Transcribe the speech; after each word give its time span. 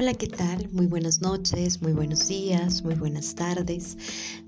Hola, 0.00 0.14
¿qué 0.14 0.28
tal? 0.28 0.68
Muy 0.70 0.86
buenas 0.86 1.22
noches, 1.22 1.82
muy 1.82 1.92
buenos 1.92 2.28
días, 2.28 2.84
muy 2.84 2.94
buenas 2.94 3.34
tardes. 3.34 3.96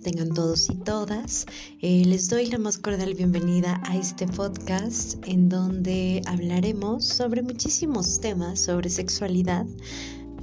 Tengan 0.01 0.33
todos 0.33 0.71
y 0.71 0.76
todas. 0.76 1.45
Eh, 1.80 2.04
les 2.06 2.29
doy 2.29 2.46
la 2.46 2.58
más 2.58 2.79
cordial 2.79 3.15
bienvenida 3.15 3.83
a 3.85 3.97
este 3.97 4.28
podcast 4.28 5.17
en 5.26 5.49
donde 5.49 6.22
hablaremos 6.26 7.04
sobre 7.04 7.42
muchísimos 7.42 8.21
temas 8.21 8.60
sobre 8.60 8.90
sexualidad. 8.90 9.67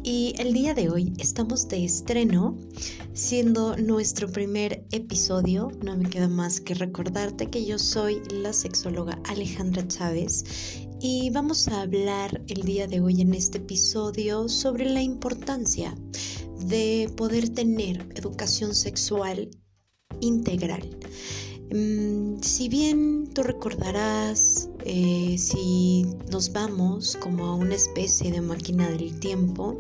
Y 0.04 0.34
el 0.40 0.52
día 0.52 0.74
de 0.74 0.90
hoy 0.90 1.14
estamos 1.20 1.70
de 1.70 1.86
estreno, 1.86 2.58
siendo 3.14 3.78
nuestro 3.78 4.30
primer 4.30 4.86
episodio. 4.92 5.72
No 5.84 5.96
me 5.96 6.10
queda 6.10 6.28
más 6.28 6.60
que 6.60 6.74
recordarte 6.74 7.50
que 7.50 7.66
yo 7.66 7.80
soy 7.80 8.22
la 8.30 8.52
sexóloga 8.52 9.18
Alejandra 9.24 9.88
Chávez 9.88 10.87
y 11.00 11.30
vamos 11.30 11.68
a 11.68 11.82
hablar 11.82 12.42
el 12.48 12.64
día 12.64 12.88
de 12.88 13.02
hoy 13.02 13.22
en 13.22 13.34
este 13.34 13.60
episodio 13.60 14.50
sobre 14.50 14.90
la 14.90 15.02
importancia 15.02 15.96
de 16.66 17.12
poder 17.16 17.50
tener 17.50 18.08
educación 18.16 18.74
sexual 18.74 19.50
integral. 20.22 20.90
Mm, 21.72 22.42
si 22.42 22.70
bien 22.70 23.30
tú 23.34 23.44
recordarás, 23.44 24.70
eh, 24.86 25.36
si 25.38 26.06
nos 26.32 26.52
vamos 26.52 27.16
como 27.18 27.46
a 27.46 27.56
una 27.56 27.76
especie 27.76 28.32
de 28.32 28.42
máquina 28.42 28.90
del 28.90 29.20
tiempo, 29.20 29.80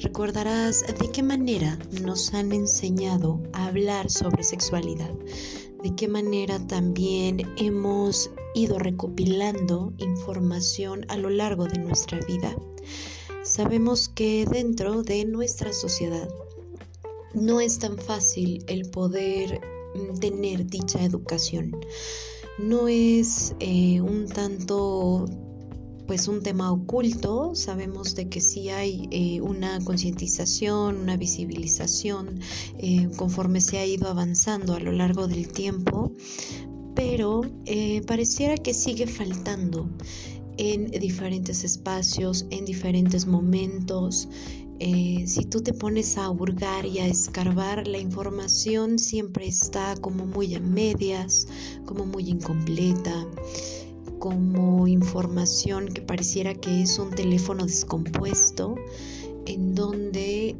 recordarás 0.00 0.84
de 0.86 1.10
qué 1.10 1.22
manera 1.22 1.78
nos 2.02 2.32
han 2.32 2.52
enseñado 2.52 3.42
a 3.52 3.66
hablar 3.66 4.10
sobre 4.10 4.44
sexualidad, 4.44 5.12
de 5.82 5.94
qué 5.94 6.08
manera 6.08 6.58
también 6.66 7.42
hemos 7.56 8.30
ido 8.58 8.78
recopilando 8.78 9.92
información 9.98 11.06
a 11.08 11.16
lo 11.16 11.30
largo 11.30 11.66
de 11.66 11.78
nuestra 11.78 12.18
vida. 12.26 12.54
Sabemos 13.44 14.08
que 14.08 14.44
dentro 14.44 15.02
de 15.02 15.24
nuestra 15.24 15.72
sociedad 15.72 16.28
no 17.34 17.60
es 17.60 17.78
tan 17.78 17.96
fácil 17.96 18.64
el 18.66 18.90
poder 18.90 19.60
mm, 19.94 20.18
tener 20.18 20.66
dicha 20.66 21.02
educación. 21.02 21.76
No 22.58 22.88
es 22.88 23.54
eh, 23.60 24.00
un 24.00 24.26
tanto 24.26 25.24
pues 26.08 26.26
un 26.26 26.42
tema 26.42 26.72
oculto, 26.72 27.54
sabemos 27.54 28.14
de 28.14 28.30
que 28.30 28.40
sí 28.40 28.70
hay 28.70 29.06
eh, 29.10 29.42
una 29.42 29.78
concientización, 29.84 30.96
una 30.96 31.18
visibilización 31.18 32.40
eh, 32.78 33.10
conforme 33.16 33.60
se 33.60 33.76
ha 33.78 33.84
ido 33.84 34.08
avanzando 34.08 34.72
a 34.72 34.80
lo 34.80 34.90
largo 34.90 35.28
del 35.28 35.48
tiempo, 35.48 36.10
pero 36.98 37.42
eh, 37.64 38.02
pareciera 38.08 38.56
que 38.56 38.74
sigue 38.74 39.06
faltando 39.06 39.88
en 40.56 40.90
diferentes 40.90 41.62
espacios, 41.62 42.44
en 42.50 42.64
diferentes 42.64 43.24
momentos. 43.24 44.28
si 44.80 45.44
tú 45.48 45.60
te 45.60 45.72
pones 45.72 46.18
a 46.18 46.28
hurgar 46.28 46.84
y 46.84 46.98
a 46.98 47.06
escarbar, 47.06 47.86
la 47.86 47.98
información 47.98 48.98
siempre 48.98 49.46
está 49.46 49.94
como 50.00 50.26
muy 50.26 50.56
a 50.56 50.60
medias, 50.60 51.46
como 51.86 52.04
muy 52.04 52.30
incompleta 52.30 53.26
como 54.18 54.88
información 54.88 55.86
que 55.86 56.02
pareciera 56.02 56.52
que 56.52 56.82
es 56.82 56.98
un 56.98 57.10
teléfono 57.10 57.64
descompuesto, 57.64 58.74
en 59.46 59.76
donde 59.76 60.56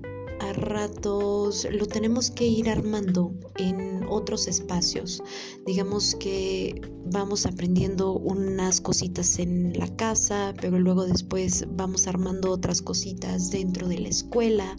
ratos 0.56 1.66
lo 1.70 1.86
tenemos 1.86 2.30
que 2.30 2.46
ir 2.46 2.68
armando 2.68 3.32
en 3.56 4.04
otros 4.08 4.48
espacios. 4.48 5.22
Digamos 5.66 6.14
que 6.16 6.80
vamos 7.06 7.46
aprendiendo 7.46 8.12
unas 8.12 8.80
cositas 8.80 9.38
en 9.38 9.78
la 9.78 9.88
casa, 9.96 10.54
pero 10.60 10.78
luego 10.78 11.06
después 11.06 11.66
vamos 11.70 12.06
armando 12.06 12.50
otras 12.50 12.82
cositas 12.82 13.50
dentro 13.50 13.88
de 13.88 13.98
la 13.98 14.08
escuela. 14.08 14.76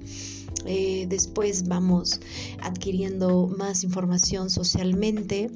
Eh, 0.66 1.06
después 1.10 1.68
vamos 1.68 2.20
adquiriendo 2.62 3.48
más 3.48 3.84
información 3.84 4.50
socialmente 4.50 5.50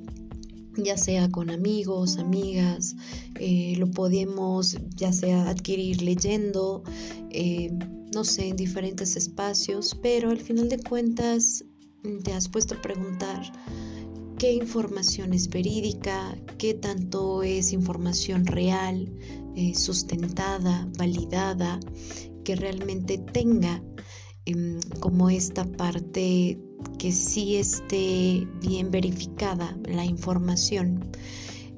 ya 0.77 0.97
sea 0.97 1.29
con 1.29 1.49
amigos, 1.49 2.17
amigas, 2.17 2.95
eh, 3.39 3.75
lo 3.77 3.89
podemos 3.91 4.77
ya 4.95 5.11
sea 5.13 5.49
adquirir 5.49 6.01
leyendo, 6.01 6.83
eh, 7.29 7.71
no 8.13 8.23
sé, 8.23 8.49
en 8.49 8.55
diferentes 8.55 9.15
espacios, 9.15 9.97
pero 10.01 10.29
al 10.29 10.39
final 10.39 10.69
de 10.69 10.79
cuentas 10.79 11.63
mm, 12.03 12.19
te 12.19 12.33
has 12.33 12.47
puesto 12.47 12.75
a 12.75 12.81
preguntar 12.81 13.41
qué 14.37 14.53
información 14.53 15.33
es 15.33 15.47
verídica, 15.49 16.37
qué 16.57 16.73
tanto 16.73 17.43
es 17.43 17.73
información 17.73 18.45
real, 18.45 19.11
eh, 19.55 19.73
sustentada, 19.75 20.87
validada, 20.97 21.79
que 22.43 22.55
realmente 22.55 23.17
tenga 23.17 23.81
em, 24.45 24.79
como 24.99 25.29
esta 25.29 25.63
parte 25.63 26.59
que 26.99 27.11
sí 27.11 27.55
esté 27.55 28.47
bien 28.61 28.91
verificada 28.91 29.77
la 29.85 30.05
información. 30.05 31.11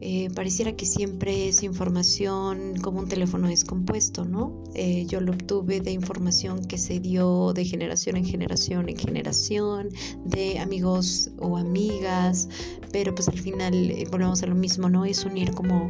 Eh, 0.07 0.29
pareciera 0.35 0.75
que 0.75 0.85
siempre 0.85 1.47
es 1.47 1.63
información 1.63 2.75
como 2.83 2.99
un 2.99 3.07
teléfono 3.07 3.47
descompuesto, 3.47 4.23
¿no? 4.23 4.63
Eh, 4.75 5.07
yo 5.07 5.19
lo 5.19 5.31
obtuve 5.31 5.79
de 5.79 5.89
información 5.93 6.63
que 6.63 6.77
se 6.77 6.99
dio 6.99 7.53
de 7.53 7.65
generación 7.65 8.15
en 8.15 8.23
generación 8.23 8.87
en 8.87 8.97
generación, 8.97 9.89
de 10.23 10.59
amigos 10.59 11.31
o 11.39 11.57
amigas, 11.57 12.47
pero 12.91 13.15
pues 13.15 13.29
al 13.29 13.39
final 13.39 13.73
eh, 13.73 14.05
volvemos 14.11 14.43
a 14.43 14.45
lo 14.45 14.53
mismo, 14.53 14.89
¿no? 14.89 15.05
Es 15.05 15.25
unir 15.25 15.49
como 15.53 15.89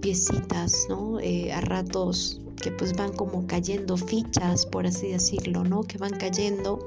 piecitas, 0.00 0.86
¿no? 0.88 1.18
a 1.18 1.60
ratos 1.60 2.40
que 2.60 2.70
pues 2.70 2.94
van 2.94 3.12
como 3.12 3.46
cayendo 3.46 3.96
fichas, 3.96 4.66
por 4.66 4.86
así 4.86 5.08
decirlo, 5.08 5.64
¿no? 5.64 5.82
Que 5.82 5.98
van 5.98 6.12
cayendo, 6.12 6.86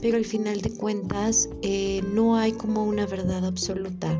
pero 0.00 0.16
al 0.16 0.24
final 0.24 0.60
de 0.60 0.70
cuentas 0.70 1.50
eh, 1.62 2.02
no 2.14 2.36
hay 2.36 2.52
como 2.52 2.84
una 2.84 3.06
verdad 3.06 3.44
absoluta 3.44 4.18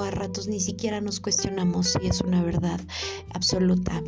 a 0.00 0.10
ratos 0.10 0.48
ni 0.48 0.60
siquiera 0.60 1.00
nos 1.00 1.20
cuestionamos 1.20 1.92
si 1.92 2.06
es 2.06 2.20
una 2.20 2.42
verdad 2.42 2.80
absoluta. 3.34 4.02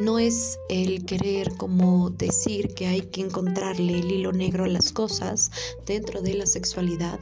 No 0.00 0.18
es 0.18 0.58
el 0.68 1.04
querer 1.04 1.56
como 1.56 2.10
decir 2.10 2.74
que 2.74 2.88
hay 2.88 3.02
que 3.02 3.20
encontrarle 3.20 4.00
el 4.00 4.10
hilo 4.10 4.32
negro 4.32 4.64
a 4.64 4.68
las 4.68 4.90
cosas 4.92 5.52
dentro 5.86 6.20
de 6.20 6.34
la 6.34 6.46
sexualidad, 6.46 7.20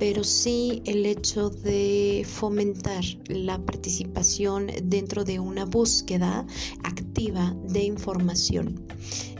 pero 0.00 0.24
sí 0.24 0.82
el 0.84 1.06
hecho 1.06 1.48
de 1.48 2.26
fomentar 2.28 3.04
la 3.26 3.64
participación 3.64 4.66
dentro 4.82 5.22
de 5.22 5.38
una 5.38 5.64
búsqueda 5.64 6.44
activa 6.82 7.54
de 7.68 7.84
información. 7.84 8.84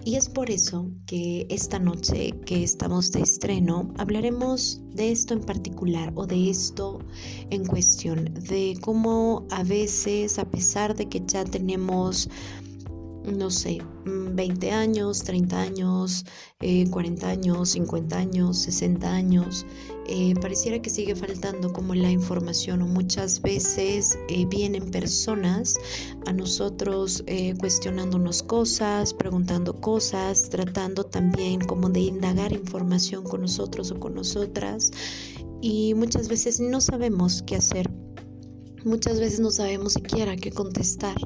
Y 0.05 0.15
es 0.15 0.28
por 0.28 0.49
eso 0.49 0.88
que 1.06 1.47
esta 1.50 1.81
noche 1.81 2.32
que 2.47 2.62
estamos 2.62 3.11
de 3.11 3.22
estreno 3.22 3.93
hablaremos 3.99 4.81
de 4.95 5.11
esto 5.11 5.35
en 5.35 5.41
particular 5.41 6.13
o 6.15 6.27
de 6.27 6.51
esto 6.51 6.99
en 7.51 7.65
cuestión, 7.65 8.33
de 8.49 8.77
cómo 8.81 9.47
a 9.51 9.63
veces, 9.63 10.39
a 10.39 10.45
pesar 10.45 10.95
de 10.95 11.09
que 11.09 11.23
ya 11.27 11.45
tenemos 11.45 12.29
no 13.25 13.50
sé, 13.50 13.78
20 14.05 14.66
mm, 14.66 14.75
años, 14.75 15.22
30 15.22 15.60
años, 15.60 16.25
40 16.91 17.27
eh, 17.27 17.31
años, 17.31 17.71
50 17.71 18.16
años, 18.16 18.59
60 18.59 19.12
años, 19.12 19.66
eh, 20.09 20.34
pareciera 20.41 20.81
que 20.83 20.91
sigue 20.91 21.15
faltando 21.15 21.72
como 21.72 21.94
la 21.94 22.11
información 22.11 22.82
o 22.82 22.87
muchas 22.87 23.41
veces 23.41 24.19
eh, 24.28 24.47
vienen 24.47 24.91
personas 24.91 25.77
a 26.27 26.32
nosotros 26.32 27.25
cuestionándonos 27.59 28.43
cosas, 28.43 29.15
preguntando 29.15 29.81
cosas, 29.81 30.49
tratando 30.50 31.05
también 31.05 31.61
como 31.61 31.88
de 31.88 32.00
indagar 32.00 32.53
información 32.53 33.25
con 33.25 33.43
nosotros 33.43 33.91
o 33.91 34.00
con 34.00 34.15
nosotras 34.15 34.91
y 35.61 35.94
muchas 35.94 36.28
veces 36.28 36.61
no 36.61 36.81
sabemos 36.81 37.43
qué 37.43 37.56
hacer, 37.56 37.88
muchas 38.84 39.21
veces 39.21 39.41
no 39.41 39.50
sabemos 39.50 39.94
siquiera 39.94 40.37
qué 40.37 40.50
contestar. 40.50 41.17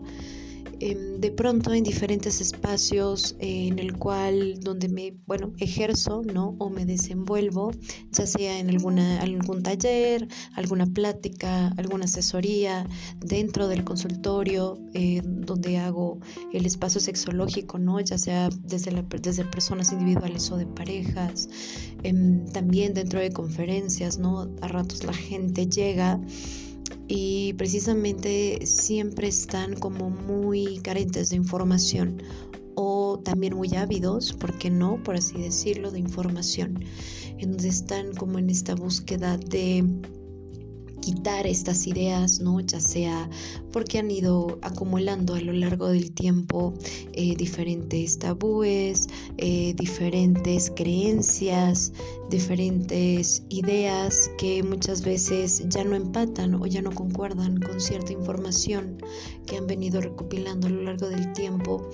Em, 0.78 1.20
de 1.20 1.30
pronto 1.30 1.72
en 1.72 1.84
diferentes 1.84 2.42
espacios 2.42 3.34
eh, 3.40 3.68
en 3.68 3.78
el 3.78 3.96
cual 3.96 4.60
donde 4.60 4.88
me 4.90 5.14
bueno 5.26 5.54
ejerzo 5.56 6.22
no 6.22 6.54
o 6.58 6.68
me 6.68 6.84
desenvuelvo 6.84 7.72
ya 8.12 8.26
sea 8.26 8.58
en 8.58 8.68
alguna 8.68 9.20
algún 9.20 9.62
taller 9.62 10.28
alguna 10.54 10.84
plática 10.84 11.68
alguna 11.78 12.04
asesoría 12.04 12.86
dentro 13.20 13.68
del 13.68 13.84
consultorio 13.84 14.78
eh, 14.92 15.22
donde 15.24 15.78
hago 15.78 16.18
el 16.52 16.66
espacio 16.66 17.00
sexológico 17.00 17.78
no 17.78 17.98
ya 18.00 18.18
sea 18.18 18.50
desde 18.62 19.02
desde 19.22 19.44
personas 19.46 19.92
individuales 19.92 20.50
o 20.50 20.58
de 20.58 20.66
parejas 20.66 21.48
em, 22.02 22.44
también 22.48 22.92
dentro 22.92 23.18
de 23.20 23.32
conferencias 23.32 24.18
no 24.18 24.54
a 24.60 24.68
ratos 24.68 25.04
la 25.04 25.14
gente 25.14 25.66
llega 25.66 26.20
y 27.08 27.52
precisamente 27.54 28.64
siempre 28.66 29.28
están 29.28 29.74
como 29.76 30.10
muy 30.10 30.78
carentes 30.78 31.30
de 31.30 31.36
información 31.36 32.22
o 32.74 33.18
también 33.24 33.56
muy 33.56 33.74
ávidos, 33.74 34.32
¿por 34.32 34.56
qué 34.58 34.70
no? 34.70 35.02
Por 35.02 35.16
así 35.16 35.38
decirlo, 35.38 35.90
de 35.90 35.98
información, 35.98 36.84
en 37.38 37.52
donde 37.52 37.68
están 37.68 38.14
como 38.14 38.38
en 38.38 38.50
esta 38.50 38.74
búsqueda 38.74 39.38
de 39.38 39.84
quitar 41.06 41.46
estas 41.46 41.86
ideas, 41.86 42.40
¿no? 42.40 42.58
Ya 42.58 42.80
sea 42.80 43.30
porque 43.72 44.00
han 44.00 44.10
ido 44.10 44.58
acumulando 44.62 45.34
a 45.34 45.40
lo 45.40 45.52
largo 45.52 45.86
del 45.86 46.10
tiempo 46.10 46.74
eh, 47.12 47.36
diferentes 47.36 48.18
tabúes, 48.18 49.06
eh, 49.38 49.72
diferentes 49.76 50.72
creencias, 50.74 51.92
diferentes 52.28 53.44
ideas 53.50 54.28
que 54.36 54.64
muchas 54.64 55.02
veces 55.02 55.62
ya 55.68 55.84
no 55.84 55.94
empatan 55.94 56.56
o 56.56 56.66
ya 56.66 56.82
no 56.82 56.90
concuerdan 56.90 57.60
con 57.60 57.80
cierta 57.80 58.12
información 58.12 58.96
que 59.46 59.58
han 59.58 59.68
venido 59.68 60.00
recopilando 60.00 60.66
a 60.66 60.70
lo 60.70 60.82
largo 60.82 61.08
del 61.08 61.32
tiempo. 61.34 61.88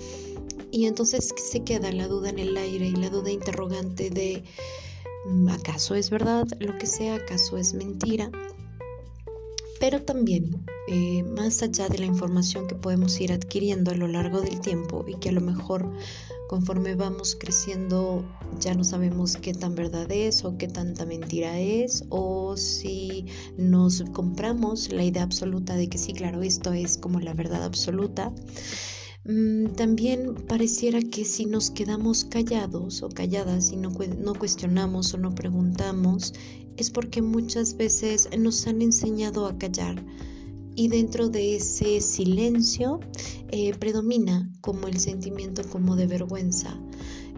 Y 0.70 0.86
entonces 0.86 1.34
se 1.36 1.62
queda 1.62 1.92
la 1.92 2.08
duda 2.08 2.30
en 2.30 2.38
el 2.38 2.56
aire 2.56 2.86
y 2.86 2.96
la 2.96 3.10
duda 3.10 3.30
interrogante 3.30 4.08
de 4.08 4.42
¿acaso 5.50 5.94
es 5.96 6.08
verdad 6.08 6.46
lo 6.60 6.78
que 6.78 6.86
sea? 6.86 7.16
¿Acaso 7.16 7.58
es 7.58 7.74
mentira? 7.74 8.30
Pero 9.82 10.00
también 10.00 10.64
eh, 10.86 11.24
más 11.24 11.60
allá 11.60 11.88
de 11.88 11.98
la 11.98 12.06
información 12.06 12.68
que 12.68 12.76
podemos 12.76 13.20
ir 13.20 13.32
adquiriendo 13.32 13.90
a 13.90 13.96
lo 13.96 14.06
largo 14.06 14.40
del 14.40 14.60
tiempo 14.60 15.04
y 15.08 15.16
que 15.16 15.30
a 15.30 15.32
lo 15.32 15.40
mejor 15.40 15.92
conforme 16.48 16.94
vamos 16.94 17.34
creciendo 17.34 18.24
ya 18.60 18.74
no 18.76 18.84
sabemos 18.84 19.36
qué 19.36 19.52
tan 19.52 19.74
verdad 19.74 20.08
es 20.12 20.44
o 20.44 20.56
qué 20.56 20.68
tanta 20.68 21.04
mentira 21.04 21.58
es 21.58 22.04
o 22.10 22.56
si 22.56 23.26
nos 23.56 24.04
compramos 24.12 24.92
la 24.92 25.02
idea 25.02 25.24
absoluta 25.24 25.74
de 25.74 25.88
que 25.88 25.98
sí, 25.98 26.12
claro, 26.12 26.42
esto 26.42 26.72
es 26.72 26.96
como 26.96 27.18
la 27.18 27.34
verdad 27.34 27.64
absoluta. 27.64 28.32
Mm, 29.24 29.74
también 29.74 30.34
pareciera 30.46 31.00
que 31.00 31.24
si 31.24 31.46
nos 31.46 31.70
quedamos 31.72 32.24
callados 32.24 33.02
o 33.02 33.08
calladas 33.08 33.72
y 33.72 33.76
no, 33.76 33.90
no 34.18 34.34
cuestionamos 34.34 35.14
o 35.14 35.18
no 35.18 35.34
preguntamos, 35.34 36.34
es 36.76 36.90
porque 36.90 37.22
muchas 37.22 37.76
veces 37.76 38.28
nos 38.38 38.66
han 38.66 38.82
enseñado 38.82 39.46
a 39.46 39.56
callar 39.58 40.02
y 40.74 40.88
dentro 40.88 41.28
de 41.28 41.56
ese 41.56 42.00
silencio 42.00 43.00
eh, 43.50 43.74
predomina 43.78 44.50
como 44.60 44.88
el 44.88 44.98
sentimiento 44.98 45.62
como 45.68 45.96
de 45.96 46.06
vergüenza, 46.06 46.78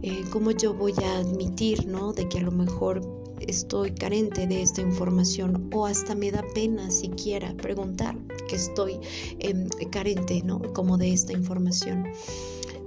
eh, 0.03 0.23
como 0.31 0.53
yo 0.53 0.75
voy 0.75 0.95
a 1.03 1.19
admitir, 1.19 1.87
¿no? 1.87 2.13
De 2.13 2.29
que 2.29 2.39
a 2.39 2.43
lo 2.43 2.53
mejor 2.53 3.01
estoy 3.41 3.91
carente 3.93 4.47
de 4.47 4.63
esta 4.63 4.81
información 4.81 5.69
o 5.75 5.87
hasta 5.87 6.15
me 6.15 6.31
da 6.31 6.45
pena 6.55 6.91
siquiera 6.91 7.55
preguntar 7.57 8.17
que 8.49 8.57
estoy 8.57 8.99
em, 9.41 9.69
carente, 9.91 10.43
¿no? 10.45 10.61
Como 10.73 10.97
de 10.97 11.13
esta 11.13 11.33
información. 11.33 12.05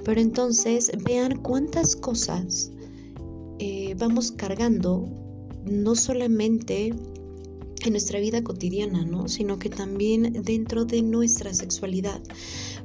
Pero 0.06 0.22
entonces 0.22 0.92
vean 1.04 1.42
cuántas 1.42 1.96
cosas 1.96 2.72
eh, 3.60 3.96
vamos 3.98 4.32
cargando 4.32 5.10
no 5.68 5.96
solamente 5.96 6.94
en 7.84 7.92
nuestra 7.92 8.20
vida 8.20 8.44
cotidiana, 8.44 9.06
¿no? 9.06 9.28
Sino 9.28 9.60
que 9.60 9.70
también 9.70 10.42
dentro 10.44 10.86
de 10.86 11.02
nuestra 11.02 11.54
sexualidad. 11.54 12.22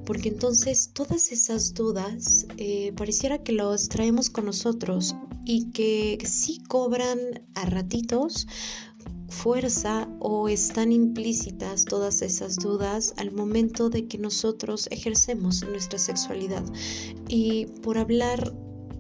Porque 0.05 0.29
entonces 0.29 0.91
todas 0.93 1.33
esas 1.33 1.75
dudas 1.75 2.47
eh, 2.59 2.93
pareciera 2.97 3.43
que 3.43 3.53
las 3.53 3.89
traemos 3.89 4.31
con 4.31 4.47
nosotros 4.47 5.15
y 5.45 5.71
que 5.71 6.19
sí 6.25 6.63
cobran 6.69 7.19
a 7.55 7.67
ratitos 7.67 8.47
fuerza 9.29 10.09
o 10.21 10.49
están 10.49 10.93
implícitas 10.93 11.87
todas 11.87 12.21
esas 12.21 12.57
dudas 12.57 13.15
al 13.17 13.33
momento 13.33 13.89
de 13.89 14.07
que 14.07 14.19
nosotros 14.19 14.89
ejercemos 14.91 15.65
nuestra 15.65 15.99
sexualidad. 15.99 16.65
Y 17.29 17.67
por 17.83 17.97
hablar 17.97 18.53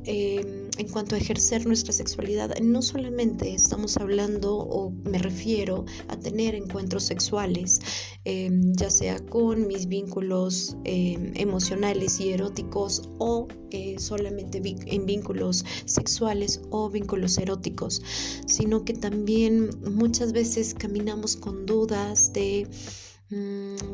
Em, 0.04 0.61
en 0.78 0.88
cuanto 0.88 1.14
a 1.14 1.18
ejercer 1.18 1.66
nuestra 1.66 1.92
sexualidad, 1.92 2.56
no 2.60 2.80
solamente 2.82 3.54
estamos 3.54 3.96
hablando 3.96 4.56
o 4.56 4.90
me 5.04 5.18
refiero 5.18 5.84
a 6.08 6.16
tener 6.16 6.54
encuentros 6.54 7.04
sexuales, 7.04 7.80
em, 8.24 8.72
ya 8.74 8.90
sea 8.90 9.18
con 9.26 9.66
mis 9.66 9.86
vínculos 9.86 10.76
em, 10.84 11.32
emocionales 11.36 12.20
y 12.20 12.32
eróticos 12.32 13.10
o 13.18 13.48
eh, 13.70 13.96
solamente 13.98 14.60
en 14.64 15.06
vínculos 15.06 15.64
sexuales 15.84 16.60
o 16.70 16.88
vínculos 16.90 17.38
eróticos, 17.38 18.02
sino 18.46 18.84
que 18.84 18.94
también 18.94 19.70
muchas 19.90 20.32
veces 20.32 20.74
caminamos 20.74 21.36
con 21.36 21.66
dudas 21.66 22.32
de 22.32 22.66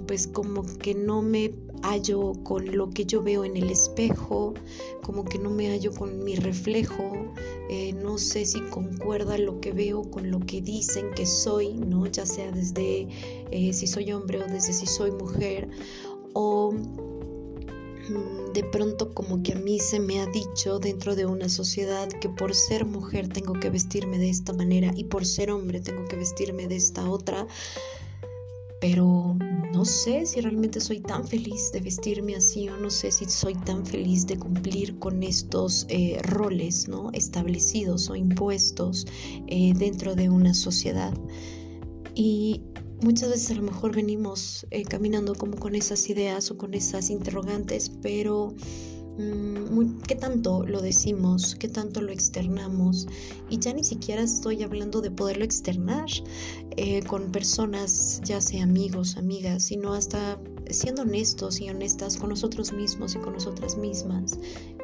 pues 0.07 0.27
como 0.27 0.65
que 0.79 0.95
no 0.95 1.23
me 1.23 1.53
hallo 1.83 2.33
con 2.43 2.77
lo 2.77 2.91
que 2.91 3.05
yo 3.05 3.23
veo 3.23 3.45
en 3.45 3.57
el 3.57 3.71
espejo, 3.71 4.55
como 5.03 5.25
que 5.25 5.39
no 5.39 5.51
me 5.51 5.69
hallo 5.69 5.93
con 5.93 6.25
mi 6.25 6.35
reflejo, 6.35 7.13
eh, 7.69 7.93
no 7.93 8.19
sé 8.19 8.45
si 8.47 8.61
concuerda 8.63 9.39
lo 9.39 9.61
que 9.61 9.73
veo 9.73 10.03
con 10.11 10.31
lo 10.31 10.41
que 10.41 10.61
dicen 10.61 11.11
que 11.15 11.27
soy, 11.27 11.75
¿no? 11.75 12.07
Ya 12.07 12.27
sea 12.27 12.51
desde 12.51 13.09
eh, 13.51 13.73
si 13.73 13.87
soy 13.87 14.13
hombre 14.13 14.43
o 14.43 14.47
desde 14.47 14.73
si 14.73 14.87
soy 14.87 15.13
mujer, 15.13 15.69
o 16.33 16.73
mm, 16.73 18.53
de 18.53 18.65
pronto 18.65 19.15
como 19.15 19.43
que 19.43 19.53
a 19.53 19.57
mí 19.57 19.79
se 19.79 20.01
me 20.01 20.21
ha 20.21 20.27
dicho 20.27 20.79
dentro 20.79 21.15
de 21.15 21.27
una 21.27 21.49
sociedad 21.49 22.09
que 22.09 22.29
por 22.29 22.55
ser 22.55 22.87
mujer 22.87 23.29
tengo 23.29 23.53
que 23.53 23.71
vestirme 23.71 24.19
de 24.19 24.31
esta 24.31 24.53
manera 24.53 24.91
y 24.97 25.05
por 25.05 25.25
ser 25.25 25.51
hombre 25.51 25.81
tengo 25.81 26.07
que 26.07 26.17
vestirme 26.17 26.67
de 26.67 26.77
esta 26.77 27.09
otra 27.09 27.47
pero 28.81 29.37
no 29.73 29.85
sé 29.85 30.25
si 30.27 30.41
realmente 30.41 30.81
soy 30.81 31.01
tan 31.01 31.27
feliz 31.27 31.71
de 31.73 31.81
vestirme 31.81 32.37
así 32.37 32.69
o 32.69 32.77
no 32.77 32.91
sé 32.91 33.11
si 33.11 33.27
soy 33.27 33.55
tan 33.55 33.85
feliz 33.85 34.27
de 34.27 34.39
cumplir 34.39 34.99
con 34.99 35.23
estos 35.23 35.87
eh, 35.89 36.19
roles 36.23 36.89
¿no? 36.89 37.11
establecidos 37.13 38.09
o 38.09 38.17
impuestos 38.17 39.07
eh, 39.47 39.73
dentro 39.77 40.15
de 40.15 40.29
una 40.29 40.55
sociedad. 40.55 41.13
Y 42.15 42.63
muchas 43.03 43.31
veces 43.31 43.51
a 43.53 43.55
lo 43.55 43.63
mejor 43.63 43.95
venimos 43.95 44.67
eh, 44.71 44.83
caminando 44.83 45.35
como 45.35 45.57
con 45.57 45.75
esas 45.75 46.09
ideas 46.09 46.51
o 46.51 46.57
con 46.57 46.75
esas 46.75 47.11
interrogantes, 47.11 47.91
pero 48.03 48.55
Mm, 49.19 49.99
qué 50.07 50.15
tanto 50.15 50.65
lo 50.65 50.81
decimos, 50.81 51.57
qué 51.57 51.69
tanto 51.69 52.01
lo 52.01 52.13
externamos. 52.13 53.09
Y 53.51 53.59
ya 53.59 53.73
ni 53.73 53.83
siquiera 53.83 54.23
estoy 54.23 54.63
hablando 54.63 55.01
de 55.01 55.11
poderlo 55.11 55.45
externar 55.45 56.07
eh, 56.81 57.03
con 57.03 57.33
personas, 57.33 58.21
ya 58.25 58.41
sea 58.41 58.63
amigos, 58.63 59.17
amigas, 59.17 59.65
sino 59.65 59.95
hasta 59.95 60.41
siendo 60.71 61.03
honestos 61.03 61.61
y 61.61 61.69
honestas 61.69 62.17
con 62.17 62.29
nosotros 62.29 62.73
mismos 62.73 63.17
y 63.17 63.19
con 63.19 63.33
nosotras 63.33 63.77
mismas 63.77 64.39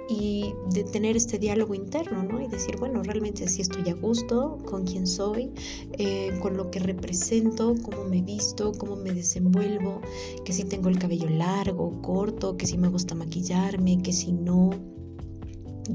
y 0.08 0.52
de 0.73 0.82
tener 0.82 1.17
este 1.17 1.38
diálogo 1.38 1.73
interno, 1.73 2.25
¿no? 2.25 2.41
Y 2.41 2.49
decir, 2.49 2.79
bueno, 2.79 3.00
realmente 3.05 3.46
si 3.46 3.62
estoy 3.62 3.88
a 3.91 3.94
gusto 3.94 4.58
con 4.64 4.85
quién 4.85 5.06
soy, 5.06 5.52
eh, 5.93 6.37
con 6.43 6.56
lo 6.56 6.69
que 6.73 6.81
represento, 6.81 7.76
cómo 7.85 8.05
me 8.06 8.23
visto, 8.23 8.73
cómo 8.73 8.96
me 8.96 9.12
desenvuelvo, 9.12 10.00
que 10.44 10.52
si 10.52 10.64
tengo 10.64 10.88
el 10.88 10.99
cabello 10.99 11.31
largo, 11.31 12.02
corto, 12.02 12.56
que 12.56 12.67
si 12.67 12.77
me 12.77 12.89
gusta 12.89 13.15
maquillarme, 13.15 14.03
que 14.03 14.13
si 14.13 14.32
no, 14.32 14.70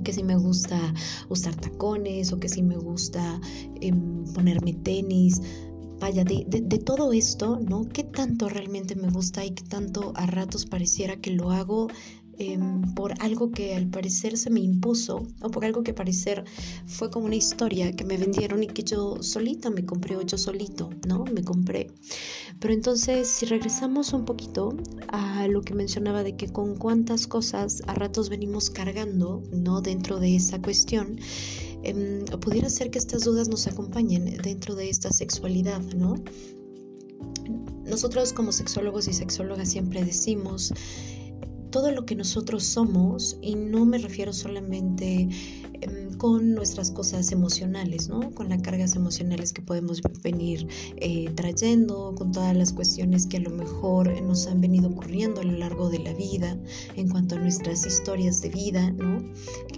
que 0.03 0.13
si 0.13 0.23
me 0.23 0.37
gusta 0.37 0.79
usar 1.27 1.55
tacones 1.55 2.31
o 2.31 2.39
que 2.39 2.47
si 2.47 2.63
me 2.63 2.77
gusta 2.77 3.41
em, 3.81 4.23
ponerme 4.33 4.73
tenis. 4.73 5.41
Vaya, 5.99 6.23
de, 6.23 6.45
de, 6.47 6.77
todo 6.77 7.11
esto, 7.11 7.59
¿no? 7.59 7.87
¿Qué 7.89 8.03
tanto 8.03 8.47
realmente 8.47 8.95
me 8.95 9.09
gusta 9.09 9.45
y 9.45 9.51
qué 9.51 9.63
tanto 9.63 10.13
a 10.15 10.25
ratos 10.25 10.65
pareciera 10.65 11.17
que 11.17 11.31
lo 11.31 11.51
hago 11.51 11.87
Em, 12.41 12.81
por 12.95 13.13
algo 13.19 13.51
que 13.51 13.75
al 13.75 13.87
parecer 13.87 14.37
se 14.37 14.49
me 14.49 14.61
impuso 14.61 15.27
o 15.41 15.51
por 15.51 15.65
algo 15.65 15.83
que 15.83 15.93
parecer 15.93 16.45
fue 16.85 17.11
como 17.11 17.25
una 17.25 17.35
historia 17.35 17.91
que 17.91 18.05
me 18.05 18.15
vendieron 18.15 18.63
y 18.63 18.67
que 18.67 18.83
yo 18.83 19.21
solita 19.21 19.69
me 19.69 19.85
compré 19.85 20.15
o 20.15 20.21
yo 20.21 20.37
solito, 20.37 20.89
¿no? 21.05 21.25
Me 21.25 21.43
compré. 21.43 21.91
Pero 22.61 22.73
entonces, 22.73 23.27
si 23.27 23.45
regresamos 23.45 24.13
un 24.13 24.23
poquito 24.23 24.73
a 25.09 25.49
lo 25.49 25.61
que 25.63 25.73
mencionaba 25.73 26.23
de 26.23 26.37
que 26.37 26.47
con 26.47 26.77
cuántas 26.77 27.27
cosas 27.27 27.81
a 27.87 27.93
ratos 27.93 28.29
venimos 28.29 28.69
cargando, 28.69 29.43
¿no? 29.51 29.81
Dentro 29.81 30.17
de 30.21 30.37
esa 30.37 30.61
cuestión, 30.61 31.19
em, 31.83 32.25
pudiera 32.39 32.69
ser 32.69 32.89
que 32.91 32.99
estas 32.99 33.23
dudas 33.23 33.47
nos 33.47 33.67
acompañen 33.67 34.37
dentro 34.43 34.75
de 34.75 34.89
esta 34.89 35.11
sexualidad, 35.11 35.81
¿no? 35.95 36.15
Nosotros 37.85 38.33
como 38.33 38.51
sexólogos 38.51 39.07
y 39.07 39.13
sexólogas 39.13 39.69
siempre 39.69 40.03
decimos 40.03 40.71
todo 41.69 41.91
lo 41.91 42.05
que 42.05 42.15
nosotros 42.15 42.63
somos, 42.63 43.37
y 43.41 43.55
no 43.55 43.85
me 43.85 43.97
refiero 43.97 44.33
solamente 44.33 45.29
em, 45.81 46.09
con 46.17 46.53
nuestras 46.53 46.91
cosas 46.91 47.31
emocionales, 47.31 48.09
¿no? 48.09 48.31
Con 48.31 48.49
las 48.49 48.61
cargas 48.61 48.95
emocionales 48.95 49.53
que 49.53 49.61
podemos 49.61 50.01
venir 50.21 50.67
eh, 50.97 51.29
trayendo, 51.35 52.13
con 52.15 52.33
todas 52.33 52.55
las 52.55 52.73
cuestiones 52.73 53.25
que 53.25 53.37
a 53.37 53.39
lo 53.39 53.51
mejor 53.51 54.21
nos 54.21 54.47
han 54.47 54.59
venido 54.59 54.89
ocurriendo 54.89 55.39
a 55.39 55.45
lo 55.45 55.57
largo 55.57 55.89
de 55.89 55.99
la 55.99 56.13
vida 56.13 56.57
en 56.97 57.07
cuanto 57.07 57.35
a 57.35 57.39
nuestras 57.39 57.85
historias 57.85 58.41
de 58.41 58.49
vida, 58.49 58.91
¿no? 58.91 59.23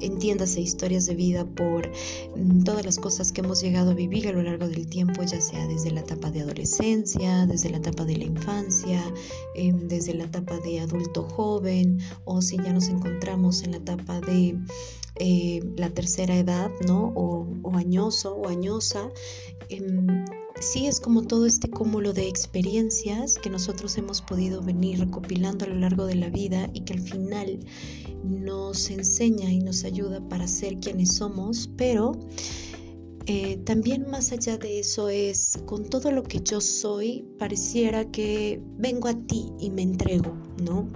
Entiéndase 0.02 0.62
historias 0.62 1.06
de 1.06 1.14
vida 1.14 1.46
por 1.46 1.88
mm, 2.36 2.64
todas 2.64 2.86
las 2.86 2.98
cosas 2.98 3.32
que 3.32 3.42
hemos 3.42 3.62
llegado 3.62 3.92
a 3.92 3.94
vivir 3.94 4.28
a 4.28 4.32
lo 4.32 4.42
largo 4.42 4.68
del 4.68 4.88
tiempo, 4.88 5.22
ya 5.22 5.40
sea 5.40 5.68
desde 5.68 5.92
la 5.92 6.00
etapa 6.00 6.32
de 6.32 6.42
adolescencia, 6.42 7.46
desde 7.46 7.70
la 7.70 7.78
etapa 7.78 8.04
de 8.06 8.18
la 8.18 8.24
infancia, 8.24 9.04
em, 9.54 9.88
desde 9.88 10.16
la 10.16 10.24
etapa 10.24 10.58
de 10.62 10.80
adulto 10.80 11.24
joven, 11.24 11.81
o 12.26 12.42
si 12.42 12.58
ya 12.58 12.74
nos 12.74 12.90
encontramos 12.90 13.64
en 13.64 13.72
la 13.72 13.78
etapa 13.78 14.22
de 14.22 14.58
eh, 15.16 15.62
la 15.78 15.90
tercera 15.90 16.36
edad, 16.38 16.72
¿no? 16.88 17.14
O, 17.16 17.48
añoso 17.76 18.36
o 18.36 18.48
añosa. 18.48 19.10
Em, 19.70 20.26
sí 20.60 20.88
es 20.88 21.00
como 21.00 21.24
todo 21.24 21.46
este 21.46 21.70
cúmulo 21.70 22.14
de 22.14 22.28
experiencias 22.28 23.36
que 23.36 23.50
nosotros 23.50 23.98
hemos 23.98 24.22
podido 24.22 24.62
venir 24.62 25.00
recopilando 25.00 25.66
a 25.66 25.70
lo 25.70 25.76
largo 25.76 26.06
de 26.06 26.16
la 26.16 26.30
vida 26.30 26.70
y 26.74 26.82
que 26.82 26.94
al 26.94 27.02
final 27.02 27.60
nos 28.24 28.90
enseña 28.90 29.52
y 29.52 29.60
nos 29.60 29.84
ayuda 29.84 30.28
para 30.30 30.48
ser 30.48 30.80
quienes 30.80 31.16
somos, 31.16 31.70
pero 31.78 32.14
eh, 33.28 33.58
también 33.66 34.10
más 34.10 34.32
allá 34.32 34.58
de 34.58 34.80
eso 34.80 35.10
es, 35.10 35.60
con 35.66 35.90
todo 35.90 36.12
lo 36.12 36.24
que 36.24 36.42
yo 36.42 36.60
soy, 36.60 37.26
pareciera 37.38 38.10
que 38.10 38.62
vengo 38.78 39.08
a 39.08 39.14
ti 39.14 39.52
y 39.60 39.70
me 39.70 39.84
entrego, 39.84 40.36
¿no? 40.64 40.88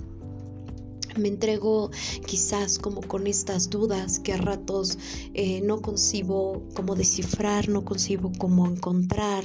Me 1.18 1.30
entrego 1.30 1.92
quizás 2.26 2.78
como 2.78 3.02
con 3.02 3.28
estas 3.28 3.70
dudas 3.70 4.20
que 4.20 4.34
a 4.34 4.38
ratos 4.38 4.98
eh, 5.34 5.62
no 5.62 5.82
concibo 5.82 6.64
como 6.76 6.96
descifrar, 6.96 7.70
no 7.70 7.86
concibo 7.86 8.32
cómo 8.38 8.68
encontrar, 8.68 9.44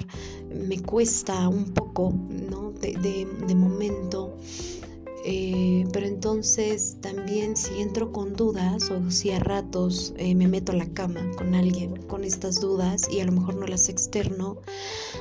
me 0.48 0.80
cuesta 0.82 1.48
un 1.48 1.72
poco, 1.72 2.12
¿no? 2.28 2.72
de 2.80 3.54
momento. 3.54 4.36
Eh, 5.22 5.86
pero 5.92 6.06
entonces 6.06 6.96
también 7.02 7.54
si 7.54 7.80
entro 7.80 8.10
con 8.10 8.34
dudas 8.34 8.90
o 8.90 9.10
si 9.10 9.30
a 9.32 9.38
ratos 9.38 10.14
eh, 10.16 10.34
me 10.34 10.48
meto 10.48 10.72
a 10.72 10.76
la 10.76 10.86
cama 10.86 11.20
con 11.36 11.54
alguien 11.54 11.96
con 12.06 12.24
estas 12.24 12.58
dudas 12.58 13.06
y 13.10 13.20
a 13.20 13.26
lo 13.26 13.32
mejor 13.32 13.56
no 13.56 13.66
las 13.66 13.90
externo, 13.90 14.56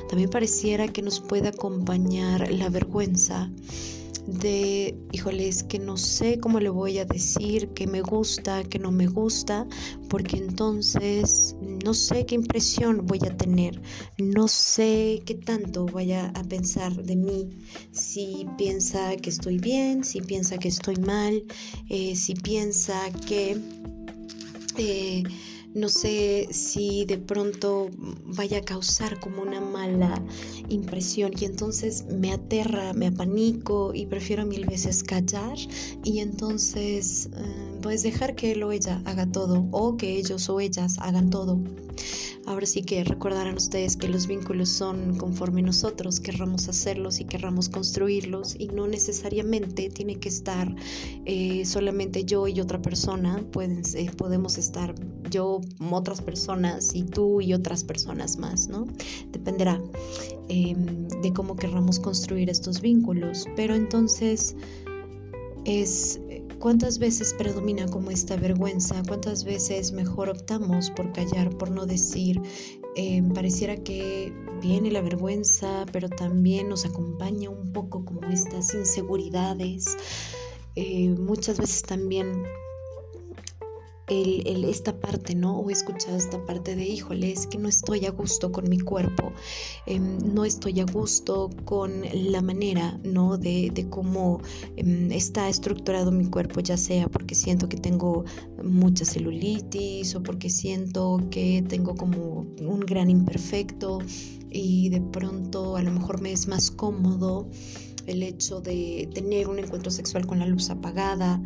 también 0.08 0.30
pareciera 0.30 0.88
que 0.88 1.02
nos 1.02 1.20
puede 1.20 1.48
acompañar 1.48 2.50
la 2.50 2.70
vergüenza 2.70 3.50
de, 4.26 4.96
híjole, 5.12 5.48
es 5.48 5.62
que 5.62 5.78
no 5.78 5.96
sé 5.96 6.38
cómo 6.38 6.60
le 6.60 6.68
voy 6.68 6.98
a 6.98 7.04
decir 7.04 7.68
que 7.70 7.86
me 7.86 8.02
gusta, 8.02 8.64
que 8.64 8.78
no 8.78 8.90
me 8.90 9.06
gusta, 9.06 9.66
porque 10.08 10.36
entonces 10.36 11.56
no 11.84 11.94
sé 11.94 12.26
qué 12.26 12.34
impresión 12.34 13.06
voy 13.06 13.20
a 13.26 13.36
tener, 13.36 13.80
no 14.18 14.48
sé 14.48 15.22
qué 15.24 15.34
tanto 15.34 15.86
vaya 15.86 16.32
a 16.34 16.42
pensar 16.44 16.94
de 17.02 17.16
mí, 17.16 17.48
si 17.92 18.46
piensa 18.56 19.16
que 19.16 19.30
estoy 19.30 19.58
bien, 19.58 20.04
si 20.04 20.20
piensa 20.20 20.58
que 20.58 20.68
estoy 20.68 20.96
mal, 20.96 21.42
eh, 21.88 22.14
si 22.16 22.34
piensa 22.34 23.10
que... 23.26 23.60
Eh, 24.76 25.24
no 25.74 25.88
sé 25.88 26.48
si 26.50 27.04
de 27.04 27.18
pronto 27.18 27.90
vaya 28.24 28.58
a 28.58 28.62
causar 28.62 29.20
como 29.20 29.42
una 29.42 29.60
mala 29.60 30.20
impresión 30.68 31.32
y 31.38 31.44
entonces 31.44 32.04
me 32.06 32.32
aterra, 32.32 32.92
me 32.92 33.06
apanico 33.06 33.92
y 33.94 34.06
prefiero 34.06 34.44
mil 34.46 34.66
veces 34.66 35.02
callar 35.02 35.56
y 36.04 36.18
entonces 36.18 37.30
eh, 37.36 37.78
pues 37.82 38.02
dejar 38.02 38.34
que 38.34 38.52
él 38.52 38.62
o 38.62 38.72
ella 38.72 39.00
haga 39.04 39.30
todo 39.30 39.66
o 39.70 39.96
que 39.96 40.16
ellos 40.16 40.48
o 40.48 40.60
ellas 40.60 40.98
hagan 40.98 41.30
todo. 41.30 41.60
Ahora 42.46 42.66
sí 42.66 42.82
que 42.82 43.04
recordarán 43.04 43.56
ustedes 43.56 43.96
que 43.96 44.08
los 44.08 44.26
vínculos 44.26 44.70
son 44.70 45.16
conforme 45.18 45.62
nosotros 45.62 46.18
querramos 46.18 46.68
hacerlos 46.68 47.20
y 47.20 47.24
querramos 47.24 47.68
construirlos 47.68 48.56
y 48.58 48.68
no 48.68 48.88
necesariamente 48.88 49.90
tiene 49.90 50.16
que 50.16 50.30
estar 50.30 50.74
eh, 51.26 51.64
solamente 51.64 52.24
yo 52.24 52.48
y 52.48 52.60
otra 52.60 52.80
persona, 52.80 53.44
Pueden, 53.52 53.82
podemos 54.16 54.58
estar 54.58 54.94
yo, 55.30 55.60
otras 55.90 56.20
personas 56.20 56.94
y 56.94 57.04
tú 57.04 57.40
y 57.40 57.54
otras 57.54 57.84
personas 57.84 58.36
más, 58.36 58.68
¿no? 58.68 58.86
Dependerá 59.30 59.80
em, 60.48 61.08
de 61.08 61.32
cómo 61.32 61.56
querramos 61.56 61.98
construir 61.98 62.50
estos 62.50 62.80
vínculos, 62.80 63.46
pero 63.56 63.74
entonces 63.74 64.56
es 65.64 66.20
¿Cuántas 66.60 66.98
veces 66.98 67.34
predomina 67.38 67.86
como 67.86 68.10
esta 68.10 68.36
vergüenza? 68.36 69.02
¿Cuántas 69.08 69.44
veces 69.44 69.92
mejor 69.92 70.28
optamos 70.28 70.90
por 70.90 71.10
callar, 71.14 71.48
por 71.56 71.70
no 71.70 71.86
decir? 71.86 72.38
Em, 72.96 73.32
pareciera 73.32 73.76
que 73.76 74.30
viene 74.60 74.90
la 74.90 75.00
vergüenza, 75.00 75.86
pero 75.90 76.10
también 76.10 76.68
nos 76.68 76.84
acompaña 76.84 77.48
un 77.48 77.72
poco 77.72 78.04
como 78.04 78.28
estas 78.28 78.74
inseguridades. 78.74 79.96
Eh, 80.76 81.08
muchas 81.18 81.58
veces 81.58 81.80
también 81.82 82.42
el, 84.10 84.64
esta 84.64 84.98
parte, 84.98 85.34
¿no? 85.34 85.58
O 85.58 85.70
he 85.70 85.72
escuchado 85.72 86.16
esta 86.16 86.44
parte 86.44 86.74
de, 86.74 86.86
híjole, 86.86 87.30
es 87.32 87.46
que 87.46 87.58
no 87.58 87.68
estoy 87.68 88.06
a 88.06 88.10
gusto 88.10 88.50
con 88.50 88.68
mi 88.68 88.78
cuerpo, 88.78 89.32
em, 89.86 90.18
no 90.34 90.44
estoy 90.44 90.80
a 90.80 90.84
gusto 90.84 91.48
con 91.64 92.02
la 92.12 92.42
manera, 92.42 92.98
¿no? 93.04 93.38
De, 93.38 93.70
cómo 93.88 94.40
em, 94.76 95.10
está 95.12 95.48
estructurado 95.48 96.10
mi 96.12 96.26
cuerpo, 96.26 96.60
ya 96.60 96.76
sea 96.76 97.08
porque 97.08 97.34
siento 97.34 97.68
que 97.68 97.76
tengo 97.76 98.24
mucha 98.62 99.04
celulitis 99.04 100.14
o 100.14 100.22
porque 100.22 100.50
siento 100.50 101.20
que 101.30 101.64
tengo 101.68 101.94
como 101.94 102.46
un 102.60 102.80
gran 102.80 103.10
imperfecto 103.10 104.00
y 104.50 104.88
de 104.90 105.00
pronto 105.00 105.76
a 105.76 105.82
lo 105.82 105.92
mejor 105.92 106.20
me 106.20 106.32
es 106.32 106.48
más 106.48 106.70
cómodo 106.70 107.48
el 108.06 108.22
hecho 108.22 108.60
de 108.60 109.08
tener 109.14 109.48
un 109.48 109.58
encuentro 109.58 109.90
sexual 109.90 110.26
con 110.26 110.40
la 110.40 110.46
luz 110.46 110.70
apagada 110.70 111.40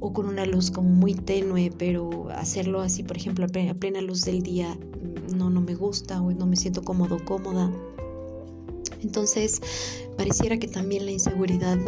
o 0.00 0.12
con 0.12 0.26
una 0.26 0.46
luz 0.46 0.70
como 0.70 0.88
muy 0.88 1.14
tenue, 1.14 1.72
pero 1.76 2.28
hacerlo 2.30 2.80
así, 2.80 3.02
por 3.02 3.16
ejemplo, 3.16 3.46
a 3.46 3.74
plena, 3.74 4.00
luz 4.00 4.22
del 4.22 4.42
día, 4.42 4.74
mm, 4.74 5.36
no, 5.36 5.50
no 5.50 5.60
me 5.60 5.74
gusta 5.74 6.20
o 6.20 6.30
no 6.32 6.46
me 6.46 6.56
siento 6.56 6.82
cómodo, 6.82 7.18
cómoda. 7.24 7.70
Entonces, 9.02 9.60
pareciera 10.16 10.58
que 10.58 10.66
también 10.66 11.04
la 11.04 11.12
inseguridad 11.12 11.78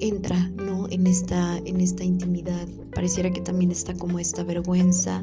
entra, 0.00 0.48
¿no? 0.56 0.88
En 0.88 1.06
esta, 1.06 1.58
en 1.58 1.80
esta 1.80 2.02
intimidad. 2.02 2.66
Pareciera 2.94 3.30
que 3.30 3.42
también 3.42 3.70
está 3.70 3.94
como 3.94 4.18
esta 4.18 4.42
vergüenza. 4.42 5.22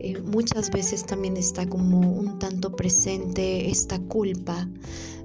Eh, 0.00 0.20
muchas 0.20 0.70
veces 0.70 1.06
también 1.06 1.36
está 1.36 1.68
como 1.68 2.00
un 2.00 2.38
tanto 2.38 2.74
presente 2.74 3.70
esta 3.70 4.00
culpa 4.00 4.68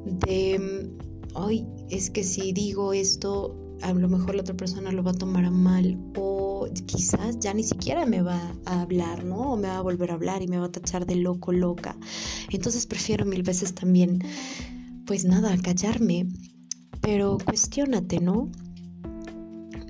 de, 0.06 0.92
ay, 1.34 1.66
es 1.90 2.10
que 2.10 2.24
si 2.24 2.52
digo 2.52 2.94
esto, 2.94 3.56
a 3.82 3.94
lo 3.94 4.08
mejor 4.08 4.36
la 4.36 4.42
otra 4.42 4.56
persona 4.56 4.92
lo 4.92 5.04
va 5.04 5.12
a 5.12 5.16
tomar 5.16 5.46
a 5.46 5.52
mal 5.52 5.98
o 6.18 6.45
quizás 6.86 7.40
ya 7.40 7.54
ni 7.54 7.64
siquiera 7.64 8.06
me 8.06 8.22
va 8.22 8.40
a 8.66 8.82
hablar, 8.82 9.24
¿no? 9.24 9.54
O 9.54 9.58
me 9.58 9.68
va 9.68 9.78
a 9.78 9.82
volver 9.82 10.12
a 10.12 10.16
hablar 10.16 10.42
y 10.42 10.48
me 10.48 10.58
va 10.58 10.66
a 10.66 10.72
tachar 10.72 11.06
de 11.06 11.16
loco, 11.16 11.52
loca. 11.52 11.96
Entonces 12.52 12.86
prefiero 12.86 13.26
mil 13.26 13.44
veces 13.44 13.74
también, 13.74 14.24
pues 15.06 15.26
nada, 15.26 15.56
callarme. 15.58 16.28
Pero 17.02 17.38
cuestiónate, 17.44 18.20
¿no? 18.20 18.50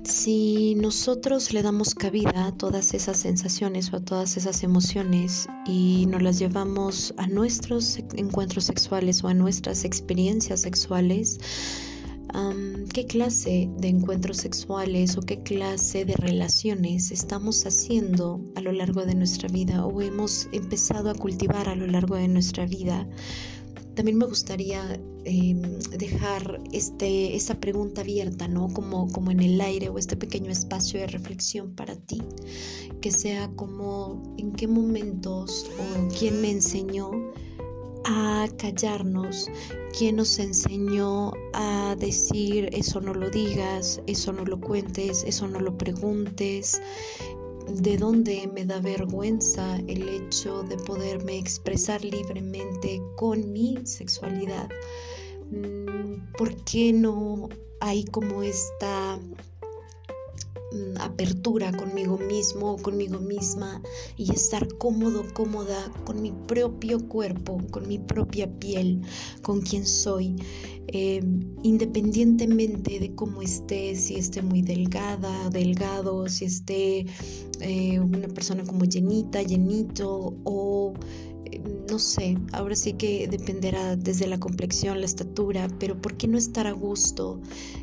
Si 0.04 0.76
nosotros 0.76 1.52
le 1.52 1.62
damos 1.62 1.94
cabida 1.94 2.46
a 2.46 2.52
todas 2.52 2.94
esas 2.94 3.16
sensaciones 3.16 3.92
o 3.92 3.96
a 3.96 4.00
todas 4.00 4.36
esas 4.36 4.62
emociones 4.62 5.48
y 5.66 6.06
nos 6.06 6.22
las 6.22 6.38
llevamos 6.38 7.12
a 7.16 7.26
nuestros 7.26 7.98
encuentros 8.14 8.64
sexuales 8.64 9.24
o 9.24 9.28
a 9.28 9.34
nuestras 9.34 9.84
experiencias 9.84 10.60
sexuales, 10.60 11.40
qué 12.92 13.06
clase 13.06 13.68
de 13.78 13.88
encuentros 13.88 14.38
sexuales 14.38 15.16
o 15.16 15.20
qué 15.20 15.42
clase 15.42 16.04
de 16.04 16.14
relaciones 16.14 17.10
estamos 17.10 17.66
haciendo 17.66 18.40
a 18.54 18.60
lo 18.60 18.72
largo 18.72 19.04
de 19.04 19.14
nuestra 19.14 19.48
vida 19.48 19.84
o 19.84 20.00
hemos 20.00 20.48
empezado 20.52 21.10
a 21.10 21.14
cultivar 21.14 21.68
a 21.68 21.76
lo 21.76 21.86
largo 21.86 22.16
de 22.16 22.28
nuestra 22.28 22.66
vida. 22.66 23.06
También 23.94 24.18
me 24.18 24.26
gustaría 24.26 25.00
em, 25.24 25.60
dejar 25.98 26.60
este, 26.72 27.34
esta 27.34 27.54
pregunta 27.58 28.02
abierta, 28.02 28.46
¿no? 28.46 28.68
Como, 28.68 29.08
como 29.12 29.30
en 29.30 29.40
el 29.40 29.60
aire 29.60 29.88
o 29.88 29.98
este 29.98 30.16
pequeño 30.16 30.50
espacio 30.50 31.00
de 31.00 31.06
reflexión 31.06 31.74
para 31.74 31.96
ti, 31.96 32.22
que 33.00 33.10
sea 33.10 33.48
como 33.56 34.22
en 34.36 34.52
qué 34.52 34.66
momentos 34.66 35.70
o 35.78 36.08
quién 36.18 36.40
me 36.42 36.50
enseñó 36.50 37.10
a 38.06 38.46
callarnos, 38.56 39.50
quien 39.96 40.16
nos 40.16 40.38
enseñó 40.38 41.32
a 41.52 41.96
decir 41.98 42.68
eso 42.72 43.00
no 43.00 43.12
lo 43.12 43.30
digas, 43.30 44.00
eso 44.06 44.32
no 44.32 44.44
lo 44.44 44.60
cuentes, 44.60 45.24
eso 45.26 45.48
no 45.48 45.58
lo 45.58 45.76
preguntes, 45.76 46.80
de 47.68 47.96
dónde 47.96 48.48
me 48.54 48.64
da 48.64 48.80
vergüenza 48.80 49.76
el 49.88 50.08
hecho 50.08 50.62
de 50.62 50.76
poderme 50.76 51.36
expresar 51.36 52.04
libremente 52.04 53.02
con 53.16 53.52
mi 53.52 53.76
sexualidad. 53.84 54.68
Mm, 55.50 56.32
¿Por 56.38 56.54
qué 56.64 56.92
no 56.92 57.48
hay 57.80 58.04
como 58.04 58.42
esta 58.42 59.18
apertura 61.00 61.72
conmigo 61.72 62.18
mismo 62.18 62.76
conmigo 62.78 63.18
misma 63.18 63.80
y 64.16 64.32
estar 64.32 64.66
cómodo, 64.78 65.24
cómoda 65.32 65.92
con 66.04 66.20
mi 66.20 66.32
propio 66.46 66.98
cuerpo, 67.08 67.58
con 67.70 67.86
mi 67.86 67.98
propia 67.98 68.50
piel, 68.58 69.00
con 69.42 69.60
quien 69.60 69.86
soy, 69.86 70.36
eh, 70.88 71.22
independientemente 71.62 72.98
de 72.98 73.14
cómo 73.14 73.42
esté, 73.42 73.94
si 73.94 74.16
esté 74.16 74.42
muy 74.42 74.62
delgada, 74.62 75.48
delgado, 75.50 76.28
si 76.28 76.46
esté 76.46 77.06
eh, 77.60 78.00
una 78.00 78.28
persona 78.28 78.64
como 78.64 78.84
llenita, 78.84 79.42
llenito 79.42 80.36
o... 80.44 80.94
No 81.88 82.00
sé, 82.00 82.36
ahora 82.52 82.74
sí 82.74 82.94
que 82.94 83.28
dependerá 83.28 83.94
desde 83.94 84.26
la 84.26 84.40
complexión, 84.40 84.98
la 84.98 85.06
estatura, 85.06 85.68
pero 85.78 86.00
¿por 86.00 86.16
qué 86.16 86.26
no 86.26 86.36
estar 86.36 86.66
a 86.66 86.72
gusto? 86.72 87.40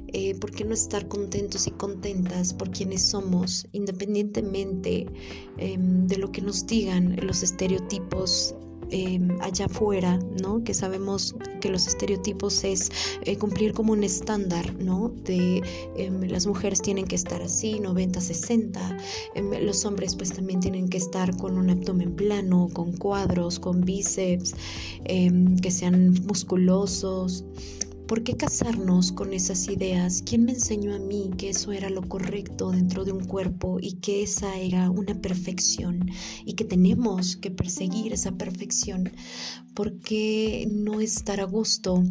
Eh, 0.08 0.36
¿Por 0.36 0.52
qué 0.52 0.66
no 0.66 0.74
estar 0.74 1.08
contentos 1.08 1.68
y 1.68 1.72
contentas 1.72 2.54
por 2.54 2.70
quienes 2.70 3.02
somos, 3.08 3.66
independientemente 3.72 5.08
em, 5.58 6.06
de 6.06 6.18
lo 6.18 6.32
que 6.32 6.42
nos 6.42 6.68
digan 6.68 7.16
los 7.22 7.44
estereotipos 7.44 8.56
Em, 8.92 9.30
allá 9.42 9.66
afuera, 9.66 10.20
¿no? 10.42 10.64
Que 10.64 10.74
sabemos 10.74 11.36
que 11.62 11.70
los 11.70 11.88
estereotipos 11.88 12.64
es 12.64 12.92
eh, 13.24 13.38
cumplir 13.38 13.74
como 13.74 13.94
un 13.94 14.04
estándar, 14.04 14.74
¿no? 14.80 15.10
De 15.24 15.62
em, 15.96 16.22
las 16.22 16.46
mujeres 16.46 16.82
tienen 16.82 17.06
que 17.06 17.16
estar 17.16 17.42
así, 17.42 17.80
90, 17.80 18.20
60, 18.22 18.98
em, 19.36 19.52
los 19.66 19.86
hombres 19.86 20.16
pues 20.16 20.34
también 20.34 20.60
tienen 20.60 20.90
que 20.90 20.98
estar 20.98 21.36
con 21.38 21.58
un 21.58 21.70
abdomen 21.70 22.16
plano, 22.16 22.70
con 22.74 22.92
cuadros, 22.98 23.60
con 23.60 23.82
bíceps, 23.82 24.54
que 25.06 25.72
sean 25.72 26.14
musculosos. 26.26 27.44
¿Por 28.14 28.24
qué 28.24 28.38
casarnos 28.38 29.12
con 29.12 29.34
esas 29.34 29.68
ideas? 29.68 30.22
¿Quién 30.24 30.46
me 30.46 30.52
enseñó 30.52 30.94
a 30.94 31.00
mí 31.00 31.32
que 31.36 31.50
eso 31.50 31.72
era 31.72 31.90
lo 31.90 32.04
correcto 32.04 32.70
dentro 32.70 33.06
de 33.06 33.12
un 33.12 33.26
cuerpo 33.26 33.80
y 33.82 33.94
que 33.94 34.22
esa 34.22 34.56
era 34.56 34.92
una 34.92 35.20
perfección 35.20 36.12
y 36.46 36.54
que 36.54 36.64
tenemos 36.64 37.36
que 37.36 37.50
perseguir 37.50 38.14
esa 38.14 38.32
perfección? 38.32 39.12
¿Por 39.74 39.98
qué 39.98 40.68
no 40.72 41.02
estar 41.02 41.40
a 41.40 41.46
gusto 41.46 42.04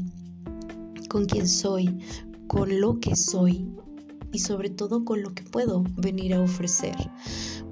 con 1.08 1.26
quien 1.26 1.46
soy, 1.46 1.96
con 2.48 2.80
lo 2.80 2.98
que 2.98 3.14
soy 3.14 3.64
y 4.32 4.40
sobre 4.40 4.70
todo 4.70 5.04
con 5.04 5.22
lo 5.22 5.32
que 5.34 5.44
puedo 5.44 5.84
venir 5.98 6.34
a 6.34 6.40
ofrecer? 6.40 6.96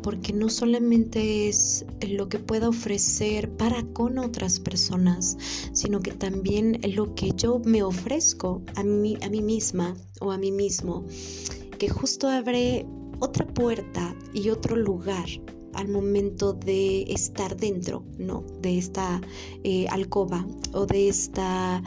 Porque 0.03 0.33
no 0.33 0.49
solamente 0.49 1.49
es 1.49 1.85
lo 2.09 2.29
que 2.29 2.39
pueda 2.39 2.69
ofrecer 2.69 3.51
para 3.57 3.83
con 3.93 4.19
otras 4.19 4.61
personas, 4.61 5.37
sino 5.73 6.01
que 6.01 6.13
también 6.13 6.81
lo 6.95 7.15
que 7.15 7.33
yo 7.37 7.61
me 7.65 7.83
ofrezco 7.83 8.63
a 8.75 8.83
mí, 8.83 9.17
a 9.23 9.29
mí 9.29 9.43
misma 9.43 9.97
o 10.21 10.33
a 10.33 10.39
mí 10.39 10.53
mismo, 10.53 11.05
que 11.79 11.89
justo 11.89 12.29
abre 12.29 12.87
otra 13.21 13.47
puerta 13.47 14.15
y 14.33 14.51
otro 14.51 14.77
lugar 14.77 15.27
al 15.75 15.89
momento 15.89 16.53
de 16.53 17.03
estar 17.03 17.57
dentro, 17.57 18.05
¿no? 18.19 18.45
De 18.61 18.79
esta 18.79 19.21
eh, 19.63 19.87
alcoba 19.89 20.47
o 20.73 20.87
de 20.87 21.09
esta 21.09 21.83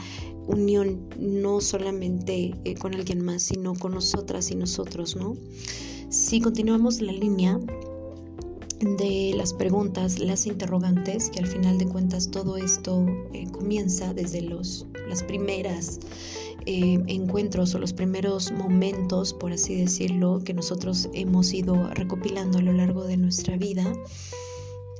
unión, 0.46 1.08
no 1.18 1.60
solamente 1.60 2.54
eh, 2.64 2.74
con 2.74 2.94
alguien 2.94 3.24
más, 3.24 3.42
sino 3.44 3.74
con 3.74 3.92
nosotras 3.92 4.50
y 4.50 4.56
nosotros, 4.56 5.16
¿no? 5.16 5.36
Si 6.08 6.40
continuamos 6.40 7.00
la 7.00 7.12
línea, 7.12 7.58
de 8.84 9.32
las 9.34 9.54
preguntas, 9.54 10.18
las 10.18 10.46
interrogantes, 10.46 11.30
que 11.30 11.40
al 11.40 11.46
final 11.46 11.78
de 11.78 11.86
cuentas 11.86 12.30
todo 12.30 12.56
esto 12.56 13.06
eh, 13.32 13.46
comienza 13.50 14.12
desde 14.12 14.42
los, 14.42 14.86
las 15.08 15.22
primeras 15.22 16.00
eh, 16.66 17.02
encuentros 17.06 17.74
o 17.74 17.78
los 17.78 17.94
primeros 17.94 18.52
momentos, 18.52 19.32
por 19.32 19.52
así 19.52 19.74
decirlo, 19.74 20.42
que 20.44 20.52
nosotros 20.52 21.08
hemos 21.14 21.52
ido 21.54 21.88
recopilando 21.94 22.58
a 22.58 22.62
lo 22.62 22.72
largo 22.72 23.04
de 23.04 23.16
nuestra 23.16 23.56
vida, 23.56 23.90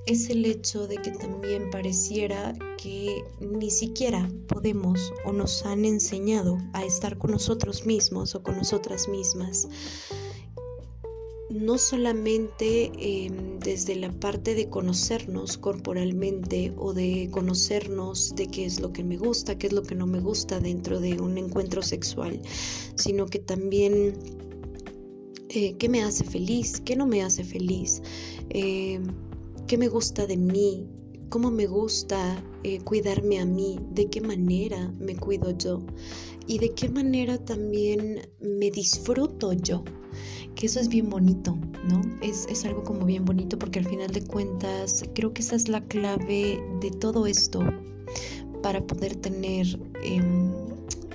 es 0.06 0.28
el 0.30 0.44
hecho 0.44 0.86
de 0.86 0.96
que 0.96 1.10
también 1.10 1.70
pareciera 1.70 2.54
que 2.76 3.22
ni 3.40 3.70
siquiera 3.70 4.30
podemos 4.48 5.12
o 5.24 5.32
nos 5.32 5.64
han 5.64 5.84
enseñado 5.84 6.58
a 6.72 6.84
estar 6.84 7.16
con 7.18 7.30
nosotros 7.32 7.86
mismos 7.86 8.34
o 8.34 8.42
con 8.42 8.56
nosotras 8.56 9.08
mismas 9.08 9.68
no 11.50 11.76
solamente 11.78 12.90
em, 12.98 13.58
desde 13.58 13.96
la 13.96 14.10
parte 14.12 14.54
de 14.54 14.68
conocernos 14.68 15.58
corporalmente 15.58 16.72
o 16.76 16.94
de 16.94 17.28
conocernos 17.30 18.34
de 18.34 18.46
qué 18.46 18.64
es 18.64 18.80
lo 18.80 18.92
que 18.92 19.04
me 19.04 19.16
gusta, 19.16 19.58
qué 19.58 19.66
es 19.66 19.72
lo 19.72 19.82
que 19.82 19.94
no 19.94 20.06
me 20.06 20.20
gusta 20.20 20.58
dentro 20.58 21.00
de 21.00 21.20
un 21.20 21.36
encuentro 21.36 21.82
sexual, 21.82 22.40
sino 22.96 23.26
que 23.26 23.38
también 23.38 24.14
eh, 25.50 25.74
qué 25.76 25.88
me 25.88 26.02
hace 26.02 26.24
feliz, 26.24 26.80
qué 26.80 26.96
no 26.96 27.06
me 27.06 27.22
hace 27.22 27.44
feliz, 27.44 28.02
em, 28.48 29.04
qué 29.66 29.76
me 29.76 29.88
gusta 29.88 30.26
de 30.26 30.36
mí, 30.36 30.86
cómo 31.28 31.50
me 31.50 31.66
gusta 31.66 32.42
eh, 32.62 32.78
cuidarme 32.80 33.38
a 33.38 33.44
mí, 33.44 33.78
de 33.92 34.08
qué 34.08 34.20
manera 34.20 34.92
me 34.98 35.14
cuido 35.14 35.50
yo 35.56 35.84
y 36.46 36.58
de 36.58 36.70
qué 36.70 36.88
manera 36.88 37.38
también 37.38 38.28
me 38.40 38.70
disfruto 38.70 39.52
yo 39.52 39.84
que 40.54 40.66
eso 40.66 40.80
es 40.80 40.88
bien 40.88 41.10
bonito, 41.10 41.56
¿no? 41.88 42.00
Es, 42.22 42.64
algo 42.64 42.82
como 42.84 43.04
bien 43.04 43.24
bonito 43.24 43.58
porque 43.58 43.78
al 43.78 43.86
final 43.86 44.10
de 44.10 44.24
cuentas 44.24 45.04
creo 45.14 45.32
que 45.32 45.42
esa 45.42 45.56
es 45.56 45.68
la 45.68 45.82
clave 45.82 46.62
de 46.80 46.90
todo 46.90 47.26
esto 47.26 47.60
para 48.62 48.80
poder 48.86 49.16
tener 49.16 49.66
em, 50.02 50.52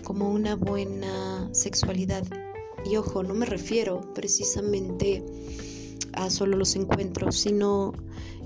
como 0.03 0.29
una 0.29 0.55
buena 0.55 1.49
sexualidad. 1.51 2.25
Y 2.85 2.95
ojo, 2.95 3.23
no 3.23 3.33
me 3.33 3.45
refiero 3.45 4.01
precisamente 4.13 5.23
a 6.13 6.29
solo 6.29 6.57
los 6.57 6.75
encuentros, 6.75 7.37
sino 7.37 7.93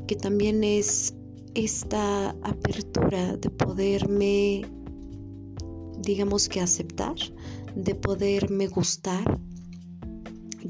que 0.07 0.15
también 0.15 0.63
es 0.63 1.13
esta 1.55 2.31
apertura 2.41 3.37
de 3.37 3.49
poderme, 3.49 4.65
digamos 5.99 6.49
que 6.49 6.61
aceptar, 6.61 7.15
de 7.75 7.95
poderme 7.95 8.67
gustar, 8.67 9.39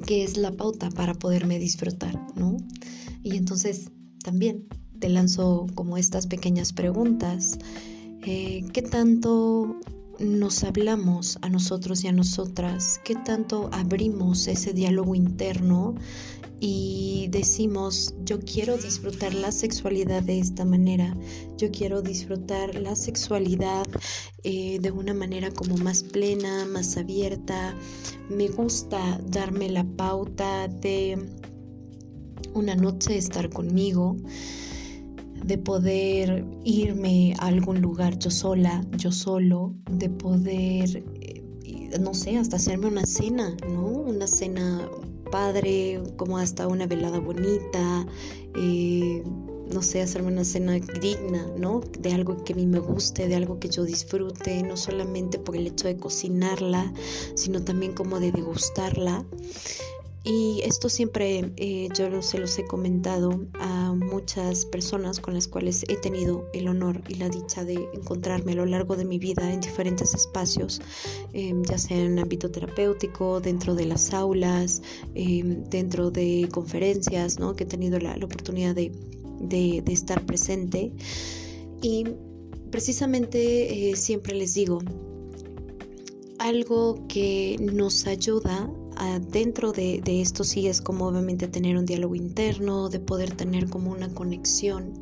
que 0.06 0.24
es 0.24 0.38
la 0.38 0.52
pauta 0.52 0.90
para 0.90 1.14
poderme 1.14 1.60
disfrutar, 1.60 2.20
¿no? 2.36 2.58
Y 3.24 3.38
entonces 3.38 3.92
también 4.24 4.68
te 5.00 5.10
lanzo 5.10 5.68
como 5.76 5.98
estas 5.98 6.28
pequeñas 6.28 6.74
preguntas. 6.74 7.58
Eh, 8.26 8.64
¿Qué 8.74 8.82
tanto 8.82 9.76
nos 10.20 10.64
hablamos 10.64 11.38
a 11.42 11.50
nosotros 11.50 12.04
y 12.04 12.08
a 12.08 12.12
nosotras? 12.12 13.00
¿Qué 13.04 13.16
tanto 13.16 13.70
abrimos 13.72 14.48
ese 14.48 14.74
diálogo 14.74 15.16
interno 15.16 15.96
y 16.60 17.28
decimos, 17.30 18.14
yo 18.24 18.40
quiero 18.40 18.78
disfrutar 18.78 19.34
la 19.34 19.52
sexualidad 19.52 20.24
de 20.24 20.40
esta 20.40 20.64
manera, 20.64 21.14
yo 21.58 21.70
quiero 21.72 22.02
disfrutar 22.02 22.76
la 22.76 22.96
sexualidad 22.96 23.86
eh, 24.44 24.80
de 24.80 24.92
una 24.92 25.14
manera 25.14 25.52
como 25.52 25.76
más 25.78 26.04
plena, 26.04 26.66
más 26.66 26.96
abierta, 26.96 27.76
me 28.30 28.48
gusta 28.48 29.20
darme 29.28 29.70
la 29.70 29.84
pauta 29.84 30.70
de 30.70 31.18
una 32.54 32.76
noche 32.76 33.18
estar 33.18 33.50
conmigo, 33.50 34.16
de 35.44 35.58
poder 35.58 36.46
irme 36.64 37.34
a 37.40 37.48
algún 37.48 37.82
lugar 37.82 38.18
yo 38.20 38.32
sola, 38.32 38.84
yo 38.98 39.12
solo, 39.12 39.74
de 39.92 40.10
poder, 40.10 41.04
eh, 41.22 41.44
no 42.00 42.14
sé, 42.14 42.38
hasta 42.38 42.56
hacerme 42.56 42.88
una 42.88 43.06
cena, 43.06 43.56
¿no? 43.68 43.86
Una 43.86 44.28
cena 44.28 44.90
padre, 45.32 46.02
como 46.16 46.38
hasta 46.38 46.68
una 46.68 46.86
velada 46.86 47.20
bonita, 47.20 48.06
eh, 48.56 49.24
no 49.74 49.82
sé, 49.82 50.02
hacerme 50.02 50.32
una 50.32 50.44
cena 50.44 50.74
digna, 50.74 51.48
¿no? 51.58 51.82
De 52.00 52.14
algo 52.14 52.44
que 52.44 52.54
a 52.54 52.56
mí 52.56 52.66
me 52.66 52.80
guste, 52.80 53.28
de 53.28 53.36
algo 53.36 53.60
que 53.60 53.70
yo 53.70 53.84
disfrute, 53.84 54.62
no 54.64 54.78
solamente 54.78 55.40
por 55.40 55.56
el 55.56 55.68
hecho 55.68 55.88
de 55.88 55.98
cocinarla, 55.98 56.94
sino 57.36 57.64
también 57.64 57.94
como 57.94 58.20
de 58.20 58.32
degustarla. 58.32 59.26
Y 60.26 60.62
esto 60.64 60.88
siempre 60.88 61.52
eh, 61.58 61.90
yo 61.94 62.22
se 62.22 62.38
los 62.38 62.58
he 62.58 62.66
comentado 62.66 63.46
a 63.56 63.94
muchas 63.94 64.66
personas 64.66 65.20
con 65.20 65.34
las 65.34 65.50
cuales 65.50 65.84
he 65.90 65.98
tenido 65.98 66.48
el 66.54 66.70
honor 66.70 67.04
y 67.10 67.16
la 67.16 67.28
dicha 67.28 67.66
de 67.66 67.90
encontrarme 67.94 68.54
a 68.54 68.56
lo 68.56 68.66
largo 68.66 68.96
de 68.96 69.04
mi 69.04 69.20
vida 69.20 69.52
en 69.52 69.60
diferentes 69.60 70.14
espacios, 70.14 70.80
em, 71.34 71.62
ya 71.64 71.78
sea 71.78 71.98
en 71.98 72.20
ámbito 72.20 72.50
terapéutico, 72.50 73.42
dentro 73.42 73.76
de 73.76 73.86
las 73.86 74.14
aulas, 74.14 74.82
em, 75.14 75.66
dentro 75.66 76.10
de 76.10 76.48
conferencias, 76.54 77.38
¿no? 77.38 77.54
que 77.54 77.66
he 77.66 77.68
tenido 77.68 78.00
la, 78.00 78.16
oportunidad 78.24 78.76
de, 78.76 78.94
de, 79.42 79.84
estar 79.88 80.26
presente. 80.26 80.94
Y 81.82 82.06
precisamente 82.72 83.90
eh, 83.92 83.96
siempre 83.98 84.36
les 84.36 84.54
digo, 84.54 84.80
algo 86.40 87.06
que 87.08 87.58
nos 87.60 88.08
ayuda 88.08 88.70
dentro 89.20 89.72
de, 89.72 90.02
esto 90.06 90.44
sí 90.44 90.68
es 90.68 90.82
como 90.82 91.08
obviamente 91.08 91.48
tener 91.48 91.78
un 91.78 91.86
diálogo 91.86 92.16
interno, 92.16 92.90
de 92.90 93.00
poder 93.00 93.36
tener 93.36 93.70
como 93.70 93.92
una 93.92 94.14
conexión 94.14 95.02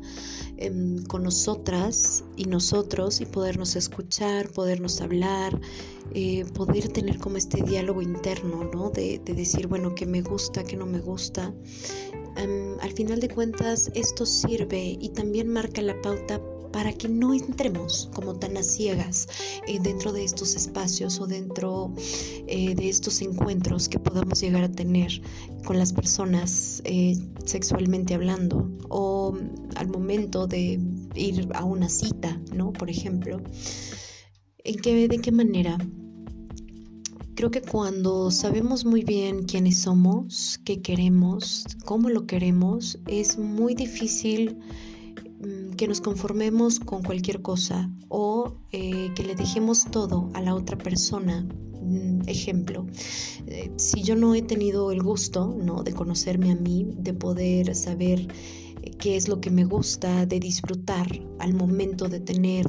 em, 0.56 1.04
con 1.04 1.22
nosotras 1.22 2.24
y 2.36 2.44
nosotros 2.44 3.20
y 3.20 3.26
podernos 3.26 3.76
escuchar, 3.76 4.48
podernos 4.50 5.00
hablar, 5.00 5.60
eh, 6.14 6.44
poder 6.54 6.88
tener 6.88 7.18
como 7.18 7.36
este 7.36 7.62
diálogo 7.62 8.02
interno, 8.02 8.64
¿no? 8.72 8.90
De, 8.90 9.20
decir, 9.24 9.66
bueno, 9.66 9.94
qué 9.94 10.06
me 10.06 10.22
gusta, 10.22 10.64
qué 10.64 10.76
no 10.76 10.86
me 10.86 11.00
gusta. 11.00 11.52
Em, 12.36 12.78
al 12.80 12.92
final 12.92 13.20
de 13.20 13.28
cuentas, 13.28 13.90
esto 13.94 14.26
sirve 14.26 14.96
y 15.00 15.08
también 15.10 15.48
marca 15.48 15.82
la 15.82 16.00
pauta 16.02 16.40
para 16.72 16.92
que 16.92 17.08
no 17.08 17.34
entremos 17.34 18.08
como 18.14 18.34
tan 18.34 18.56
a 18.56 18.62
ciegas 18.62 19.28
eh, 19.66 19.78
dentro 19.80 20.12
de 20.12 20.24
estos 20.24 20.56
espacios 20.56 21.20
o 21.20 21.26
dentro 21.26 21.92
eh, 22.46 22.74
de 22.74 22.88
estos 22.88 23.20
encuentros 23.22 23.88
que 23.88 23.98
podamos 23.98 24.40
llegar 24.40 24.64
a 24.64 24.72
tener 24.72 25.20
con 25.64 25.78
las 25.78 25.92
personas 25.92 26.82
eh, 26.84 27.16
sexualmente 27.44 28.14
hablando 28.14 28.70
o 28.88 29.36
al 29.76 29.88
momento 29.88 30.46
de 30.46 30.80
ir 31.14 31.48
a 31.54 31.64
una 31.64 31.88
cita, 31.88 32.40
¿no? 32.54 32.72
Por 32.72 32.90
ejemplo. 32.90 33.40
¿En 34.64 34.76
qué, 34.76 35.08
¿De 35.08 35.18
qué 35.18 35.32
manera? 35.32 35.76
Creo 37.34 37.50
que 37.50 37.62
cuando 37.62 38.30
sabemos 38.30 38.84
muy 38.84 39.02
bien 39.02 39.44
quiénes 39.44 39.78
somos, 39.78 40.60
qué 40.64 40.80
queremos, 40.80 41.64
cómo 41.84 42.08
lo 42.10 42.26
queremos, 42.26 42.98
es 43.06 43.38
muy 43.38 43.74
difícil 43.74 44.58
que 45.76 45.88
nos 45.88 46.00
conformemos 46.00 46.78
con 46.78 47.02
cualquier 47.02 47.42
cosa 47.42 47.90
o 48.08 48.54
eh, 48.70 49.10
que 49.14 49.24
le 49.24 49.34
dejemos 49.34 49.86
todo 49.90 50.30
a 50.34 50.40
la 50.40 50.54
otra 50.54 50.78
persona. 50.78 51.46
Mm, 51.82 52.28
ejemplo, 52.28 52.86
eh, 53.46 53.72
si 53.76 54.02
yo 54.02 54.14
no 54.14 54.34
he 54.34 54.42
tenido 54.42 54.92
el 54.92 55.02
gusto 55.02 55.56
¿no? 55.60 55.82
de 55.82 55.92
conocerme 55.92 56.52
a 56.52 56.54
mí, 56.54 56.86
de 56.96 57.12
poder 57.12 57.74
saber 57.74 58.28
eh, 58.82 58.90
qué 58.98 59.16
es 59.16 59.28
lo 59.28 59.40
que 59.40 59.50
me 59.50 59.64
gusta, 59.64 60.26
de 60.26 60.38
disfrutar 60.38 61.08
al 61.40 61.54
momento 61.54 62.08
de 62.08 62.20
tener 62.20 62.66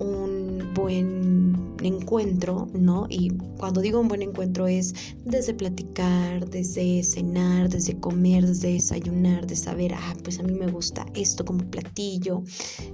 un 0.00 0.39
buen 0.74 1.76
encuentro, 1.82 2.68
¿no? 2.72 3.06
Y 3.08 3.30
cuando 3.58 3.80
digo 3.80 4.00
un 4.00 4.08
buen 4.08 4.22
encuentro 4.22 4.66
es 4.66 4.94
desde 5.24 5.54
platicar, 5.54 6.48
desde 6.48 7.02
cenar, 7.02 7.68
desde 7.68 7.98
comer, 7.98 8.46
desde 8.46 8.72
desayunar, 8.72 9.46
de 9.46 9.56
saber, 9.56 9.94
ah, 9.94 10.14
pues 10.22 10.38
a 10.38 10.42
mí 10.42 10.52
me 10.52 10.66
gusta 10.66 11.06
esto 11.14 11.44
como 11.44 11.64
platillo, 11.70 12.42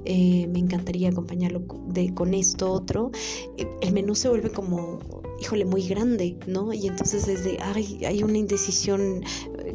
eh, 0.04 0.46
me 0.48 0.58
encantaría 0.58 1.08
acompañarlo 1.08 1.62
de, 1.88 2.12
con 2.14 2.34
esto 2.34 2.70
otro. 2.72 3.10
Eh, 3.58 3.66
el 3.80 3.92
menú 3.92 4.14
se 4.14 4.28
vuelve 4.28 4.50
como, 4.50 4.98
híjole, 5.40 5.64
muy 5.64 5.86
grande, 5.86 6.36
¿no? 6.46 6.72
Y 6.72 6.86
entonces 6.86 7.26
desde, 7.26 7.58
ay, 7.60 8.04
hay 8.04 8.22
una 8.22 8.38
indecisión 8.38 9.22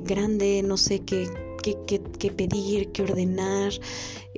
grande, 0.04 0.64
no 0.64 0.78
sé 0.78 1.00
qué 1.00 1.28
qué, 1.62 2.32
pedir, 2.32 2.92
qué 2.92 3.04
ordenar, 3.04 3.74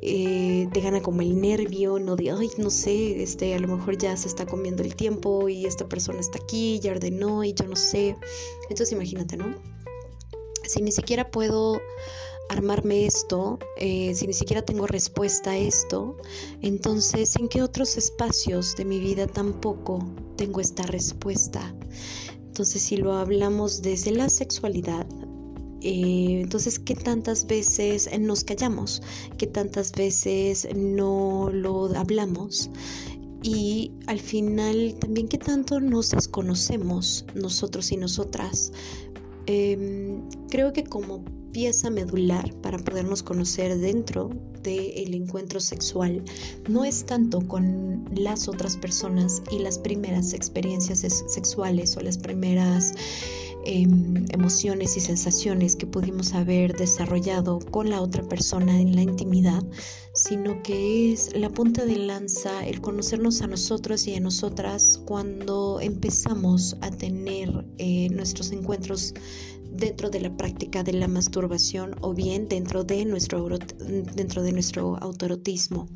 eh, 0.02 0.67
te 0.73 0.82
gana 0.82 1.02
como 1.02 1.21
el 1.21 1.39
nervio, 1.39 1.99
no 1.99 2.15
de, 2.15 2.32
ay, 2.32 2.49
no 2.58 2.69
sé, 2.69 3.23
este, 3.23 3.56
a 3.56 3.60
lo 3.60 3.67
mejor 3.67 3.97
ya 3.97 4.15
se 4.17 4.28
está 4.28 4.45
comiendo 4.45 4.84
el 4.84 4.95
tiempo 4.95 5.47
y 5.49 5.65
esta 5.65 5.88
persona 5.88 6.19
está 6.19 6.39
aquí, 6.39 6.80
ya 6.80 6.91
ordenó 6.91 7.43
y 7.43 7.54
yo 7.54 7.65
no 7.65 7.76
sé. 7.76 8.15
Entonces 8.63 8.91
imagínate, 8.91 9.38
¿no? 9.38 9.56
Si 10.65 10.82
ni 10.82 10.91
siquiera 10.91 11.30
puedo 11.30 11.82
armarme 12.49 13.06
esto, 13.06 13.58
eh, 13.78 14.13
si 14.15 14.28
ni 14.28 14.34
siquiera 14.34 14.63
tengo 14.63 14.86
respuesta 14.86 15.52
a 15.52 15.58
esto, 15.58 16.17
entonces 16.62 17.36
¿en 17.38 17.47
qué 17.47 17.62
otros 17.62 17.97
espacios 17.97 18.76
de 18.76 18.86
mi 18.86 18.99
vida 18.99 19.28
tampoco 19.28 20.06
tengo 20.36 20.60
esta 20.60 20.84
respuesta? 20.84 21.73
Entonces 22.38 22.82
si 22.82 22.97
lo 22.97 23.13
hablamos 23.13 23.82
desde 23.82 24.12
la 24.12 24.30
sexualidad, 24.30 25.08
eh, 25.83 26.41
entonces, 26.41 26.79
¿qué 26.79 26.95
tantas 26.95 27.45
veces 27.45 28.09
nos 28.19 28.43
callamos? 28.43 29.01
¿Qué 29.37 29.47
tantas 29.47 29.91
veces 29.91 30.67
no 30.75 31.49
lo 31.51 31.85
hablamos? 31.95 32.69
Y 33.43 33.91
al 34.07 34.19
final, 34.19 34.95
también, 34.99 35.27
¿qué 35.27 35.37
tanto 35.37 35.81
nos 35.81 36.11
desconocemos 36.11 37.25
nosotros 37.35 37.91
y 37.91 37.97
nosotras? 37.97 38.71
Em, 39.45 40.21
creo 40.49 40.71
que 40.71 40.85
como 40.85 41.25
pieza 41.51 41.89
medular 41.89 42.53
para 42.61 42.77
podernos 42.79 43.21
conocer 43.21 43.77
dentro 43.77 44.29
del 44.63 45.13
encuentro 45.13 45.59
sexual 45.59 46.23
no 46.69 46.85
es 46.85 47.05
tanto 47.05 47.45
con 47.45 48.05
las 48.15 48.47
otras 48.47 48.77
personas 48.77 49.43
y 49.51 49.59
las 49.59 49.77
primeras 49.77 50.33
experiencias 50.33 51.01
sexuales 51.27 51.97
o 51.97 51.99
las 51.99 52.17
primeras 52.17 52.93
Em, 53.65 54.26
emociones 54.32 54.97
y 54.97 54.99
sensaciones 54.99 55.78
que 55.78 55.88
pudimos 55.88 56.34
haber 56.34 56.76
desarrollado 56.76 57.60
con 57.60 57.89
la 57.89 58.02
otra 58.02 58.21
persona 58.28 58.78
en 58.82 58.93
la 58.93 59.04
intimidad, 59.04 59.63
sino 60.13 60.62
que 60.63 61.13
es 61.13 61.34
la 61.34 61.49
punta 61.49 61.86
de 61.86 61.95
lanza 61.95 62.65
el 62.67 62.82
conocernos 62.82 63.41
a 63.41 63.47
nosotros 63.47 64.06
y 64.06 64.15
a 64.15 64.19
nosotras 64.19 64.99
cuando 65.06 65.80
empezamos 65.80 66.76
a 66.82 66.91
tener 66.91 67.65
eh, 67.78 68.10
nuestros 68.10 68.52
encuentros 68.52 69.13
dentro 69.71 70.10
de 70.10 70.19
la 70.19 70.36
práctica 70.36 70.84
de 70.84 70.93
la 70.93 71.08
masturbación 71.08 71.95
o 72.02 72.13
bien 72.13 72.49
dentro 72.49 72.84
de 72.84 73.06
nuestro, 73.06 73.47
dentro 74.13 74.43
de 74.43 74.52
nuestro 74.52 74.97
autoerotismo. 74.97 75.88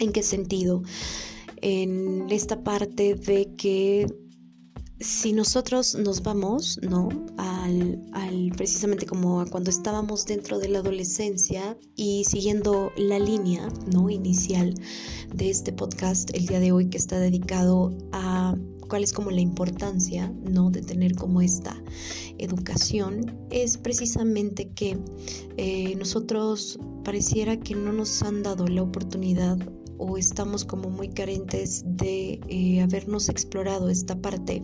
¿En 0.00 0.10
qué 0.10 0.24
sentido? 0.24 0.82
En 1.62 2.26
esta 2.30 2.64
parte 2.64 3.14
de 3.14 3.54
que 3.56 4.06
si 5.00 5.32
nosotros 5.32 5.94
nos 5.94 6.22
vamos, 6.22 6.80
¿no? 6.82 7.08
Al, 7.36 8.00
precisamente 8.56 9.06
como 9.06 9.44
cuando 9.46 9.70
estábamos 9.70 10.26
dentro 10.26 10.58
de 10.58 10.68
la 10.68 10.80
adolescencia 10.80 11.76
y 11.94 12.24
siguiendo 12.24 12.90
la 12.96 13.18
línea, 13.18 13.68
¿no? 13.92 14.10
Inicial 14.10 14.74
de 15.34 15.50
este 15.50 15.72
podcast 15.72 16.34
el 16.34 16.46
día 16.46 16.60
de 16.60 16.72
hoy 16.72 16.88
que 16.88 16.98
está 16.98 17.20
dedicado 17.20 17.96
a 18.12 18.56
cuál 18.88 19.04
es 19.04 19.12
como 19.12 19.30
la 19.30 19.40
importancia, 19.40 20.32
¿no? 20.50 20.70
De 20.70 20.82
tener 20.82 21.14
como 21.14 21.42
esta 21.42 21.80
educación, 22.38 23.36
es 23.50 23.76
precisamente 23.76 24.70
que 24.70 24.98
eh, 25.56 25.94
nosotros 25.96 26.78
pareciera 27.04 27.58
que 27.58 27.74
no 27.74 27.92
nos 27.92 28.22
han 28.22 28.42
dado 28.42 28.66
la 28.66 28.82
oportunidad 28.82 29.58
o 29.98 30.16
estamos 30.16 30.64
como 30.64 30.88
muy 30.88 31.08
carentes 31.08 31.82
de 31.84 32.40
eh, 32.48 32.80
habernos 32.80 33.28
explorado 33.28 33.88
esta 33.88 34.20
parte 34.20 34.62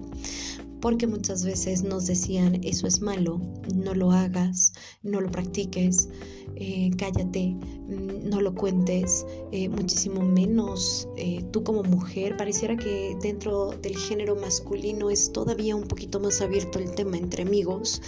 porque 0.80 1.06
muchas 1.06 1.44
veces 1.44 1.82
nos 1.82 2.06
decían 2.06 2.60
eso 2.62 2.86
es 2.86 3.00
malo, 3.00 3.40
no 3.74 3.94
lo 3.94 4.12
hagas, 4.12 4.74
no 5.02 5.18
lo 5.22 5.30
practiques, 5.30 6.10
eh, 6.56 6.90
cállate, 6.98 7.56
mm, 7.56 8.28
no 8.28 8.42
lo 8.42 8.54
cuentes, 8.54 9.24
eh, 9.50 9.70
muchísimo 9.70 10.20
menos 10.20 11.08
tú 11.52 11.64
como 11.64 11.84
mujer. 11.84 12.36
Pareciera 12.36 12.76
que 12.76 13.16
dentro 13.22 13.70
del 13.80 13.96
género 13.96 14.36
masculino 14.36 15.08
es 15.08 15.32
todavía 15.32 15.74
un 15.74 15.88
poquito 15.88 16.20
más 16.20 16.42
abierto 16.42 16.78
el 16.78 16.94
tema 16.94 17.16
entre 17.16 17.44
amigos, 17.44 18.02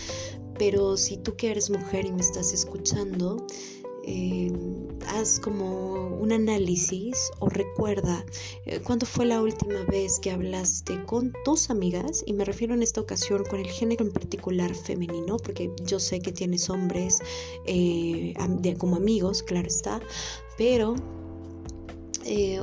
pero 0.58 0.96
si 0.96 1.16
tú 1.16 1.34
que 1.36 1.50
eres 1.50 1.70
mujer 1.70 2.06
y 2.06 2.12
me 2.12 2.20
estás 2.20 2.52
escuchando, 2.52 3.46
eh, 4.06 4.52
haz 5.08 5.40
como 5.40 6.06
un 6.18 6.30
análisis 6.32 7.30
o 7.40 7.48
recuerda 7.48 8.24
eh, 8.64 8.80
cuándo 8.80 9.04
fue 9.04 9.26
la 9.26 9.42
última 9.42 9.82
vez 9.84 10.20
que 10.20 10.30
hablaste 10.30 11.02
con 11.04 11.32
tus 11.44 11.70
amigas, 11.70 12.22
y 12.24 12.32
me 12.32 12.44
refiero 12.44 12.74
en 12.74 12.82
esta 12.82 13.00
ocasión 13.00 13.44
con 13.44 13.58
el 13.58 13.66
género 13.66 14.04
en 14.04 14.12
particular 14.12 14.74
femenino, 14.74 15.36
porque 15.38 15.70
yo 15.84 15.98
sé 15.98 16.20
que 16.20 16.30
tienes 16.30 16.70
hombres 16.70 17.18
eh, 17.66 18.32
como 18.78 18.96
amigos, 18.96 19.42
claro 19.42 19.66
está, 19.66 20.00
pero 20.56 20.94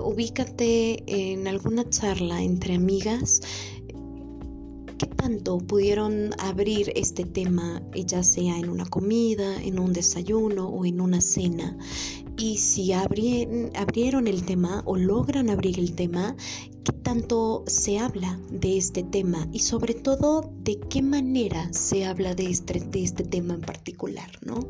ubícate 0.03 1.03
en 1.08 1.47
alguna 1.47 1.89
charla 1.89 2.41
entre 2.41 2.75
amigas 2.75 3.41
tanto 5.24 5.58
pudieron 5.58 6.32
abrir 6.38 6.92
este 6.98 7.24
tema, 7.24 7.82
ya 7.96 8.24
sea 8.24 8.58
en 8.58 8.68
una 8.68 8.86
comida, 8.86 9.64
en 9.64 9.80
un 9.80 9.94
desayuno 9.94 10.68
o 10.68 10.84
en 10.84 11.00
una 11.00 11.22
cena. 11.22 11.78
Y 12.38 12.58
si 12.58 12.91
abrieron 12.93 14.28
el 14.28 14.43
tema 14.43 14.82
o 14.86 14.98
logran 14.98 15.50
abrir 15.50 15.80
el 15.80 15.93
tema, 15.93 16.36
¿qué 16.84 16.91
tanto 17.04 17.63
se 17.67 18.00
habla 18.00 18.39
de 18.50 18.78
este 18.78 19.04
tema? 19.04 19.48
Y 19.54 19.60
sobre 19.60 19.93
todo, 19.93 20.52
¿de 20.63 20.80
qué 20.89 21.02
manera 21.02 21.72
se 21.72 22.06
habla 22.06 22.34
de 22.34 22.50
este, 22.50 22.80
de 22.80 23.04
este 23.04 23.24
tema 23.24 23.54
en 23.54 23.62
particular? 23.62 24.30
¿no? 24.41 24.67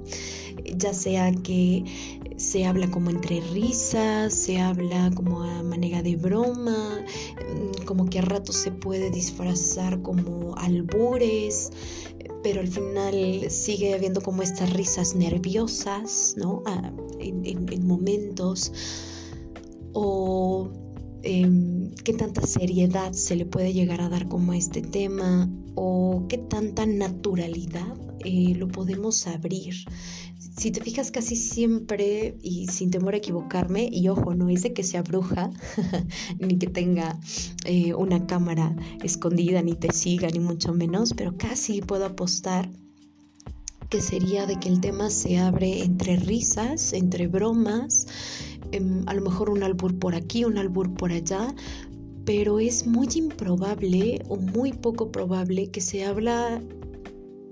Ya 0.76 0.94
sea 0.94 1.32
que 1.32 1.86
se 2.38 2.66
habla 2.66 2.92
como 2.92 3.10
entre 3.10 3.40
risas, 3.54 4.34
se 4.34 4.60
habla 4.60 5.12
como 5.16 5.42
a 5.42 5.64
manera 5.64 6.02
de 6.02 6.18
broma, 6.18 7.00
mm, 7.00 7.86
como 7.86 8.10
que 8.10 8.20
a 8.20 8.24
ratos 8.24 8.58
se 8.58 8.72
puede 8.72 9.10
disfrazar 9.10 10.02
como 10.02 10.56
albures, 10.58 11.72
pero 12.44 12.60
al 12.62 12.68
final 12.68 13.50
sigue 13.50 13.94
habiendo 13.94 14.22
como 14.22 14.42
estas 14.42 14.72
risas 14.74 15.16
nerviosas, 15.16 16.36
¿no? 16.38 16.62
Ah, 16.66 16.92
en, 17.20 17.88
momentos. 17.88 18.72
O 19.94 20.70
em, 21.24 21.92
qué 22.04 22.14
tanta 22.14 22.46
seriedad 22.46 23.14
se 23.14 23.36
le 23.36 23.46
puede 23.46 23.74
llegar 23.74 24.02
a 24.02 24.10
dar 24.10 24.28
como 24.28 24.52
a 24.52 24.58
este 24.58 24.82
tema, 24.82 25.50
o 25.76 26.26
qué 26.28 26.38
tanta 26.38 26.86
naturalidad 26.86 27.96
eh, 28.26 28.54
lo 28.56 28.68
podemos 28.68 29.28
abrir 29.28 29.76
si 30.56 30.72
te 30.72 30.82
fijas 30.82 31.12
casi 31.12 31.36
siempre 31.36 32.38
y 32.42 32.68
sin 32.68 32.92
temor 32.92 33.16
a 33.16 33.18
equivocarme, 33.18 33.90
y 33.92 34.08
ojo, 34.08 34.36
no 34.36 34.50
es 34.50 34.64
de 34.64 34.74
que 34.74 34.84
sea 34.84 35.02
bruja, 35.02 35.50
ni 36.40 36.58
que 36.58 36.68
tenga 36.68 37.20
eh, 37.66 37.94
una 37.94 38.26
cámara 38.28 38.76
escondida, 39.04 39.62
ni 39.62 39.74
te 39.74 39.92
siga, 39.92 40.28
ni 40.30 40.40
mucho 40.40 40.74
menos, 40.74 41.14
pero 41.14 41.36
casi 41.38 41.82
puedo 41.82 42.06
apostar 42.06 42.70
que 43.90 44.02
sería 44.02 44.46
de 44.46 44.60
que 44.60 44.70
el 44.70 44.80
tema 44.80 45.10
se 45.10 45.38
abre 45.38 45.84
entre 45.84 46.18
risas, 46.18 46.94
entre 46.94 47.28
bromas, 47.28 48.08
em, 48.72 49.04
a 49.08 49.14
lo 49.14 49.22
mejor 49.22 49.50
un 49.50 49.64
albur 49.64 49.98
por 49.98 50.16
aquí, 50.16 50.46
un 50.46 50.58
albur 50.58 50.94
por 50.94 51.12
allá, 51.12 51.54
pero 52.26 52.60
es 52.60 52.88
muy 52.88 53.08
improbable 53.16 54.22
o 54.30 54.38
muy 54.38 54.72
poco 54.72 55.12
probable 55.12 55.70
que 55.70 55.82
se 55.82 56.06
habla 56.06 56.62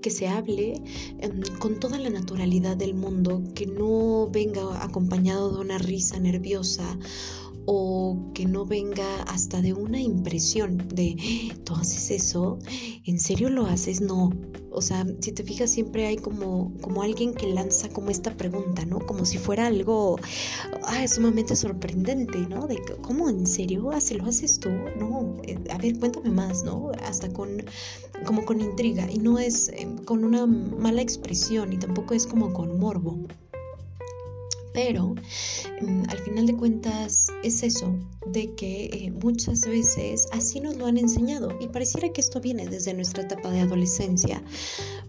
que 0.02 0.10
se 0.10 0.28
hable 0.28 0.82
em, 1.18 1.40
con 1.58 1.80
toda 1.80 1.98
la 1.98 2.10
naturalidad 2.10 2.76
del 2.76 2.94
mundo, 2.94 3.42
que 3.54 3.66
no 3.66 4.28
venga 4.30 4.84
acompañado 4.84 5.52
de 5.54 5.60
una 5.60 5.78
risa 5.78 6.18
nerviosa 6.18 6.98
o 7.66 8.30
que 8.34 8.46
no 8.46 8.64
venga 8.64 9.22
hasta 9.22 9.60
de 9.60 9.72
una 9.72 10.00
impresión 10.00 10.78
de, 10.88 11.16
¿tú 11.64 11.74
haces 11.74 12.10
eso? 12.10 12.58
¿En 13.04 13.18
serio 13.18 13.48
lo 13.50 13.66
haces? 13.66 14.00
No. 14.00 14.30
O 14.70 14.80
sea, 14.80 15.04
si 15.20 15.32
te 15.32 15.44
fijas, 15.44 15.70
siempre 15.70 16.06
hay 16.06 16.16
como, 16.16 16.72
como 16.80 17.02
alguien 17.02 17.34
que 17.34 17.46
lanza 17.46 17.88
como 17.90 18.10
esta 18.10 18.34
pregunta, 18.34 18.86
¿no? 18.86 19.00
Como 19.00 19.26
si 19.26 19.36
fuera 19.36 19.66
algo 19.66 20.18
ah, 20.86 21.06
sumamente 21.06 21.54
sorprendente, 21.54 22.38
¿no? 22.48 22.66
De 22.66 22.80
cómo, 23.02 23.28
¿en 23.28 23.46
serio? 23.46 23.90
¿Hace, 23.90 24.14
¿Lo 24.14 24.26
haces 24.26 24.58
tú? 24.58 24.70
No, 24.98 25.36
eh, 25.44 25.58
a 25.70 25.78
ver, 25.78 25.98
cuéntame 25.98 26.30
más, 26.30 26.64
¿no? 26.64 26.90
Hasta 27.04 27.30
con, 27.32 27.62
como 28.24 28.44
con 28.46 28.60
intriga. 28.60 29.10
Y 29.10 29.18
no 29.18 29.38
es 29.38 29.68
eh, 29.68 29.86
con 30.06 30.24
una 30.24 30.46
mala 30.46 31.02
expresión 31.02 31.72
y 31.72 31.78
tampoco 31.78 32.14
es 32.14 32.26
como 32.26 32.52
con 32.52 32.78
morbo. 32.80 33.18
Pero 34.72 35.14
mm, 35.80 36.02
al 36.08 36.18
final 36.18 36.46
de 36.46 36.56
cuentas 36.56 37.28
es 37.42 37.62
eso, 37.62 37.94
de 38.26 38.54
que 38.54 38.86
eh, 38.86 39.10
muchas 39.22 39.62
veces 39.62 40.26
así 40.32 40.60
nos 40.60 40.76
lo 40.76 40.86
han 40.86 40.96
enseñado 40.96 41.56
y 41.60 41.68
pareciera 41.68 42.12
que 42.12 42.20
esto 42.20 42.40
viene 42.40 42.66
desde 42.66 42.94
nuestra 42.94 43.24
etapa 43.24 43.50
de 43.50 43.60
adolescencia. 43.60 44.42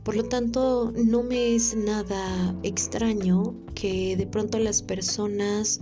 Por 0.04 0.16
lo 0.16 0.24
tanto, 0.24 0.92
no 0.96 1.24
me 1.24 1.56
es 1.56 1.76
nada 1.76 2.56
extraño 2.64 3.56
que 3.74 4.18
de 4.18 4.28
pronto 4.28 4.60
las 4.60 4.82
personas 4.82 5.80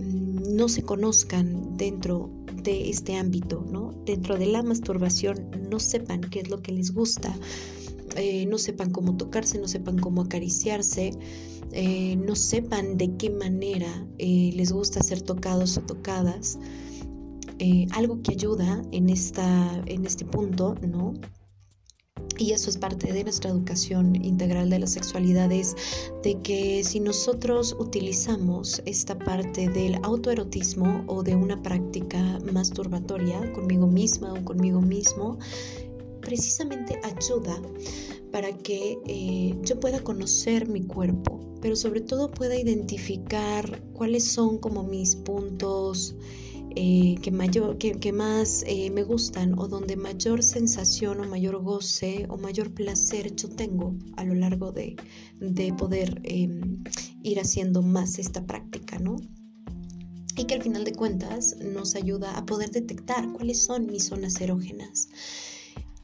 mm, 0.00 0.56
no 0.56 0.68
se 0.68 0.82
conozcan 0.82 1.76
dentro 1.76 2.30
de 2.62 2.90
este 2.90 3.16
ámbito, 3.16 3.64
¿no? 3.70 3.92
Dentro 4.04 4.36
de 4.36 4.46
la 4.46 4.62
masturbación 4.62 5.50
no 5.70 5.78
sepan 5.78 6.20
qué 6.22 6.40
es 6.40 6.48
lo 6.48 6.60
que 6.60 6.72
les 6.72 6.92
gusta, 6.92 7.34
eh, 8.16 8.46
no 8.46 8.58
sepan 8.58 8.90
cómo 8.90 9.16
tocarse, 9.16 9.58
no 9.58 9.68
sepan 9.68 9.98
cómo 9.98 10.22
acariciarse 10.22 11.12
eh, 11.72 12.16
no 12.16 12.34
sepan 12.34 12.96
de 12.96 13.14
qué 13.16 13.30
manera 13.30 14.06
eh, 14.18 14.52
les 14.54 14.72
gusta 14.72 15.02
ser 15.02 15.22
tocados 15.22 15.76
o 15.76 15.82
tocadas. 15.82 16.58
Eh, 17.58 17.86
algo 17.92 18.22
que 18.22 18.32
ayuda 18.32 18.82
en, 18.92 19.10
esta, 19.10 19.82
en 19.86 20.06
este 20.06 20.24
punto, 20.24 20.76
¿no? 20.86 21.14
Y 22.38 22.52
eso 22.52 22.70
es 22.70 22.76
parte 22.76 23.12
de 23.12 23.24
nuestra 23.24 23.50
educación 23.50 24.14
integral 24.14 24.70
de 24.70 24.78
la 24.78 24.86
sexualidad, 24.86 25.50
es 25.50 25.74
de 26.22 26.40
que 26.40 26.84
si 26.84 27.00
nosotros 27.00 27.74
utilizamos 27.80 28.80
esta 28.86 29.18
parte 29.18 29.68
del 29.68 29.96
autoerotismo 30.04 31.02
o 31.08 31.24
de 31.24 31.34
una 31.34 31.60
práctica 31.60 32.38
masturbatoria 32.52 33.52
conmigo 33.54 33.88
misma 33.88 34.34
o 34.34 34.44
conmigo 34.44 34.80
mismo, 34.80 35.36
precisamente 36.20 37.00
ayuda 37.02 37.60
para 38.32 38.56
que 38.58 38.96
yo 39.62 39.80
pueda 39.80 40.02
conocer 40.02 40.68
mi 40.68 40.82
cuerpo, 40.82 41.40
pero 41.60 41.76
sobre 41.76 42.00
todo 42.00 42.30
pueda 42.30 42.56
identificar 42.56 43.82
cuáles 43.92 44.24
son 44.24 44.58
como 44.58 44.82
mis 44.82 45.16
puntos 45.16 46.14
eh, 46.76 47.16
que, 47.22 47.30
mayor, 47.30 47.78
que, 47.78 48.12
más 48.12 48.62
eh, 48.66 48.90
me 48.90 49.02
gustan 49.02 49.58
o 49.58 49.66
donde 49.66 49.96
mayor 49.96 50.42
sensación 50.42 51.20
o 51.20 51.24
mayor 51.24 51.60
goce 51.62 52.26
o 52.28 52.36
mayor 52.36 52.72
placer 52.72 53.34
yo 53.34 53.48
tengo 53.48 53.96
a 54.16 54.24
lo 54.24 54.34
largo 54.34 54.70
de, 54.70 54.94
de 55.40 55.72
poder 55.72 56.20
em, 56.24 56.84
ir 57.22 57.40
haciendo 57.40 57.82
más 57.82 58.18
esta 58.18 58.46
práctica, 58.46 58.98
¿no? 58.98 59.16
Y 60.36 60.44
que 60.44 60.54
al 60.54 60.62
final 60.62 60.84
de 60.84 60.92
cuentas 60.92 61.56
nos 61.56 61.96
ayuda 61.96 62.36
a 62.36 62.46
poder 62.46 62.70
detectar 62.70 63.32
cuáles 63.32 63.58
son 63.58 63.86
mis 63.86 64.04
zonas 64.04 64.40
erógenas. 64.40 65.08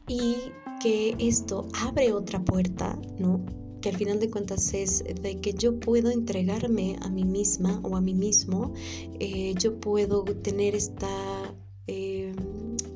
Y 0.09 0.37
que 0.81 1.14
esto 1.19 1.69
abre 1.75 2.12
otra 2.12 2.45
puerta, 2.45 2.99
¿no? 3.19 3.45
que 3.85 3.90
al 3.90 3.97
final 3.97 4.19
de 4.19 4.31
cuentas 4.31 4.73
es 4.73 5.05
de 5.21 5.38
que 5.43 5.53
yo 5.53 5.79
puedo 5.79 6.11
entregarme 6.11 6.97
a 7.03 7.11
mí 7.11 7.23
misma 7.23 7.81
o 7.83 7.97
a 7.97 8.01
mí 8.01 8.14
mismo, 8.14 8.73
eh, 9.21 9.53
yo 9.59 9.79
puedo 9.79 10.25
tener 10.25 10.75
esta, 10.75 11.55
eh, 11.87 12.33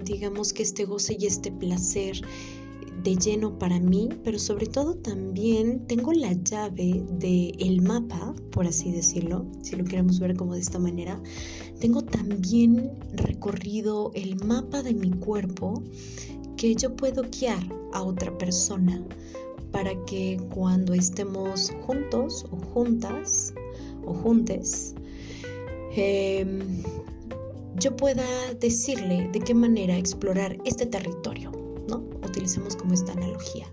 digamos 0.03 0.55
que 0.55 0.63
este 0.63 0.87
goce 0.87 1.19
y 1.21 1.27
este 1.27 1.53
placer 1.53 2.23
de 3.03 3.17
lleno 3.17 3.59
para 3.59 3.79
mí, 3.79 4.09
pero 4.25 4.39
sobre 4.39 4.65
todo 4.65 4.95
también 4.95 5.87
tengo 5.87 6.11
la 6.15 6.33
llave 6.33 7.05
del 7.19 7.53
el 7.59 7.83
mapa, 7.83 8.35
por 8.51 8.67
así 8.67 8.91
decirlo, 8.91 9.45
si 9.61 9.77
lo 9.77 9.85
queremos 9.85 10.19
ver 10.21 10.37
como 10.37 10.55
de 10.55 10.61
esta 10.61 10.79
manera, 10.79 11.21
tengo 11.81 12.03
también 12.03 12.93
recorrido 13.13 14.11
el 14.15 14.43
mapa 14.43 14.83
de 14.83 14.95
mi 14.95 15.11
cuerpo 15.11 15.83
que 16.59 16.75
yo 16.75 16.95
puedo 16.95 17.23
guiar 17.23 17.63
a 17.93 18.03
otra 18.03 18.37
persona 18.37 19.01
para 19.71 19.95
que 20.07 20.39
cuando 20.53 20.93
estemos 20.93 21.73
juntos 21.87 22.45
o 22.51 22.57
juntas 22.75 23.55
o 24.05 24.13
juntes, 24.13 24.95
em, 25.95 26.83
yo 27.77 27.95
pueda 27.97 28.27
decirle 28.59 29.29
de 29.33 29.39
qué 29.39 29.55
manera 29.55 29.97
explorar 29.97 30.59
este 30.65 30.85
territorio, 30.85 31.53
¿no? 31.89 31.99
Utilicemos 32.27 32.75
como 32.75 32.93
esta 32.93 33.13
analogía. 33.13 33.67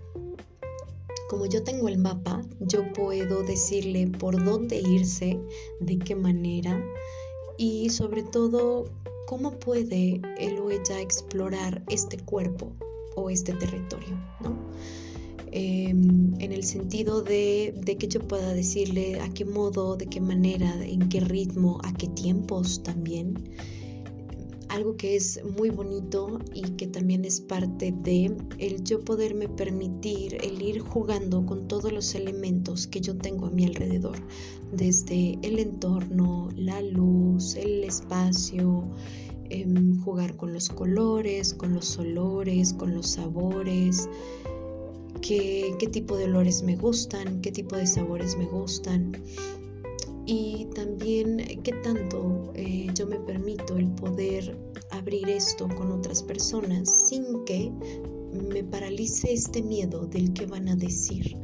Como 1.28 1.46
yo 1.46 1.64
tengo 1.64 1.88
el 1.88 1.98
mapa, 1.98 2.40
yo 2.60 2.92
puedo 2.92 3.42
decirle 3.42 4.06
por 4.06 4.42
dónde 4.44 4.78
irse, 4.78 5.40
de 5.80 5.98
qué 5.98 6.14
manera 6.14 6.80
y 7.58 7.90
sobre 7.90 8.22
todo 8.22 8.84
cómo 9.26 9.58
puede 9.58 10.20
él 10.38 10.58
o 10.58 10.70
ella 10.70 11.00
explorar 11.00 11.82
este 11.88 12.18
cuerpo 12.18 12.72
o 13.16 13.30
este 13.30 13.52
territorio, 13.52 14.16
¿no? 14.40 14.56
Em, 15.52 16.34
en 16.38 16.52
el 16.52 16.64
sentido 16.64 17.22
de, 17.22 17.74
que 17.98 18.08
yo 18.08 18.20
pueda 18.20 18.52
decirle 18.52 19.20
a 19.20 19.28
qué 19.30 19.44
modo, 19.44 19.96
de 19.96 20.06
qué 20.06 20.20
manera, 20.20 20.70
en 20.84 21.08
qué 21.08 21.20
ritmo, 21.20 21.78
a 21.82 21.94
qué 21.94 22.08
tiempos 22.08 22.82
también. 22.82 23.34
Algo 24.76 24.94
que 24.98 25.16
es 25.16 25.40
muy 25.56 25.70
bonito 25.70 26.38
y 26.52 26.60
que 26.72 26.86
también 26.86 27.24
es 27.24 27.40
parte 27.40 27.94
de 28.02 28.36
el 28.58 28.84
yo 28.84 29.02
poderme 29.02 29.48
permitir 29.48 30.36
el 30.44 30.60
ir 30.60 30.80
jugando 30.80 31.46
con 31.46 31.66
todos 31.66 31.90
los 31.90 32.14
elementos 32.14 32.86
que 32.86 33.00
yo 33.00 33.16
tengo 33.16 33.46
a 33.46 33.50
mi 33.50 33.64
alrededor, 33.64 34.18
desde 34.72 35.38
el 35.40 35.60
entorno, 35.60 36.50
la 36.56 36.82
luz, 36.82 37.56
el 37.56 37.84
espacio, 37.84 38.86
em, 39.48 39.98
jugar 40.02 40.36
con 40.36 40.52
los 40.52 40.68
colores, 40.68 41.54
con 41.54 41.72
los 41.72 41.96
olores, 41.96 42.74
con 42.74 42.94
los 42.94 43.12
sabores, 43.12 44.10
qué, 45.22 45.74
tipo 45.90 46.18
de 46.18 46.24
olores 46.24 46.62
me 46.62 46.76
gustan, 46.76 47.40
qué 47.40 47.50
tipo 47.50 47.76
de 47.76 47.86
sabores 47.86 48.36
me 48.36 48.44
gustan 48.44 49.12
y 50.26 50.66
también 50.74 51.38
qué 51.62 51.72
tanto 51.84 52.52
eh, 52.56 52.88
yo 52.94 53.06
me 53.06 53.18
permito 53.20 53.76
el 53.76 53.88
poder 53.92 54.58
abrir 54.90 55.28
esto 55.28 55.68
con 55.68 55.92
otras 55.92 56.22
personas 56.22 57.08
sin 57.08 57.44
que 57.44 57.72
me 58.52 58.64
paralice 58.64 59.32
este 59.32 59.62
miedo 59.62 60.06
del 60.06 60.32
que 60.32 60.46
van 60.46 60.68
a 60.68 60.76
decir. 60.76 61.36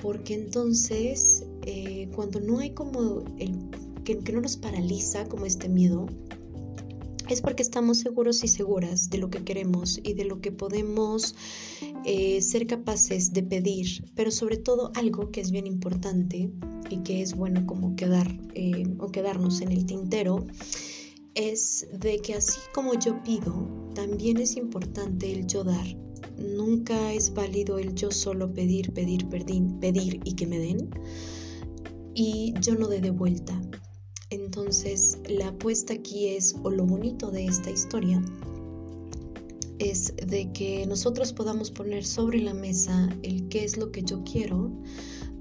Porque 0.00 0.34
entonces, 0.34 1.44
eh, 1.66 2.08
cuando 2.14 2.40
no 2.40 2.60
hay 2.60 2.70
como 2.70 3.24
el 3.38 3.58
que, 4.04 4.14
no 4.32 4.40
nos 4.40 4.56
paraliza 4.56 5.28
como 5.28 5.44
este 5.44 5.68
miedo, 5.68 6.06
es 7.28 7.42
porque 7.42 7.62
estamos 7.62 7.98
seguros 7.98 8.42
y 8.44 8.48
seguras 8.48 9.10
de 9.10 9.18
lo 9.18 9.28
que 9.28 9.44
queremos 9.44 10.00
y 10.02 10.14
de 10.14 10.24
lo 10.24 10.40
que 10.40 10.52
podemos 10.52 11.34
eh, 12.06 12.40
ser 12.40 12.66
capaces 12.66 13.32
de 13.32 13.42
pedir, 13.42 14.04
pero 14.14 14.30
sobre 14.30 14.56
todo 14.56 14.92
algo 14.94 15.30
que 15.30 15.40
es 15.40 15.50
bien 15.50 15.66
importante 15.66 16.50
y 16.90 16.98
que 16.98 17.22
es 17.22 17.34
bueno 17.34 17.66
como 17.66 17.96
quedar 17.96 18.26
eh, 18.54 18.86
o 18.98 19.08
quedarnos 19.08 19.60
en 19.60 19.72
el 19.72 19.86
tintero, 19.86 20.46
es 21.34 21.86
de 21.92 22.18
que 22.18 22.34
así 22.34 22.58
como 22.74 22.94
yo 22.94 23.22
pido, 23.22 23.68
también 23.94 24.38
es 24.38 24.56
importante 24.56 25.30
el 25.32 25.46
yo 25.46 25.64
dar. 25.64 25.86
Nunca 26.36 27.12
es 27.12 27.32
válido 27.32 27.78
el 27.78 27.94
yo 27.94 28.10
solo 28.10 28.52
pedir, 28.52 28.92
pedir, 28.92 29.28
pedir, 29.28 29.64
pedir 29.80 30.20
y 30.24 30.34
que 30.34 30.46
me 30.46 30.58
den 30.58 30.90
y 32.14 32.52
yo 32.60 32.74
no 32.74 32.88
dé 32.88 33.00
de 33.00 33.10
vuelta. 33.10 33.60
Entonces 34.30 35.18
la 35.28 35.48
apuesta 35.48 35.94
aquí 35.94 36.28
es, 36.28 36.54
o 36.62 36.70
lo 36.70 36.84
bonito 36.84 37.30
de 37.30 37.46
esta 37.46 37.70
historia, 37.70 38.20
es 39.78 40.12
de 40.26 40.50
que 40.52 40.86
nosotros 40.86 41.32
podamos 41.32 41.70
poner 41.70 42.04
sobre 42.04 42.40
la 42.40 42.52
mesa 42.52 43.08
el 43.22 43.48
qué 43.48 43.64
es 43.64 43.76
lo 43.76 43.92
que 43.92 44.02
yo 44.02 44.22
quiero, 44.24 44.70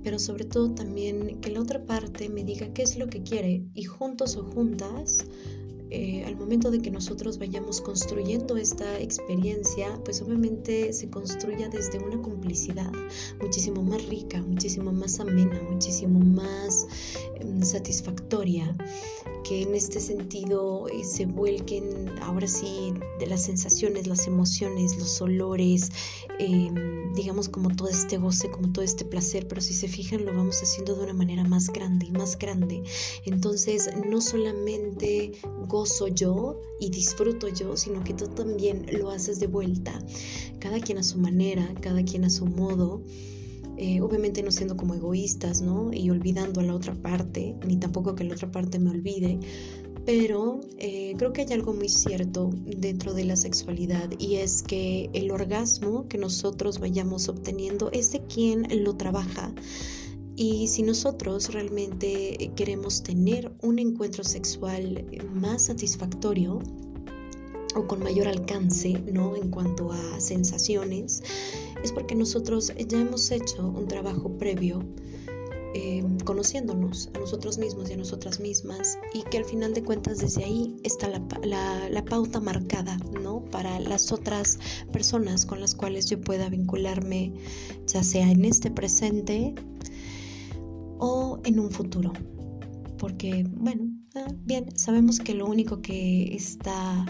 pero 0.07 0.19
sobre 0.19 0.45
todo 0.45 0.71
también 0.71 1.41
que 1.41 1.51
la 1.51 1.59
otra 1.59 1.83
parte 1.83 2.29
me 2.29 2.45
diga 2.45 2.73
qué 2.73 2.81
es 2.81 2.97
lo 2.97 3.07
que 3.07 3.23
quiere 3.23 3.65
y 3.73 3.83
juntos 3.83 4.37
o 4.37 4.43
juntas 4.45 5.25
eh, 5.89 6.23
al 6.25 6.37
momento 6.37 6.71
de 6.71 6.79
que 6.79 6.89
nosotros 6.89 7.37
vayamos 7.37 7.81
construyendo 7.81 8.55
esta 8.55 9.01
experiencia, 9.01 9.99
pues 10.05 10.21
obviamente 10.21 10.93
se 10.93 11.09
construya 11.09 11.67
desde 11.67 11.99
una 11.99 12.21
complicidad 12.21 12.89
muchísimo 13.41 13.83
más 13.83 14.05
rica, 14.05 14.41
muchísimo 14.41 14.93
más 14.93 15.19
amena, 15.19 15.61
muchísimo 15.69 16.19
más 16.19 16.87
satisfactoria, 17.61 18.75
que 19.43 19.61
en 19.61 19.75
este 19.75 19.99
sentido 19.99 20.87
eh, 20.89 21.03
se 21.03 21.25
vuelquen 21.25 22.09
ahora 22.21 22.47
sí 22.47 22.93
de 23.19 23.27
las 23.27 23.43
sensaciones, 23.43 24.05
las 24.05 24.27
emociones, 24.27 24.97
los 24.97 25.21
olores, 25.21 25.89
em, 26.39 27.13
digamos 27.13 27.47
como 27.47 27.73
todo 27.73 27.87
este 27.87 28.17
goce, 28.17 28.49
como 28.51 28.71
todo 28.73 28.83
este 28.83 29.05
placer, 29.05 29.47
pero 29.47 29.61
si 29.61 29.73
se 29.73 29.87
fijan 29.87 30.25
lo 30.25 30.35
vamos 30.35 30.61
haciendo 30.61 30.95
de 30.95 31.03
una 31.05 31.13
manera 31.13 31.43
más 31.45 31.69
grande 31.69 32.07
y 32.07 32.11
más 32.11 32.37
grande. 32.37 32.83
Entonces 33.25 33.89
no 34.05 34.19
solamente 34.19 35.31
gozo 35.67 36.07
yo 36.09 36.59
y 36.79 36.89
disfruto 36.89 37.47
yo, 37.47 37.77
sino 37.77 38.03
que 38.03 38.13
tú 38.13 38.27
también 38.27 38.85
lo 38.91 39.09
haces 39.09 39.39
de 39.39 39.47
vuelta, 39.47 39.97
cada 40.59 40.79
quien 40.79 40.97
a 40.97 41.03
su 41.03 41.17
manera, 41.17 41.73
cada 41.81 42.03
quien 42.03 42.25
a 42.25 42.29
su 42.29 42.45
modo. 42.45 43.01
Eh, 43.77 44.01
obviamente 44.01 44.41
no 44.41 44.51
siendo 44.51 44.75
como 44.75 44.95
egoístas, 44.95 45.61
¿no? 45.61 45.93
Y 45.93 46.09
olvidando 46.09 46.61
a 46.61 46.63
la 46.63 46.75
otra 46.75 46.95
parte, 46.95 47.55
ni 47.65 47.77
tampoco 47.77 48.15
que 48.15 48.23
la 48.23 48.33
otra 48.33 48.51
parte 48.51 48.79
me 48.79 48.89
olvide, 48.89 49.39
pero 50.07 50.61
eh, 50.79 51.13
creo 51.17 51.33
que 51.33 51.41
hay 51.41 51.51
algo 51.51 51.73
muy 51.73 51.89
cierto 51.89 52.49
dentro 52.65 53.13
de 53.13 53.25
la 53.25 53.35
sexualidad 53.35 54.09
y 54.17 54.37
es 54.37 54.63
que 54.63 55.09
el 55.13 55.29
orgasmo 55.31 56.07
que 56.07 56.17
nosotros 56.17 56.79
vayamos 56.79 57.27
obteniendo 57.27 57.91
es 57.91 58.13
de 58.13 58.21
quien 58.21 58.67
lo 58.83 58.95
trabaja. 58.95 59.53
Y 60.37 60.67
si 60.67 60.83
nosotros 60.83 61.51
realmente 61.51 62.51
queremos 62.55 63.03
tener 63.03 63.51
un 63.61 63.79
encuentro 63.79 64.23
sexual 64.23 65.03
más 65.33 65.65
satisfactorio 65.65 66.59
o 67.75 67.87
con 67.87 68.01
mayor 68.01 68.27
alcance, 68.27 68.93
¿no? 69.11 69.35
En 69.35 69.49
cuanto 69.49 69.91
a 69.91 70.19
sensaciones, 70.19 71.23
es 71.83 71.91
porque 71.91 72.15
nosotros 72.15 72.71
ya 72.87 72.99
hemos 72.99 73.31
hecho 73.31 73.67
un 73.67 73.87
trabajo 73.87 74.37
previo 74.37 74.83
eh, 75.79 76.03
conociéndonos 76.23 77.09
a 77.13 77.19
nosotros 77.19 77.57
mismos 77.57 77.89
y 77.89 77.93
a 77.93 77.97
nosotras 77.97 78.39
mismas 78.39 78.97
y 79.13 79.21
que 79.23 79.37
al 79.37 79.45
final 79.45 79.73
de 79.73 79.83
cuentas 79.83 80.17
desde 80.17 80.43
ahí 80.43 80.75
está 80.83 81.07
la, 81.07 81.89
la, 81.89 82.05
pauta 82.05 82.39
marcada, 82.39 82.97
¿no? 83.21 83.45
Para 83.51 83.79
las 83.79 84.11
otras 84.11 84.57
personas 84.91 85.45
con 85.45 85.59
las 85.59 85.75
cuales 85.75 86.07
yo 86.07 86.19
pueda 86.19 86.49
vincularme, 86.49 87.31
ya 87.85 88.01
sea 88.01 88.31
en 88.31 88.45
este 88.45 88.71
presente 88.71 89.53
o 90.97 91.39
en 91.43 91.59
un 91.59 91.69
futuro. 91.69 92.11
Porque, 92.97 93.45
bueno, 93.47 93.91
ah, 94.15 94.33
bien, 94.45 94.75
sabemos 94.75 95.19
que 95.19 95.35
lo 95.35 95.45
único 95.45 95.81
que 95.81 96.33
está 96.35 97.05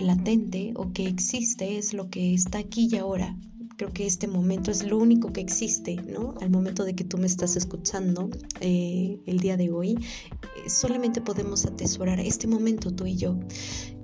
latente 0.00 0.72
o 0.76 0.92
que 0.92 1.06
existe 1.06 1.78
es 1.78 1.94
lo 1.94 2.08
que 2.10 2.34
está 2.34 2.58
aquí 2.58 2.88
y 2.90 2.96
ahora, 2.96 3.36
Creo 3.78 3.92
que 3.92 4.06
este 4.06 4.26
momento 4.26 4.72
es 4.72 4.82
lo 4.82 4.98
único 4.98 5.32
que 5.32 5.40
existe, 5.40 5.94
¿no? 5.94 6.34
Al 6.40 6.50
momento 6.50 6.82
de 6.82 6.96
que 6.96 7.04
tú 7.04 7.16
me 7.16 7.28
estás 7.28 7.54
escuchando 7.54 8.28
eh, 8.60 9.20
el 9.24 9.38
día 9.38 9.56
de 9.56 9.70
hoy, 9.70 9.92
eh, 9.92 10.68
solamente 10.68 11.20
podemos 11.20 11.64
atesorar 11.64 12.18
este 12.18 12.48
momento 12.48 12.92
tú 12.92 13.06
y 13.06 13.14
yo. 13.14 13.38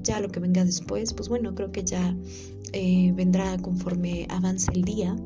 Ya 0.01 0.21
lo 0.21 0.29
que 0.29 0.39
venga 0.39 0.65
después, 0.65 1.13
pues 1.13 1.29
bueno, 1.29 1.57
creo 1.57 1.73
que 1.73 1.83
ya 1.83 2.17
eh, 2.73 3.11
vendrá 3.17 3.59
conforme 3.59 4.29
avance 4.31 4.71
el 4.73 4.85
día, 4.85 5.17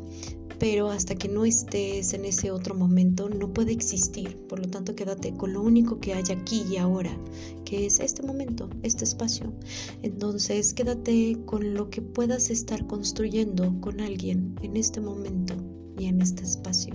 pero 0.59 0.89
hasta 0.91 1.15
que 1.15 1.29
no 1.29 1.45
estés 1.45 2.13
en 2.15 2.25
ese 2.25 2.51
otro 2.51 2.75
momento 2.75 3.29
no 3.29 3.53
puede 3.53 3.73
existir. 3.73 4.37
Por 4.49 4.59
lo 4.59 4.69
tanto, 4.69 4.95
quédate 4.95 5.33
con 5.35 5.53
lo 5.53 5.63
único 5.63 6.01
que 6.01 6.15
hay 6.15 6.25
aquí 6.31 6.65
y 6.69 6.77
ahora, 6.77 7.17
que 7.65 7.87
es 7.87 8.01
este 8.01 8.23
momento, 8.23 8.69
este 8.83 9.05
espacio. 9.05 9.53
Entonces, 10.03 10.75
quédate 10.75 11.39
con 11.45 11.75
lo 11.75 11.91
que 11.91 12.03
puedas 12.03 12.51
estar 12.51 12.87
construyendo 12.87 13.73
con 13.81 14.01
alguien 14.01 14.57
en 14.63 14.77
este 14.77 15.01
momento 15.01 15.55
y 15.97 16.07
en 16.07 16.21
este 16.21 16.43
espacio. 16.43 16.95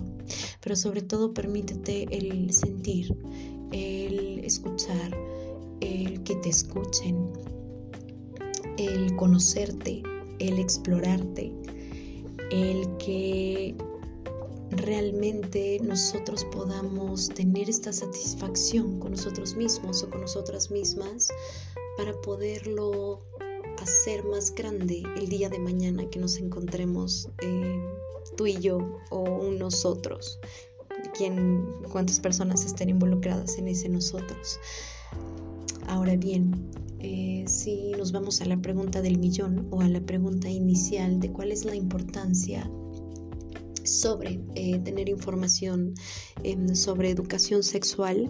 Pero 0.61 0.75
sobre 0.75 1.01
todo, 1.01 1.33
permítete 1.33 2.05
el 2.11 2.51
sentir, 2.51 3.15
el 3.71 4.39
escuchar, 4.39 5.17
el 5.79 6.21
que 6.23 6.35
te 6.35 6.49
escuchen, 6.49 7.29
el 8.77 9.15
conocerte, 9.15 10.03
el 10.39 10.59
explorarte 10.59 11.53
el 12.53 12.87
que 12.97 13.75
realmente 14.69 15.79
nosotros 15.81 16.45
podamos 16.45 17.29
tener 17.29 17.67
esta 17.67 17.91
satisfacción 17.91 18.99
con 18.99 19.11
nosotros 19.11 19.55
mismos 19.55 20.03
o 20.03 20.09
con 20.09 20.21
nosotras 20.21 20.69
mismas 20.69 21.29
para 21.97 22.13
poderlo 22.21 23.21
hacer 23.81 24.23
más 24.25 24.53
grande 24.53 25.03
el 25.17 25.27
día 25.29 25.49
de 25.49 25.57
mañana 25.57 26.07
que 26.09 26.19
nos 26.19 26.37
encontremos 26.37 27.27
eh, 27.41 27.83
tú 28.37 28.45
y 28.45 28.59
yo 28.59 28.99
o 29.09 29.49
nosotros, 29.51 30.39
cuántas 31.91 32.19
personas 32.19 32.65
estén 32.65 32.89
involucradas 32.89 33.57
en 33.57 33.67
ese 33.67 33.89
nosotros. 33.89 34.59
Ahora 35.87 36.15
bien, 36.15 36.71
eh, 37.03 37.43
si 37.47 37.91
nos 37.91 38.11
vamos 38.11 38.41
a 38.41 38.45
la 38.45 38.61
pregunta 38.61 39.01
del 39.01 39.19
millón 39.19 39.67
o 39.71 39.81
a 39.81 39.87
la 39.89 40.01
pregunta 40.01 40.49
inicial 40.49 41.19
de 41.19 41.31
cuál 41.31 41.51
es 41.51 41.65
la 41.65 41.75
importancia 41.75 42.69
sobre 43.83 44.39
eh, 44.55 44.79
tener 44.79 45.09
información 45.09 45.93
em, 46.43 46.73
sobre 46.75 47.09
educación 47.09 47.63
sexual, 47.63 48.29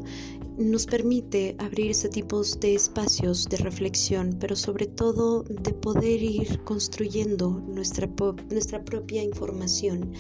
nos 0.58 0.86
permite 0.86 1.56
abrir 1.60 1.92
ese 1.92 2.10
tipo 2.10 2.42
de 2.44 2.76
espacios 2.76 3.48
de 3.50 3.58
reflexión, 3.58 4.38
pero 4.40 4.56
sobre 4.56 4.88
todo 4.88 5.44
de 5.44 5.74
poder 5.74 6.22
ir 6.22 6.64
construyendo 6.64 7.62
nuestra, 7.68 8.10
nuestra 8.50 8.84
propia 8.84 9.24
información, 9.24 10.12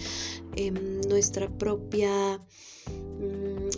em, 0.55 1.01
nuestra 1.09 1.49
propia 1.57 2.39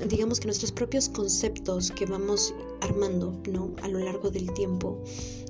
digamos 0.07 0.39
que 0.39 0.45
nuestros 0.45 0.71
propios 0.71 1.09
conceptos 1.09 1.91
que 1.91 2.05
vamos 2.05 2.53
armando 2.81 3.33
¿no? 3.51 3.73
a 3.81 3.87
lo 3.87 3.99
largo 3.99 4.29
del 4.29 4.51
tiempo, 4.53 5.01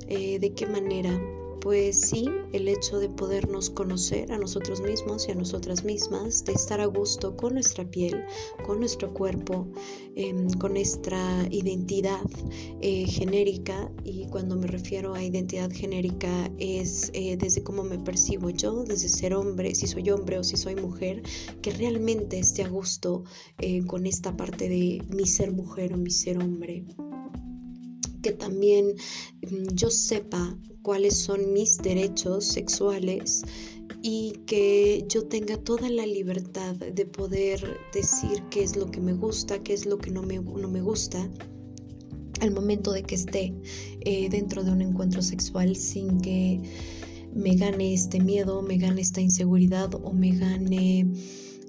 eh, 0.08 0.40
de 0.40 0.54
qué 0.54 0.66
manera 0.66 1.20
pues 1.66 2.00
sí, 2.00 2.30
el 2.54 2.68
hecho 2.68 3.00
de 3.00 3.10
podernos 3.10 3.72
conocer 3.72 4.32
a 4.32 4.38
nosotros 4.38 4.82
mismos 4.82 5.28
y 5.28 5.32
a 5.32 5.34
nosotras 5.34 5.84
mismas, 5.84 6.46
de 6.46 6.54
estar 6.54 6.80
a 6.80 6.86
gusto 6.86 7.36
con 7.36 7.56
nuestra 7.56 7.90
piel, 7.90 8.24
con 8.68 8.78
nuestro 8.78 9.12
cuerpo, 9.12 9.68
em, 10.16 10.48
con 10.60 10.74
nuestra 10.74 11.48
identidad 11.50 12.22
eh, 12.82 13.08
genérica. 13.08 13.92
Y 14.04 14.28
cuando 14.28 14.56
me 14.58 14.68
refiero 14.68 15.16
a 15.16 15.24
identidad 15.24 15.72
genérica 15.72 16.52
es 16.60 17.10
eh, 17.16 17.36
desde 17.36 17.64
cómo 17.64 17.82
me 17.82 17.98
percibo 17.98 18.52
yo, 18.52 18.84
desde 18.84 19.10
ser 19.10 19.34
hombre, 19.34 19.74
si 19.74 19.88
soy 19.88 20.12
hombre 20.12 20.38
o 20.38 20.44
si 20.44 20.58
soy 20.58 20.76
mujer, 20.76 21.24
que 21.64 21.72
realmente 21.72 22.38
esté 22.38 22.62
a 22.62 22.70
gusto 22.70 23.24
eh, 23.58 23.84
con 23.88 24.06
esta 24.06 24.38
parte 24.38 24.70
de 24.70 25.02
mi 25.10 25.26
ser 25.26 25.52
mujer 25.52 25.96
o 25.96 25.98
mi 25.98 26.12
ser 26.12 26.38
hombre 26.38 26.86
que 28.26 28.32
también 28.32 28.96
mm, 29.44 29.76
yo 29.76 29.92
sepa 29.92 30.58
cuáles 30.82 31.16
son 31.16 31.54
mis 31.54 31.78
derechos 31.78 32.44
sexuales 32.46 33.44
y 34.02 34.34
que 34.48 35.06
yo 35.08 35.28
tenga 35.28 35.58
toda 35.58 35.88
la 35.92 36.08
libertad 36.08 36.74
de 36.74 37.06
poder 37.06 37.60
decir 37.94 38.42
qué 38.50 38.64
es 38.64 38.76
lo 38.76 38.90
que 38.90 39.00
me 39.00 39.14
gusta, 39.14 39.62
qué 39.62 39.74
es 39.74 39.86
lo 39.86 40.00
que 40.00 40.10
no 40.10 40.24
me, 40.24 40.40
no 40.40 40.68
me 40.68 40.82
gusta 40.82 41.30
al 42.42 42.52
momento 42.52 42.92
de 42.94 43.04
que 43.04 43.14
esté 43.14 43.54
eh, 44.02 44.28
dentro 44.30 44.64
de 44.64 44.72
un 44.72 44.82
encuentro 44.82 45.22
sexual 45.22 45.76
sin 45.76 46.20
que 46.20 46.60
me 47.36 47.56
gane 47.56 47.94
este 47.94 48.20
miedo, 48.20 48.64
me 48.64 48.78
gane 48.78 49.02
esta 49.02 49.22
inseguridad 49.22 49.94
o 49.94 50.14
me 50.14 50.36
gane 50.36 51.06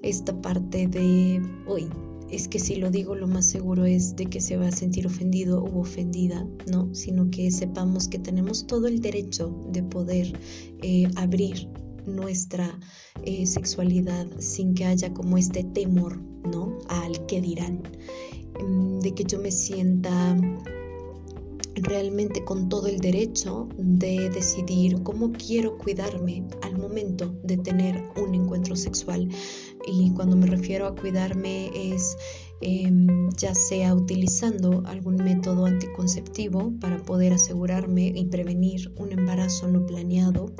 esta 0.01 0.41
parte 0.41 0.87
de, 0.87 1.39
hoy 1.67 1.87
es 2.29 2.47
que 2.47 2.59
si 2.59 2.75
lo 2.75 2.89
digo 2.89 3.15
lo 3.15 3.27
más 3.27 3.45
seguro 3.45 3.85
es 3.85 4.15
de 4.15 4.25
que 4.25 4.41
se 4.41 4.57
va 4.57 4.67
a 4.67 4.71
sentir 4.71 5.07
ofendido 5.07 5.63
u 5.63 5.79
ofendida, 5.79 6.47
¿no? 6.69 6.93
Sino 6.93 7.29
que 7.31 7.51
sepamos 7.51 8.07
que 8.07 8.19
tenemos 8.19 8.67
todo 8.67 8.87
el 8.87 8.99
derecho 8.99 9.55
de 9.71 9.83
poder 9.83 10.39
eh, 10.81 11.07
abrir 11.15 11.69
nuestra 12.05 12.79
eh, 13.23 13.45
sexualidad 13.45 14.27
sin 14.39 14.73
que 14.73 14.85
haya 14.85 15.13
como 15.13 15.37
este 15.37 15.63
temor, 15.63 16.21
¿no? 16.43 16.77
Al 16.89 17.25
que 17.27 17.41
dirán, 17.41 17.83
mm, 18.61 18.99
de 18.99 19.13
que 19.13 19.23
yo 19.23 19.39
me 19.39 19.51
sienta 19.51 20.37
realmente 21.83 22.43
con 22.43 22.69
todo 22.69 22.87
el 22.87 22.99
derecho 22.99 23.67
de 23.77 24.29
decidir 24.29 25.01
cómo 25.03 25.31
quiero 25.31 25.77
cuidarme 25.77 26.43
al 26.61 26.77
momento 26.77 27.33
de 27.43 27.57
tener 27.57 28.03
un 28.15 28.35
encuentro 28.35 28.75
sexual. 28.75 29.29
Y 29.87 30.11
cuando 30.13 30.35
me 30.35 30.47
refiero 30.47 30.87
a 30.87 30.95
cuidarme 30.95 31.71
es 31.73 32.17
em, 32.61 33.29
ya 33.37 33.53
sea 33.53 33.93
utilizando 33.93 34.83
algún 34.85 35.15
método 35.17 35.65
anticonceptivo 35.65 36.73
para 36.79 36.97
poder 37.03 37.33
asegurarme 37.33 38.11
y 38.15 38.25
prevenir 38.25 38.91
un 38.97 39.11
embarazo 39.11 39.67
no 39.67 39.85
planeado, 39.85 40.51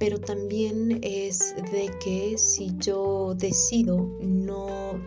pero 0.00 0.20
también 0.20 1.00
es 1.02 1.54
de 1.72 1.90
que 2.02 2.38
si 2.38 2.72
yo 2.78 3.34
decido 3.36 4.16
no 4.20 5.00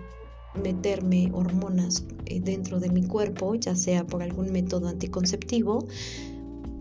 meterme 0.64 1.30
hormonas 1.34 2.04
eh, 2.26 2.40
dentro 2.42 2.80
de 2.80 2.90
mi 2.90 3.04
cuerpo, 3.04 3.56
ya 3.56 3.76
sea 3.76 4.06
por 4.06 4.24
algún 4.24 4.52
método 4.52 4.88
anticonceptivo, 4.88 5.88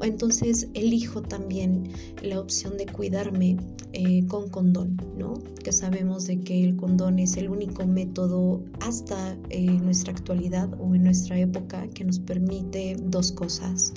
entonces 0.03 0.69
elijo 0.75 1.23
también 1.23 1.91
la 2.23 2.41
opción 2.41 2.77
de 2.77 2.87
cuidarme 2.87 3.57
eh, 3.93 4.25
con 4.29 4.49
condón, 4.49 4.97
¿no? 5.19 5.35
Que 5.63 5.73
sabemos 5.73 6.27
de 6.27 6.41
que 6.41 6.65
el 6.65 6.77
condón 6.77 7.19
es 7.19 7.37
el 7.37 7.51
único 7.51 7.87
método 7.87 8.63
hasta 8.81 9.37
eh, 9.51 9.67
nuestra 9.67 10.13
actualidad 10.13 10.71
o 10.81 10.95
en 10.95 11.05
nuestra 11.05 11.39
época 11.39 11.89
que 11.89 12.05
nos 12.05 12.19
permite 12.19 12.97
dos 13.05 13.33
cosas. 13.33 13.93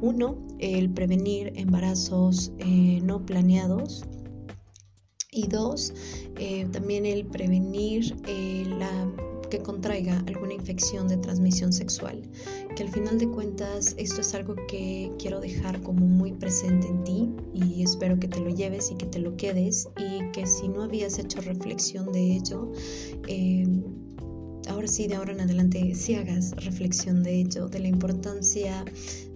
Uno, 0.00 0.36
el 0.58 0.90
prevenir 0.90 1.52
embarazos 1.56 2.52
eh, 2.58 3.00
no 3.02 3.24
planeados. 3.24 4.04
Y 5.34 5.48
dos, 5.48 5.92
también 6.72 7.04
el 7.04 7.26
prevenir 7.26 8.14
la 8.78 8.90
que 9.54 9.62
contraiga 9.62 10.22
alguna 10.26 10.54
infección 10.54 11.06
de 11.06 11.16
transmisión 11.16 11.72
sexual. 11.72 12.22
Que 12.76 12.82
al 12.82 12.88
final 12.88 13.18
de 13.18 13.28
cuentas 13.28 13.94
esto 13.98 14.20
es 14.20 14.34
algo 14.34 14.56
que 14.68 15.12
quiero 15.18 15.40
dejar 15.40 15.80
como 15.82 16.06
muy 16.06 16.32
presente 16.32 16.88
en 16.88 17.04
ti 17.04 17.30
y 17.52 17.82
espero 17.82 18.18
que 18.18 18.26
te 18.26 18.40
lo 18.40 18.50
lleves 18.50 18.90
y 18.90 18.96
que 18.96 19.06
te 19.06 19.20
lo 19.20 19.36
quedes 19.36 19.88
y 19.96 20.28
que 20.32 20.46
si 20.46 20.68
no 20.68 20.82
habías 20.82 21.18
hecho 21.18 21.40
reflexión 21.40 22.12
de 22.12 22.36
ello, 22.36 22.72
eh, 23.28 23.64
ahora 24.68 24.88
sí, 24.88 25.06
de 25.06 25.14
ahora 25.14 25.32
en 25.32 25.40
adelante, 25.40 25.94
si 25.94 26.14
hagas 26.14 26.52
reflexión 26.64 27.22
de 27.22 27.40
ello, 27.40 27.68
de 27.68 27.80
la 27.80 27.88
importancia 27.88 28.84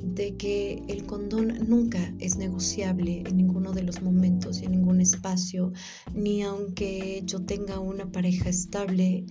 de 0.02 0.36
que 0.36 0.82
el 0.88 1.04
condón 1.04 1.68
nunca 1.68 2.12
es 2.18 2.36
negociable 2.36 3.22
en 3.26 3.36
ninguno 3.36 3.72
de 3.72 3.82
los 3.82 4.02
momentos 4.02 4.60
y 4.60 4.66
en 4.66 4.72
ningún 4.72 5.00
espacio, 5.00 5.72
ni 6.14 6.42
aunque 6.42 7.22
yo 7.24 7.40
tenga 7.44 7.78
una 7.78 8.10
pareja 8.10 8.48
estable 8.48 9.26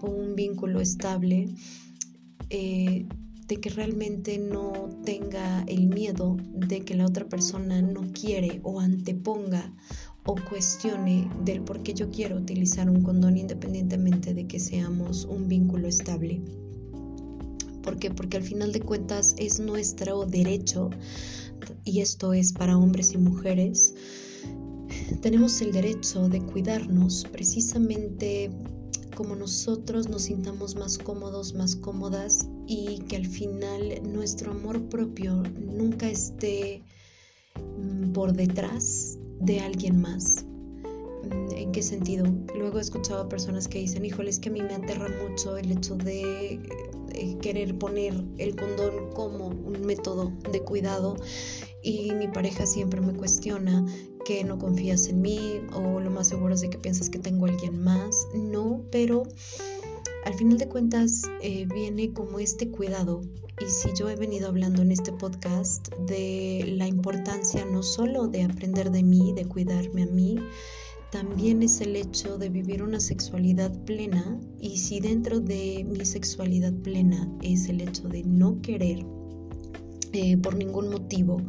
o 0.00 0.10
un 0.10 0.34
vínculo 0.34 0.80
estable, 0.80 1.48
eh, 2.50 3.06
de 3.46 3.56
que 3.60 3.70
realmente 3.70 4.38
no 4.38 4.88
tenga 5.04 5.64
el 5.64 5.88
miedo 5.88 6.36
de 6.54 6.80
que 6.80 6.94
la 6.94 7.06
otra 7.06 7.28
persona 7.28 7.82
no 7.82 8.12
quiere 8.12 8.60
o 8.62 8.80
anteponga 8.80 9.74
o 10.24 10.36
cuestione 10.48 11.28
del 11.44 11.62
por 11.62 11.82
qué 11.82 11.94
yo 11.94 12.10
quiero 12.10 12.36
utilizar 12.36 12.88
un 12.88 13.02
condón 13.02 13.36
independientemente 13.36 14.34
de 14.34 14.46
que 14.46 14.60
seamos 14.60 15.24
un 15.24 15.48
vínculo 15.48 15.88
estable. 15.88 16.40
¿Por 17.82 17.98
qué? 17.98 18.10
Porque 18.10 18.36
al 18.36 18.44
final 18.44 18.72
de 18.72 18.80
cuentas 18.80 19.34
es 19.38 19.58
nuestro 19.58 20.24
derecho, 20.24 20.90
y 21.84 22.00
esto 22.00 22.32
es 22.32 22.52
para 22.52 22.78
hombres 22.78 23.12
y 23.12 23.18
mujeres, 23.18 23.94
tenemos 25.20 25.60
el 25.60 25.72
derecho 25.72 26.28
de 26.28 26.40
cuidarnos 26.40 27.26
precisamente 27.32 28.50
como 29.16 29.36
nosotros 29.36 30.08
nos 30.08 30.22
sintamos 30.22 30.74
más 30.76 30.96
cómodos, 30.96 31.54
más 31.54 31.76
cómodas 31.76 32.48
y 32.66 32.98
que 33.08 33.16
al 33.16 33.26
final 33.26 34.00
nuestro 34.10 34.52
amor 34.52 34.88
propio 34.88 35.42
nunca 35.60 36.08
esté 36.08 36.82
mm, 37.78 38.12
por 38.12 38.32
detrás 38.32 39.18
de 39.42 39.60
alguien 39.60 40.00
más. 40.00 40.44
Mm, 41.24 41.54
¿En 41.54 41.72
qué 41.72 41.82
sentido? 41.82 42.24
Luego 42.56 42.78
he 42.78 42.82
escuchado 42.82 43.22
a 43.22 43.28
personas 43.28 43.68
que 43.68 43.78
dicen, 43.78 44.04
híjole, 44.04 44.30
es 44.30 44.38
que 44.38 44.48
a 44.48 44.52
mí 44.52 44.62
me 44.62 44.74
aterra 44.74 45.08
mucho 45.28 45.56
el 45.56 45.70
hecho 45.70 45.96
de 45.96 46.60
eh, 47.14 47.38
querer 47.40 47.76
poner 47.78 48.14
el 48.38 48.56
condón 48.56 49.10
como 49.14 49.48
un 49.48 49.84
método 49.84 50.32
de 50.50 50.60
cuidado 50.60 51.16
y 51.82 52.12
mi 52.12 52.28
pareja 52.28 52.66
siempre 52.66 53.00
me 53.00 53.12
cuestiona 53.12 53.84
que 54.24 54.44
no 54.44 54.58
confías 54.58 55.08
en 55.08 55.20
mí 55.20 55.60
o 55.74 55.98
lo 55.98 56.10
más 56.10 56.28
seguro 56.28 56.54
es 56.54 56.60
de 56.60 56.70
que 56.70 56.78
piensas 56.78 57.10
que 57.10 57.18
tengo 57.18 57.46
alguien 57.46 57.82
más. 57.82 58.26
No, 58.34 58.84
pero 58.90 59.24
al 60.24 60.34
final 60.34 60.58
de 60.58 60.68
cuentas 60.68 61.22
eh, 61.40 61.66
viene 61.72 62.12
como 62.12 62.38
este 62.38 62.70
cuidado. 62.70 63.22
Y 63.60 63.68
si 63.68 63.88
yo 63.98 64.08
he 64.08 64.16
venido 64.16 64.48
hablando 64.48 64.82
en 64.82 64.92
este 64.92 65.12
podcast 65.12 65.88
de 66.06 66.74
la 66.76 66.86
importancia 66.86 67.64
no 67.64 67.82
solo 67.82 68.28
de 68.28 68.44
aprender 68.44 68.90
de 68.90 69.02
mí, 69.02 69.32
de 69.34 69.44
cuidarme 69.44 70.04
a 70.04 70.06
mí, 70.06 70.36
también 71.10 71.62
es 71.62 71.80
el 71.80 71.94
hecho 71.94 72.38
de 72.38 72.48
vivir 72.48 72.82
una 72.82 72.98
sexualidad 72.98 73.72
plena. 73.84 74.40
Y 74.58 74.78
si 74.78 75.00
dentro 75.00 75.40
de 75.40 75.84
mi 75.84 76.04
sexualidad 76.04 76.72
plena 76.82 77.30
es 77.42 77.68
el 77.68 77.80
hecho 77.80 78.08
de 78.08 78.22
no 78.24 78.60
querer 78.62 79.04
eh, 80.12 80.36
por 80.38 80.56
ningún 80.56 80.88
motivo 80.88 81.42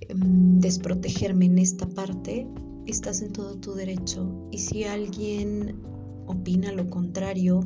em, 0.00 0.60
desprotegerme 0.60 1.46
en 1.46 1.58
esta 1.58 1.88
parte, 1.88 2.46
estás 2.86 3.22
en 3.22 3.32
todo 3.32 3.56
tu 3.56 3.74
derecho. 3.74 4.48
Y 4.50 4.58
si 4.58 4.84
alguien 4.84 5.82
opina 6.28 6.72
lo 6.72 6.88
contrario 6.88 7.60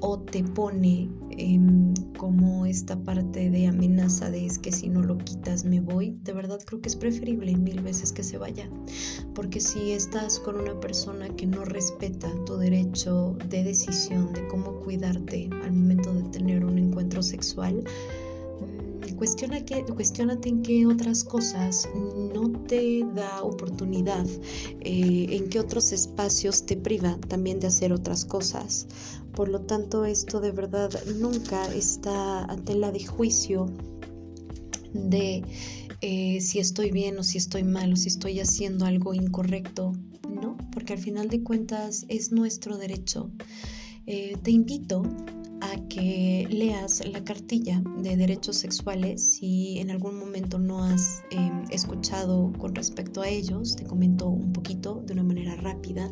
o 0.00 0.18
te 0.18 0.42
pone 0.42 1.10
em, 1.30 1.92
como 2.16 2.66
esta 2.66 2.98
parte 3.02 3.50
de 3.50 3.66
amenaza 3.66 4.30
de 4.30 4.46
es 4.46 4.58
que 4.58 4.72
si 4.72 4.88
no 4.88 5.02
lo 5.02 5.18
quitas 5.18 5.64
me 5.64 5.80
voy, 5.80 6.18
de 6.22 6.32
verdad 6.32 6.58
creo 6.64 6.80
que 6.80 6.88
es 6.88 6.96
preferible 6.96 7.54
mil 7.54 7.82
veces 7.82 8.12
que 8.12 8.22
se 8.22 8.38
vaya. 8.38 8.68
Porque 9.34 9.60
si 9.60 9.92
estás 9.92 10.38
con 10.38 10.56
una 10.56 10.78
persona 10.80 11.28
que 11.36 11.46
no 11.46 11.64
respeta 11.64 12.32
tu 12.46 12.56
derecho 12.56 13.36
de 13.48 13.62
decisión 13.62 14.32
de 14.32 14.46
cómo 14.48 14.80
cuidarte 14.80 15.50
al 15.62 15.72
momento 15.72 16.12
de 16.14 16.22
tener 16.30 16.64
un 16.64 16.78
encuentro 16.78 17.22
sexual, 17.22 17.84
cuestiona 19.20 19.62
que, 19.62 19.84
cuestionate 19.84 20.48
en 20.48 20.62
qué 20.62 20.86
otras 20.86 21.22
cosas 21.22 21.86
no 21.94 22.50
te 22.66 23.04
da 23.14 23.42
oportunidad, 23.42 24.24
eh, 24.80 25.26
en 25.28 25.50
qué 25.50 25.60
otros 25.60 25.92
espacios 25.92 26.64
te 26.64 26.74
priva 26.74 27.18
también 27.28 27.60
de 27.60 27.66
hacer 27.66 27.92
otras 27.92 28.24
cosas. 28.24 28.88
Por 29.34 29.50
lo 29.50 29.60
tanto, 29.60 30.06
esto 30.06 30.40
de 30.40 30.52
verdad 30.52 30.90
nunca 31.18 31.62
está 31.74 32.44
ante 32.46 32.74
la 32.74 32.92
de 32.92 33.04
juicio 33.04 33.66
de 34.94 35.42
eh, 36.00 36.40
si 36.40 36.58
estoy 36.58 36.90
bien 36.90 37.18
o 37.18 37.22
si 37.22 37.36
estoy 37.36 37.62
mal 37.62 37.92
o 37.92 37.96
si 37.96 38.08
estoy 38.08 38.40
haciendo 38.40 38.86
algo 38.86 39.12
incorrecto. 39.12 39.92
No, 40.30 40.56
porque 40.72 40.94
al 40.94 40.98
final 40.98 41.28
de 41.28 41.42
cuentas 41.42 42.06
es 42.08 42.32
nuestro 42.32 42.78
derecho. 42.78 43.30
Eh, 44.06 44.38
te 44.42 44.50
invito 44.50 45.02
a 45.60 45.76
que 45.88 46.46
leas 46.50 47.06
la 47.06 47.22
cartilla 47.24 47.82
de 47.98 48.16
derechos 48.16 48.56
sexuales 48.56 49.22
si 49.22 49.78
en 49.78 49.90
algún 49.90 50.18
momento 50.18 50.58
no 50.58 50.82
has 50.84 51.22
em, 51.30 51.64
escuchado 51.70 52.52
con 52.58 52.74
respecto 52.74 53.22
a 53.22 53.28
ellos. 53.28 53.76
Te 53.76 53.84
comento 53.84 54.28
un 54.28 54.52
poquito 54.52 55.02
de 55.06 55.12
una 55.12 55.22
manera 55.22 55.56
rápida. 55.56 56.10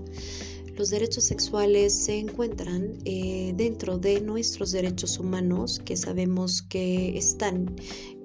Los 0.77 0.91
derechos 0.91 1.25
sexuales 1.25 1.93
se 1.93 2.19
encuentran 2.19 2.93
eh, 3.05 3.53
dentro 3.57 3.99
de 3.99 4.21
nuestros 4.21 4.71
derechos 4.71 5.19
humanos 5.19 5.81
que 5.85 5.97
sabemos 5.97 6.63
que 6.63 7.19
están 7.19 7.75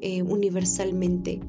eh, 0.02 0.22
universalmente 0.22 1.40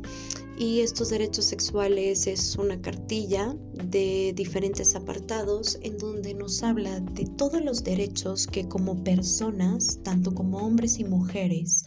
y 0.59 0.81
estos 0.81 1.11
derechos 1.11 1.47
sexuales 1.47 2.27
es 2.27 2.57
una 2.57 2.81
cartilla 2.81 3.55
de 3.73 4.33
diferentes 4.37 4.95
apartados 4.95 5.79
en 5.83 5.99
donde 5.99 6.35
nos 6.35 6.63
habla 6.63 7.01
de 7.01 7.27
todos 7.37 7.63
los 7.63 7.83
derechos 7.83 8.47
que 8.47 8.69
como 8.69 9.03
personas, 9.03 9.99
tanto 10.03 10.33
como 10.35 10.59
hombres 10.59 10.99
y 10.99 11.05
mujeres, 11.05 11.85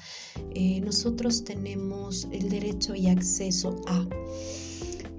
eh, 0.54 0.82
nosotros 0.82 1.44
tenemos 1.44 2.28
el 2.32 2.50
derecho 2.50 2.94
y 2.94 3.08
acceso 3.08 3.82
a. 3.88 4.06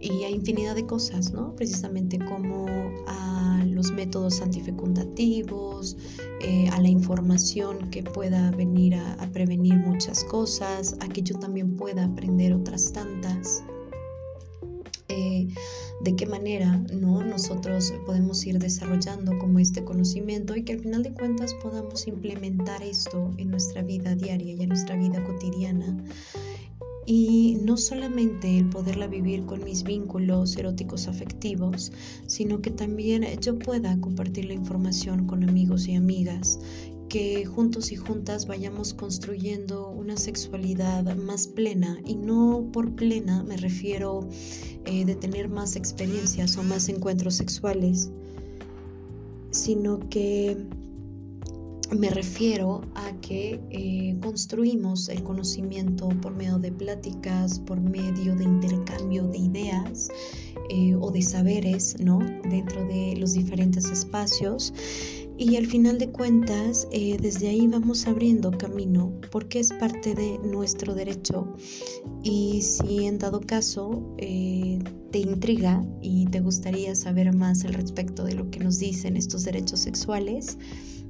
Y 0.00 0.24
hay 0.24 0.34
infinidad 0.34 0.76
de 0.76 0.86
cosas, 0.86 1.32
¿no? 1.32 1.54
Precisamente 1.56 2.18
como 2.18 2.66
a 3.08 3.64
los 3.66 3.92
métodos 3.92 4.40
antifecundativos, 4.40 5.96
eh, 6.40 6.68
a 6.72 6.80
la 6.80 6.88
información 6.88 7.90
que 7.90 8.02
pueda 8.02 8.50
venir 8.52 8.94
a, 8.94 9.28
prevenir 9.32 9.76
muchas 9.76 10.24
cosas, 10.24 10.96
a 11.00 11.08
que 11.08 11.22
yo 11.22 11.38
también 11.38 11.76
pueda 11.76 12.04
aprender 12.04 12.54
otras 12.54 12.92
tantas. 12.92 13.62
Eh, 15.08 15.48
de 16.00 16.14
qué 16.14 16.26
manera 16.26 16.76
¿no? 16.92 17.24
nosotros 17.24 17.92
podemos 18.06 18.44
ir 18.46 18.58
desarrollando 18.58 19.36
como 19.38 19.58
este 19.58 19.82
conocimiento 19.84 20.54
y 20.54 20.62
que 20.62 20.74
al 20.74 20.80
final 20.80 21.02
de 21.02 21.12
cuentas 21.12 21.54
podamos 21.62 22.06
implementar 22.06 22.82
esto 22.82 23.30
en 23.38 23.50
nuestra 23.50 23.82
vida 23.82 24.14
diaria 24.14 24.54
y 24.54 24.62
en 24.62 24.68
nuestra 24.68 24.96
vida 24.96 25.24
cotidiana 25.24 25.96
y 27.10 27.56
no 27.64 27.78
solamente 27.78 28.58
el 28.58 28.68
poderla 28.68 29.06
vivir 29.06 29.46
con 29.46 29.64
mis 29.64 29.82
vínculos 29.82 30.58
eróticos 30.58 31.08
afectivos, 31.08 31.90
sino 32.26 32.60
que 32.60 32.70
también 32.70 33.24
yo 33.40 33.58
pueda 33.58 33.98
compartir 33.98 34.44
la 34.44 34.52
información 34.52 35.26
con 35.26 35.42
amigos 35.42 35.88
y 35.88 35.94
amigas, 35.94 36.60
que 37.08 37.46
juntos 37.46 37.92
y 37.92 37.96
juntas 37.96 38.46
vayamos 38.46 38.92
construyendo 38.92 39.88
una 39.88 40.18
sexualidad 40.18 41.16
más 41.16 41.46
plena 41.48 41.98
y 42.04 42.14
no 42.14 42.68
por 42.74 42.94
plena 42.94 43.42
me 43.42 43.56
refiero 43.56 44.28
eh, 44.84 45.06
de 45.06 45.14
tener 45.14 45.48
más 45.48 45.76
experiencias 45.76 46.58
o 46.58 46.62
más 46.62 46.90
encuentros 46.90 47.36
sexuales, 47.36 48.10
sino 49.50 49.98
que 50.10 50.58
me 51.96 52.10
refiero 52.10 52.82
a 52.94 53.12
que 53.20 53.60
eh, 53.70 54.16
construimos 54.20 55.08
el 55.08 55.22
conocimiento 55.22 56.08
por 56.20 56.34
medio 56.34 56.58
de 56.58 56.70
pláticas, 56.70 57.58
por 57.60 57.80
medio 57.80 58.34
de 58.36 58.44
intercambio 58.44 59.26
de 59.26 59.38
ideas 59.38 60.10
eh, 60.70 60.94
o 61.00 61.10
de 61.10 61.22
saberes, 61.22 61.96
¿no? 61.98 62.18
Dentro 62.50 62.84
de 62.86 63.16
los 63.16 63.32
diferentes 63.32 63.86
espacios 63.86 64.72
Y 65.38 65.56
al 65.56 65.66
final 65.66 65.98
de 65.98 66.10
cuentas, 66.10 66.88
eh, 66.90 67.16
desde 67.20 67.48
ahí 67.48 67.66
vamos 67.68 68.06
abriendo 68.06 68.50
camino 68.50 69.12
porque 69.30 69.60
es 69.60 69.72
parte 69.72 70.14
de 70.14 70.38
nuestro 70.40 70.94
derecho. 70.94 71.46
Y 72.22 72.60
si 72.60 73.06
en 73.06 73.18
dado 73.18 73.40
caso 73.40 74.02
te 74.18 75.18
intriga 75.18 75.82
y 76.02 76.26
te 76.26 76.40
gustaría 76.40 76.94
saber 76.94 77.32
más 77.34 77.64
al 77.64 77.74
respecto 77.74 78.24
de 78.24 78.34
lo 78.34 78.50
que 78.50 78.58
nos 78.58 78.78
dicen 78.78 79.16
estos 79.16 79.44
derechos 79.44 79.80
sexuales, 79.80 80.58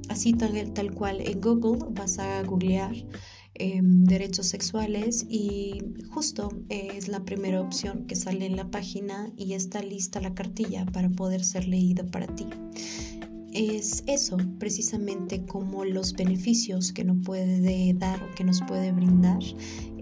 así 0.09 0.33
tal, 0.33 0.73
tal 0.73 0.93
cual 0.93 1.21
en 1.21 1.39
Google 1.39 1.87
vas 1.91 2.19
a 2.19 2.43
googlear 2.43 2.93
em, 3.53 4.03
derechos 4.03 4.47
sexuales 4.47 5.25
y 5.29 5.81
justo 6.11 6.49
es 6.69 7.07
la 7.07 7.23
primera 7.23 7.61
opción 7.61 8.05
que 8.05 8.15
sale 8.15 8.45
en 8.45 8.55
la 8.55 8.69
página 8.69 9.31
y 9.37 9.53
está 9.53 9.81
lista 9.81 10.19
la 10.21 10.33
cartilla 10.33 10.85
para 10.85 11.09
poder 11.09 11.43
ser 11.43 11.67
leída 11.67 12.03
para 12.05 12.27
ti 12.27 12.47
es 13.53 14.03
eso, 14.05 14.37
precisamente 14.59 15.45
como 15.45 15.83
los 15.85 16.13
beneficios 16.13 16.91
que 16.91 17.03
nos 17.03 17.17
puede 17.25 17.93
dar 17.93 18.21
o 18.21 18.35
que 18.35 18.43
nos 18.43 18.61
puede 18.61 18.91
brindar 18.91 19.39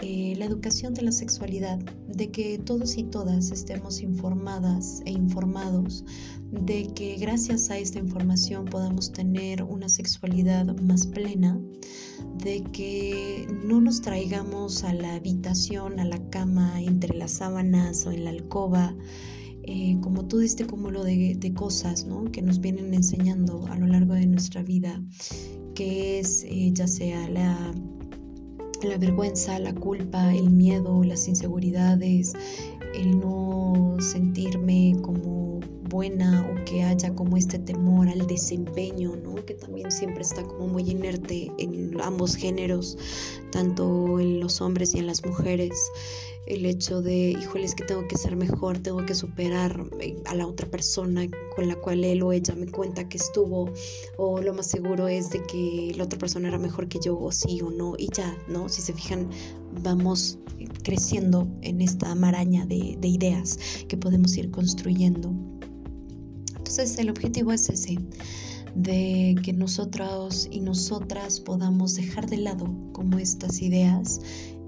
eh, 0.01 0.35
la 0.37 0.45
educación 0.45 0.93
de 0.93 1.03
la 1.03 1.11
sexualidad, 1.11 1.79
de 2.07 2.29
que 2.29 2.59
todos 2.59 2.97
y 2.97 3.03
todas 3.03 3.51
estemos 3.51 4.01
informadas 4.01 5.01
e 5.05 5.11
informados, 5.11 6.03
de 6.51 6.87
que 6.93 7.15
gracias 7.17 7.69
a 7.69 7.77
esta 7.77 7.99
información 7.99 8.65
podamos 8.65 9.11
tener 9.11 9.63
una 9.63 9.89
sexualidad 9.89 10.65
más 10.81 11.07
plena, 11.07 11.59
de 12.43 12.63
que 12.71 13.47
no 13.65 13.81
nos 13.81 14.01
traigamos 14.01 14.83
a 14.83 14.93
la 14.93 15.15
habitación, 15.15 15.99
a 15.99 16.05
la 16.05 16.29
cama, 16.29 16.81
entre 16.81 17.15
las 17.17 17.31
sábanas 17.31 18.05
o 18.05 18.11
en 18.11 18.25
la 18.25 18.29
alcoba, 18.31 18.95
eh, 19.69 19.97
como 20.01 20.25
todo 20.25 20.39
este 20.41 20.65
cúmulo 20.65 21.03
de, 21.03 21.35
de 21.37 21.53
cosas 21.53 22.05
¿no? 22.05 22.31
que 22.31 22.41
nos 22.41 22.61
vienen 22.61 22.93
enseñando 22.93 23.67
a 23.67 23.75
lo 23.75 23.85
largo 23.85 24.13
de 24.13 24.25
nuestra 24.25 24.63
vida, 24.63 25.03
que 25.75 26.19
es 26.19 26.45
eh, 26.45 26.71
ya 26.71 26.87
sea 26.87 27.27
la, 27.29 27.73
la 28.81 28.97
vergüenza, 28.97 29.59
la 29.59 29.75
culpa, 29.75 30.33
el 30.33 30.51
miedo, 30.51 31.03
las 31.03 31.27
inseguridades, 31.27 32.31
el 32.95 33.19
no 33.19 33.97
sentirme 33.99 34.95
como 35.01 35.59
buena 35.89 36.49
o 36.49 36.63
que 36.63 36.83
haya 36.83 37.13
como 37.13 37.35
este 37.35 37.59
temor 37.59 38.07
al 38.07 38.25
desempeño, 38.25 39.17
¿no? 39.17 39.35
que 39.45 39.53
también 39.53 39.91
siempre 39.91 40.21
está 40.21 40.43
como 40.43 40.67
muy 40.67 40.89
inerte 40.89 41.51
en 41.57 41.99
ambos 41.99 42.37
géneros, 42.37 42.97
tanto 43.51 44.17
en 44.21 44.39
los 44.39 44.61
hombres 44.61 44.95
y 44.95 44.99
en 44.99 45.07
las 45.07 45.25
mujeres 45.25 45.73
el 46.47 46.65
hecho 46.65 47.01
de, 47.01 47.31
híjole, 47.31 47.67
que 47.75 47.83
tengo 47.83 48.07
que 48.07 48.17
ser 48.17 48.35
mejor, 48.35 48.77
tengo 48.79 49.05
que 49.05 49.13
superar 49.13 49.85
eh, 49.99 50.15
a 50.25 50.35
la 50.35 50.47
otra 50.47 50.67
persona 50.69 51.27
con 51.55 51.67
la 51.67 51.75
cual 51.75 52.03
él 52.03 52.23
o 52.23 52.31
ella 52.31 52.55
me 52.55 52.67
cuenta 52.67 53.07
que 53.07 53.17
estuvo, 53.17 53.69
o 54.17 54.41
lo 54.41 54.53
más 54.53 54.67
seguro 54.67 55.07
es 55.07 55.29
de 55.29 55.43
que 55.43 55.93
la 55.97 56.05
otra 56.05 56.17
persona 56.17 56.47
era 56.47 56.57
mejor 56.57 56.87
que 56.87 56.99
yo, 57.03 57.19
o 57.19 57.31
sí 57.31 57.61
o 57.61 57.69
no, 57.69 57.95
y 57.97 58.09
ya, 58.15 58.35
¿no? 58.47 58.69
Si 58.69 58.81
se 58.81 58.93
fijan, 58.93 59.29
vamos 59.83 60.39
creciendo 60.83 61.47
en 61.61 61.81
esta 61.81 62.15
maraña 62.15 62.65
de, 62.65 62.97
de 62.99 63.07
ideas 63.07 63.59
que 63.87 63.97
podemos 63.97 64.35
ir 64.37 64.49
construyendo. 64.49 65.33
Entonces 66.55 66.97
el 66.97 67.09
objetivo 67.09 67.51
es 67.51 67.69
ese, 67.69 67.97
de 68.75 69.35
que 69.43 69.53
nosotros 69.53 70.47
y 70.51 70.61
nosotras 70.61 71.39
podamos 71.39 71.95
dejar 71.95 72.29
de 72.29 72.37
lado 72.37 72.73
como 72.93 73.17
estas 73.19 73.61
ideas 73.61 74.21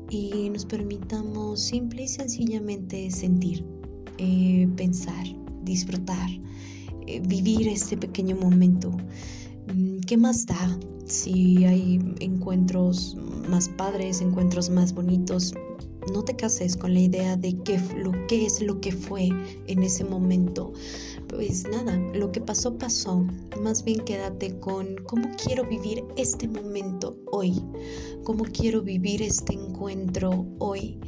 y 0.10 0.49
nos 0.49 0.66
permitamos 0.66 1.60
simple 1.60 2.03
y 2.03 2.07
sencillamente 2.07 3.10
sentir, 3.12 3.66
eh, 4.18 4.68
pensar, 4.76 5.26
disfrutar, 5.64 6.30
eh, 7.07 7.22
vivir 7.28 7.68
este 7.68 7.97
pequeño 7.97 8.36
momento. 8.36 8.91
Mm, 9.74 9.99
¿Qué 10.07 10.18
más 10.18 10.45
da 10.45 10.80
si 11.05 11.64
hay 11.66 11.99
encuentros 12.20 13.16
más 13.49 13.70
padres, 13.70 14.22
encuentros 14.22 14.70
más 14.70 14.93
bonitos? 14.93 15.53
No 16.12 16.24
te 16.24 16.36
cases 16.36 16.76
con 16.76 16.93
la 16.93 17.01
idea 17.01 17.38
de 17.38 17.55
qué, 17.64 17.80
lo 17.97 18.12
que 18.28 18.45
es 18.45 18.62
lo 18.62 18.82
que 18.82 18.91
fue 18.91 19.30
en 19.68 19.84
ese 19.84 20.03
momento 20.03 20.74
pues 21.30 21.64
nada, 21.70 21.96
lo 22.14 22.32
que 22.32 22.42
pasó 22.42 22.78
pasó. 22.78 23.26
Más 23.62 23.84
bien 23.84 24.02
quédate 24.02 24.60
con 24.60 24.96
cómo 25.08 25.30
quiero 25.44 25.64
vivir 25.66 26.04
este 26.18 26.48
momento 26.48 27.18
hoy, 27.32 27.64
cómo 28.24 28.44
quiero 28.46 28.82
vivir 28.82 29.22
este 29.22 29.54
encuentro 29.54 30.46
hoy, 30.60 31.00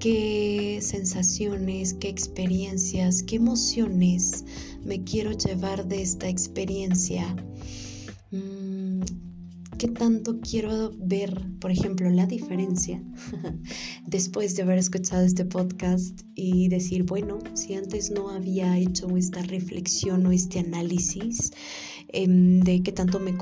qué 0.00 0.78
sensaciones, 0.82 1.94
qué 1.94 2.08
experiencias, 2.08 3.22
qué 3.22 3.36
emociones 3.36 4.44
me 4.84 5.02
quiero 5.04 5.32
llevar 5.32 5.86
de 5.86 6.02
esta 6.02 6.28
experiencia. 6.28 7.24
Mm, 8.30 8.67
¿Qué 9.78 9.86
tanto 9.86 10.40
quiero 10.40 10.90
ver, 10.98 11.40
por 11.60 11.70
ejemplo, 11.70 12.10
la 12.10 12.26
diferencia 12.26 13.00
después 14.08 14.56
de 14.56 14.62
haber 14.62 14.76
escuchado 14.76 15.24
este 15.24 15.44
podcast 15.44 16.22
y 16.34 16.68
decir, 16.68 17.04
bueno, 17.04 17.38
si 17.54 17.74
antes 17.74 18.10
no 18.10 18.28
había 18.28 18.76
hecho 18.76 19.16
esta 19.16 19.40
reflexión 19.42 20.26
o 20.26 20.32
este 20.32 20.58
análisis 20.58 21.52
em, 22.08 22.58
de 22.58 22.82
qué 22.82 22.90
tanto 22.90 23.20
me, 23.20 23.34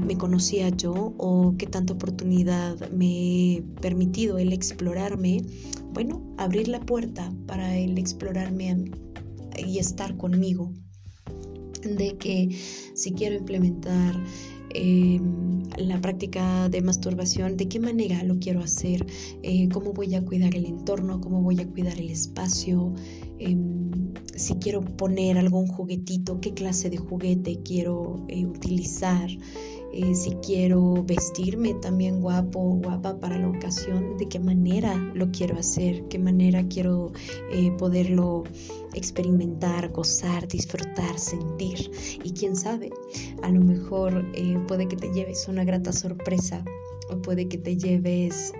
me 0.00 0.18
conocía 0.18 0.68
yo 0.70 1.14
o 1.16 1.54
qué 1.56 1.68
tanta 1.68 1.92
oportunidad 1.92 2.90
me 2.90 3.58
he 3.58 3.62
permitido 3.80 4.38
el 4.38 4.52
explorarme, 4.52 5.42
bueno, 5.92 6.34
abrir 6.38 6.66
la 6.66 6.80
puerta 6.80 7.32
para 7.46 7.76
el 7.76 7.98
explorarme 7.98 8.90
y 9.64 9.78
estar 9.78 10.16
conmigo 10.16 10.72
de 11.84 12.16
que 12.18 12.58
si 12.94 13.12
quiero 13.12 13.36
implementar 13.36 14.20
Em, 14.70 15.57
la 15.78 16.00
práctica 16.00 16.68
de 16.68 16.82
masturbación, 16.82 17.56
de 17.56 17.68
qué 17.68 17.80
manera 17.80 18.22
lo 18.24 18.38
quiero 18.38 18.60
hacer, 18.60 19.06
eh, 19.42 19.68
cómo 19.72 19.92
voy 19.92 20.14
a 20.14 20.24
cuidar 20.24 20.54
el 20.54 20.66
entorno, 20.66 21.20
cómo 21.20 21.42
voy 21.42 21.60
a 21.60 21.66
cuidar 21.66 21.98
el 21.98 22.10
espacio, 22.10 22.94
em, 23.38 23.90
si 24.34 24.54
quiero 24.54 24.80
poner 24.80 25.38
algún 25.38 25.66
juguetito, 25.66 26.40
qué 26.40 26.52
clase 26.54 26.90
de 26.90 26.96
juguete 26.96 27.60
quiero 27.64 28.24
eh, 28.28 28.46
utilizar. 28.46 29.28
Eh, 29.92 30.14
si 30.14 30.32
quiero 30.46 31.02
vestirme 31.04 31.74
también 31.74 32.20
guapo 32.20 32.60
o 32.60 32.74
guapa 32.74 33.18
para 33.18 33.38
la 33.38 33.48
ocasión, 33.48 34.16
de 34.18 34.28
qué 34.28 34.38
manera 34.38 34.94
lo 35.14 35.30
quiero 35.30 35.58
hacer, 35.58 36.02
qué 36.08 36.18
manera 36.18 36.62
quiero 36.68 37.12
eh, 37.50 37.70
poderlo 37.78 38.44
experimentar, 38.94 39.90
gozar, 39.90 40.46
disfrutar, 40.46 41.18
sentir. 41.18 41.90
Y 42.22 42.32
quién 42.32 42.54
sabe, 42.54 42.90
a 43.42 43.50
lo 43.50 43.60
mejor 43.60 44.24
eh, 44.34 44.58
puede 44.68 44.86
que 44.88 44.96
te 44.96 45.10
lleves 45.12 45.48
una 45.48 45.64
grata 45.64 45.92
sorpresa 45.92 46.62
o 47.10 47.20
puede 47.22 47.48
que 47.48 47.56
te 47.58 47.76
lleves 47.76 48.52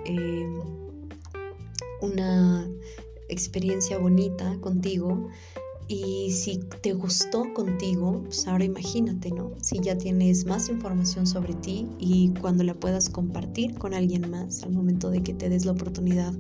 una 2.01 2.67
experiencia 3.29 3.99
bonita 3.99 4.59
contigo 4.61 5.29
y 5.89 6.31
si 6.33 6.59
te 6.83 6.93
gustó 6.93 7.53
contigo, 7.55 8.23
pues 8.25 8.47
ahora 8.47 8.65
imagínate, 8.65 9.31
¿no? 9.31 9.53
Si 9.63 9.81
ya 9.81 9.97
tienes 9.97 10.45
más 10.45 10.69
información 10.69 11.27
sobre 11.27 11.55
ti 11.55 11.87
y 11.99 12.29
cuando 12.41 12.63
la 12.63 12.75
puedas 12.75 13.09
compartir 13.09 13.75
con 13.75 13.95
alguien 13.95 14.31
más 14.31 14.63
al 14.63 14.73
momento 14.73 15.09
de 15.09 15.23
que 15.23 15.33
te 15.33 15.49
des 15.49 15.65
la 15.65 15.73
oportunidad 15.73 16.35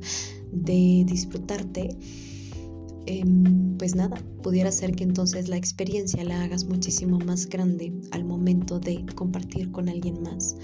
de 0.53 1.03
disfrutarte, 1.07 1.96
em, 3.07 3.78
pues 3.78 3.94
nada, 3.94 4.22
pudiera 4.42 4.70
ser 4.70 4.94
que 4.94 5.05
entonces 5.05 5.49
la 5.49 5.57
experiencia 5.57 6.22
la 6.24 6.42
hagas 6.42 6.66
muchísimo 6.66 7.18
más 7.18 7.46
grande 7.49 7.90
al 8.11 8.24
momento 8.24 8.78
de 8.78 9.07
compartir 9.14 9.72
con 9.72 9.88
alguien 9.88 10.22
más. 10.22 10.57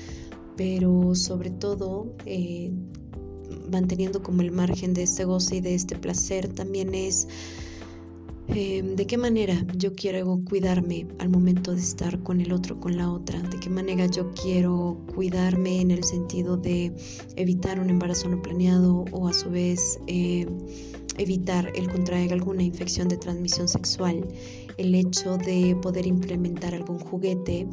Pero 0.56 1.14
sobre 1.14 1.48
todo, 1.48 2.14
eh, 2.26 2.70
manteniendo 3.70 4.22
como 4.22 4.42
el 4.42 4.52
margen 4.52 4.92
de 4.92 5.04
este 5.04 5.24
goce 5.24 5.56
y 5.56 5.60
de 5.62 5.74
este 5.74 5.96
placer, 5.96 6.48
también 6.48 6.94
es 6.94 7.26
Em, 8.48 8.94
de 8.94 9.06
qué 9.06 9.16
manera 9.16 9.64
yo 9.76 9.94
quiero 9.94 10.38
cuidarme 10.44 11.06
al 11.18 11.30
momento 11.30 11.72
de 11.72 11.80
estar 11.80 12.22
con 12.22 12.42
el 12.42 12.52
otro, 12.52 12.78
con 12.78 12.96
la 12.96 13.10
otra, 13.10 13.40
de 13.40 13.58
qué 13.58 13.70
manera 13.70 14.06
yo 14.06 14.32
quiero 14.32 14.98
cuidarme 15.14 15.80
en 15.80 15.90
el 15.90 16.04
sentido 16.04 16.58
de 16.58 16.92
evitar 17.36 17.80
un 17.80 17.88
embarazo 17.88 18.28
no 18.28 18.42
planeado 18.42 19.06
o 19.12 19.28
a 19.28 19.32
su 19.32 19.48
vez 19.48 19.98
em, 20.08 20.46
evitar 21.16 21.72
el 21.74 21.90
contraer 21.90 22.34
alguna 22.34 22.62
infección 22.62 23.08
de 23.08 23.16
transmisión 23.16 23.66
sexual, 23.66 24.26
el 24.76 24.94
hecho 24.94 25.38
de 25.38 25.74
poder 25.80 26.06
implementar 26.06 26.74
algún 26.74 26.98
juguete 26.98 27.66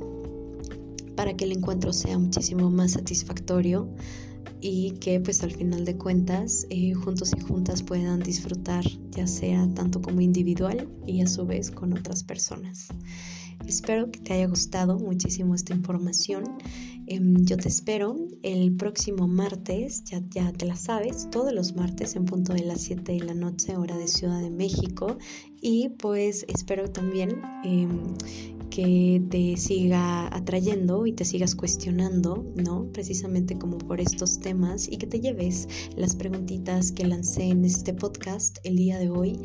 para 1.15 1.35
que 1.35 1.43
el 1.43 1.51
encuentro 1.51 1.91
sea 1.91 2.17
muchísimo 2.17 2.71
más 2.71 2.93
satisfactorio 2.93 3.89
y 4.61 4.91
que 4.99 5.19
pues 5.19 5.43
al 5.43 5.51
final 5.51 5.85
de 5.85 5.97
cuentas 5.97 6.65
eh, 6.69 6.93
juntos 6.93 7.31
y 7.35 7.41
juntas 7.41 7.81
puedan 7.81 8.19
disfrutar 8.19 8.85
ya 9.11 9.27
sea 9.27 9.67
tanto 9.73 10.01
como 10.01 10.21
individual 10.21 10.87
y 11.05 11.21
a 11.21 11.27
su 11.27 11.45
vez 11.45 11.71
con 11.71 11.93
otras 11.93 12.23
personas. 12.23 12.89
Espero 13.67 14.09
que 14.11 14.19
te 14.19 14.33
haya 14.33 14.47
gustado 14.47 14.97
muchísimo 14.97 15.53
esta 15.53 15.73
información. 15.73 16.43
Em, 17.07 17.45
yo 17.45 17.57
te 17.57 17.67
espero 17.67 18.15
el 18.41 18.75
próximo 18.75 19.27
martes, 19.27 20.03
ya, 20.05 20.21
ya 20.29 20.51
te 20.51 20.65
la 20.65 20.75
sabes, 20.75 21.29
todos 21.29 21.53
los 21.53 21.75
martes 21.75 22.15
en 22.15 22.25
punto 22.25 22.53
de 22.53 22.63
las 22.63 22.81
7 22.81 23.11
de 23.11 23.19
la 23.19 23.33
noche, 23.33 23.75
hora 23.75 23.97
de 23.97 24.07
Ciudad 24.07 24.41
de 24.41 24.49
México. 24.49 25.17
Y 25.61 25.89
pues 25.89 26.45
espero 26.47 26.89
también 26.89 27.41
em, 27.63 28.15
que 28.71 29.21
te 29.29 29.57
siga 29.57 30.33
atrayendo 30.33 31.05
y 31.05 31.11
te 31.11 31.25
sigas 31.25 31.53
cuestionando, 31.53 32.43
¿no? 32.55 32.87
Precisamente 32.93 33.57
como 33.57 33.77
por 33.77 33.99
estos 33.99 34.39
temas 34.39 34.87
y 34.89 34.97
que 34.97 35.05
te 35.05 35.19
lleves 35.19 35.67
las 35.97 36.15
preguntitas 36.15 36.91
que 36.91 37.05
lancé 37.05 37.43
en 37.43 37.65
este 37.65 37.93
podcast 37.93 38.57
el 38.63 38.77
día 38.77 38.97
de 38.97 39.09
hoy 39.09 39.39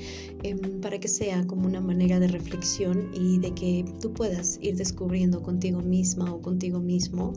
em, 0.45 0.81
para 0.81 0.99
que 1.01 1.09
sea 1.09 1.45
como 1.47 1.67
una 1.67 1.81
manera 1.81 2.21
de 2.21 2.29
reflexión 2.29 3.11
y 3.13 3.39
de 3.41 3.53
que 3.53 3.85
tú 4.01 4.13
puedas 4.13 4.59
ir 4.63 4.77
descubriendo 4.77 5.43
contigo 5.43 5.81
misma 5.81 6.33
o 6.33 6.41
contigo 6.41 6.79
mismo 6.79 7.33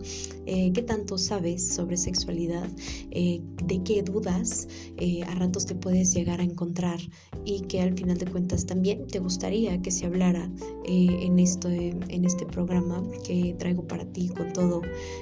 eh, 0.46 0.72
qué 0.74 0.84
tanto 0.84 1.18
sabes 1.18 1.76
sobre 1.76 1.98
sexualidad, 1.98 2.70
eh, 3.12 3.42
de 3.66 3.84
qué 3.84 4.04
dudas 4.04 4.68
eh, 4.98 5.24
a 5.24 5.36
ratos 5.36 5.66
te 5.66 5.76
puedes 5.76 6.14
llegar 6.14 6.40
a 6.40 6.44
encontrar 6.44 7.00
y 7.46 7.62
que 7.62 7.82
al 7.82 7.98
final 7.98 8.18
de 8.18 8.28
cuentas 8.28 8.66
también 8.66 9.08
te 9.08 9.20
gustaría 9.20 9.82
que 9.82 9.90
se 9.90 10.06
hablara 10.06 10.52
en 10.86 11.40
esto 11.40 11.70
en 11.80 12.26
este 12.26 12.46
programa 12.46 13.04
que 13.26 13.56
traigo 13.58 13.88
para 13.88 14.06
ti 14.06 14.30
con 14.30 14.54
todo 14.54 14.82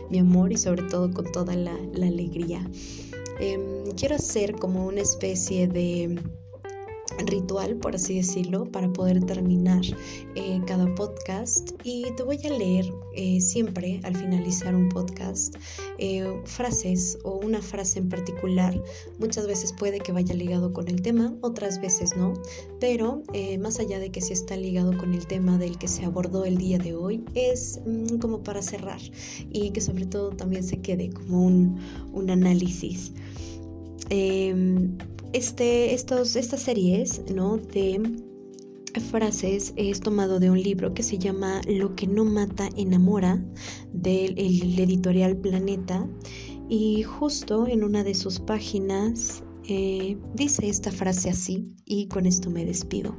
mi 0.09 0.19
amor 0.19 0.51
y 0.51 0.57
sobre 0.57 0.83
todo 0.83 1.11
con 1.13 1.31
toda 1.31 1.55
la, 1.55 1.75
alegría. 1.95 2.69
Em, 3.39 3.91
quiero 3.95 4.15
hacer 4.15 4.53
como 4.55 4.87
una 4.87 5.01
especie 5.01 5.67
de 5.67 6.19
ritual, 7.25 7.75
por 7.77 7.95
así 7.95 8.15
decirlo, 8.15 8.65
para 8.65 8.91
poder 8.91 9.23
terminar 9.23 9.81
eh, 10.35 10.61
cada 10.65 10.93
podcast. 10.95 11.71
Y 11.83 12.05
te 12.15 12.23
voy 12.23 12.39
a 12.45 12.49
leer 12.49 12.93
eh, 13.15 13.41
siempre 13.41 13.99
al 14.03 14.15
finalizar 14.15 14.75
un 14.75 14.89
podcast 14.89 15.55
eh, 15.97 16.25
frases 16.45 17.17
o 17.23 17.39
una 17.43 17.61
frase 17.61 17.99
en 17.99 18.09
particular. 18.09 18.81
Muchas 19.19 19.47
veces 19.47 19.73
puede 19.73 19.99
que 19.99 20.11
vaya 20.11 20.33
ligado 20.35 20.71
con 20.73 20.87
el 20.87 21.01
tema, 21.01 21.33
otras 21.41 21.81
veces 21.81 22.15
no. 22.15 22.33
Pero 22.79 23.23
más 23.59 23.79
allá 23.79 23.99
de 23.99 24.11
que 24.11 24.21
si 24.21 24.33
está 24.33 24.55
ligado 24.55 24.97
con 24.97 25.13
el 25.13 25.25
tema 25.25 25.57
del 25.57 25.77
que 25.77 25.87
se 25.87 26.05
abordó 26.05 26.45
el 26.45 26.57
día 26.57 26.77
de 26.77 26.95
hoy, 26.95 27.23
es 27.33 27.79
mm, 27.85 28.17
como 28.17 28.43
para 28.43 28.61
cerrar 28.61 28.99
y 29.51 29.71
que 29.71 29.81
sobre 29.81 30.05
todo 30.05 30.29
también 30.29 30.63
se 30.63 30.81
quede 30.81 31.09
como 31.09 31.45
un, 31.45 31.79
un 32.13 32.29
análisis. 32.29 33.11
Este, 35.33 35.93
estos, 35.93 36.35
estas 36.35 36.61
series 36.61 37.21
¿no? 37.33 37.57
de 37.57 38.01
frases 39.01 39.73
es 39.75 39.99
tomado 39.99 40.39
de 40.39 40.49
un 40.49 40.61
libro 40.61 40.93
que 40.93 41.03
se 41.03 41.17
llama 41.17 41.61
Lo 41.67 41.95
que 41.95 42.07
no 42.07 42.23
mata 42.23 42.69
enamora 42.75 43.43
del 43.93 44.37
editorial 44.37 45.37
Planeta 45.37 46.07
y 46.69 47.03
justo 47.03 47.67
en 47.67 47.83
una 47.83 48.03
de 48.03 48.15
sus 48.15 48.39
páginas 48.39 49.43
eh, 49.67 50.17
dice 50.33 50.67
esta 50.67 50.91
frase 50.91 51.29
así 51.29 51.75
y 51.85 52.07
con 52.07 52.25
esto 52.25 52.49
me 52.49 52.65
despido. 52.65 53.15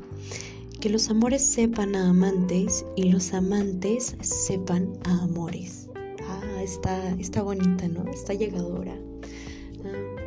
Que 0.80 0.88
los 0.88 1.10
amores 1.10 1.44
sepan 1.44 1.94
a 1.94 2.08
amantes 2.08 2.86
y 2.96 3.04
los 3.04 3.34
amantes 3.34 4.16
sepan 4.20 4.92
a 5.04 5.24
amores. 5.24 5.88
Ah, 6.26 6.62
está, 6.62 7.10
está 7.18 7.42
bonita, 7.42 7.88
¿no? 7.88 8.08
Está 8.10 8.34
llegadora 8.34 8.98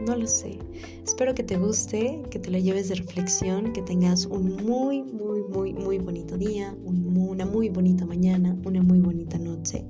no 0.05 0.15
lo 0.15 0.27
sé. 0.27 0.59
Espero 1.05 1.33
que 1.33 1.43
te 1.43 1.57
guste, 1.57 2.21
que 2.29 2.39
te 2.39 2.49
lo 2.49 2.57
lleves 2.57 2.89
de 2.89 2.95
reflexión, 2.95 3.73
que 3.73 3.81
tengas 3.81 4.25
un 4.25 4.55
muy, 4.63 5.03
muy, 5.03 5.43
muy, 5.43 5.73
muy 5.73 5.97
bonito 5.97 6.37
día, 6.37 6.75
una 6.83 7.45
muy 7.45 7.69
bonita 7.69 8.05
mañana, 8.05 8.57
una 8.65 8.81
muy 8.81 8.99
bonita 8.99 9.37
noche, 9.37 9.85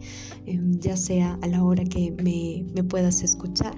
em, 0.45 0.79
ya 0.79 0.95
sea 0.95 1.37
a 1.41 1.47
la 1.47 1.63
hora 1.63 1.83
que 1.83 2.11
me, 2.11 2.65
me 2.73 2.83
puedas 2.83 3.23
escuchar. 3.23 3.75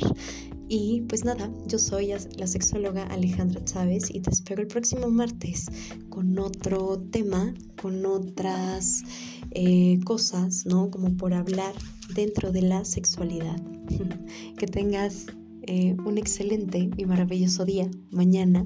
Y 0.69 1.01
pues 1.01 1.23
nada, 1.23 1.51
yo 1.67 1.77
soy 1.77 2.13
la 2.37 2.47
sexóloga 2.47 3.03
Alejandra 3.03 3.63
Chávez 3.63 4.09
y 4.09 4.21
te 4.21 4.31
espero 4.31 4.61
el 4.61 4.67
próximo 4.67 5.09
martes 5.09 5.67
con 6.09 6.39
otro 6.39 6.99
tema, 7.11 7.53
con 7.81 8.05
otras 8.05 9.03
eh, 9.51 9.99
cosas, 10.03 10.65
¿no? 10.65 10.89
Como 10.89 11.15
por 11.15 11.33
hablar 11.33 11.73
dentro 12.15 12.51
de 12.51 12.63
la 12.63 12.85
sexualidad. 12.85 13.61
que 14.57 14.65
tengas 14.65 15.27
eh, 15.65 15.95
un 16.05 16.17
excelente 16.17 16.89
y 16.97 17.05
maravilloso 17.05 17.63
día, 17.63 17.89
mañana 18.11 18.65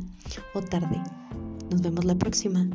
o 0.56 0.62
tarde. 0.62 1.00
Nos 1.70 1.82
vemos 1.82 2.06
la 2.06 2.16
próxima. 2.16 2.68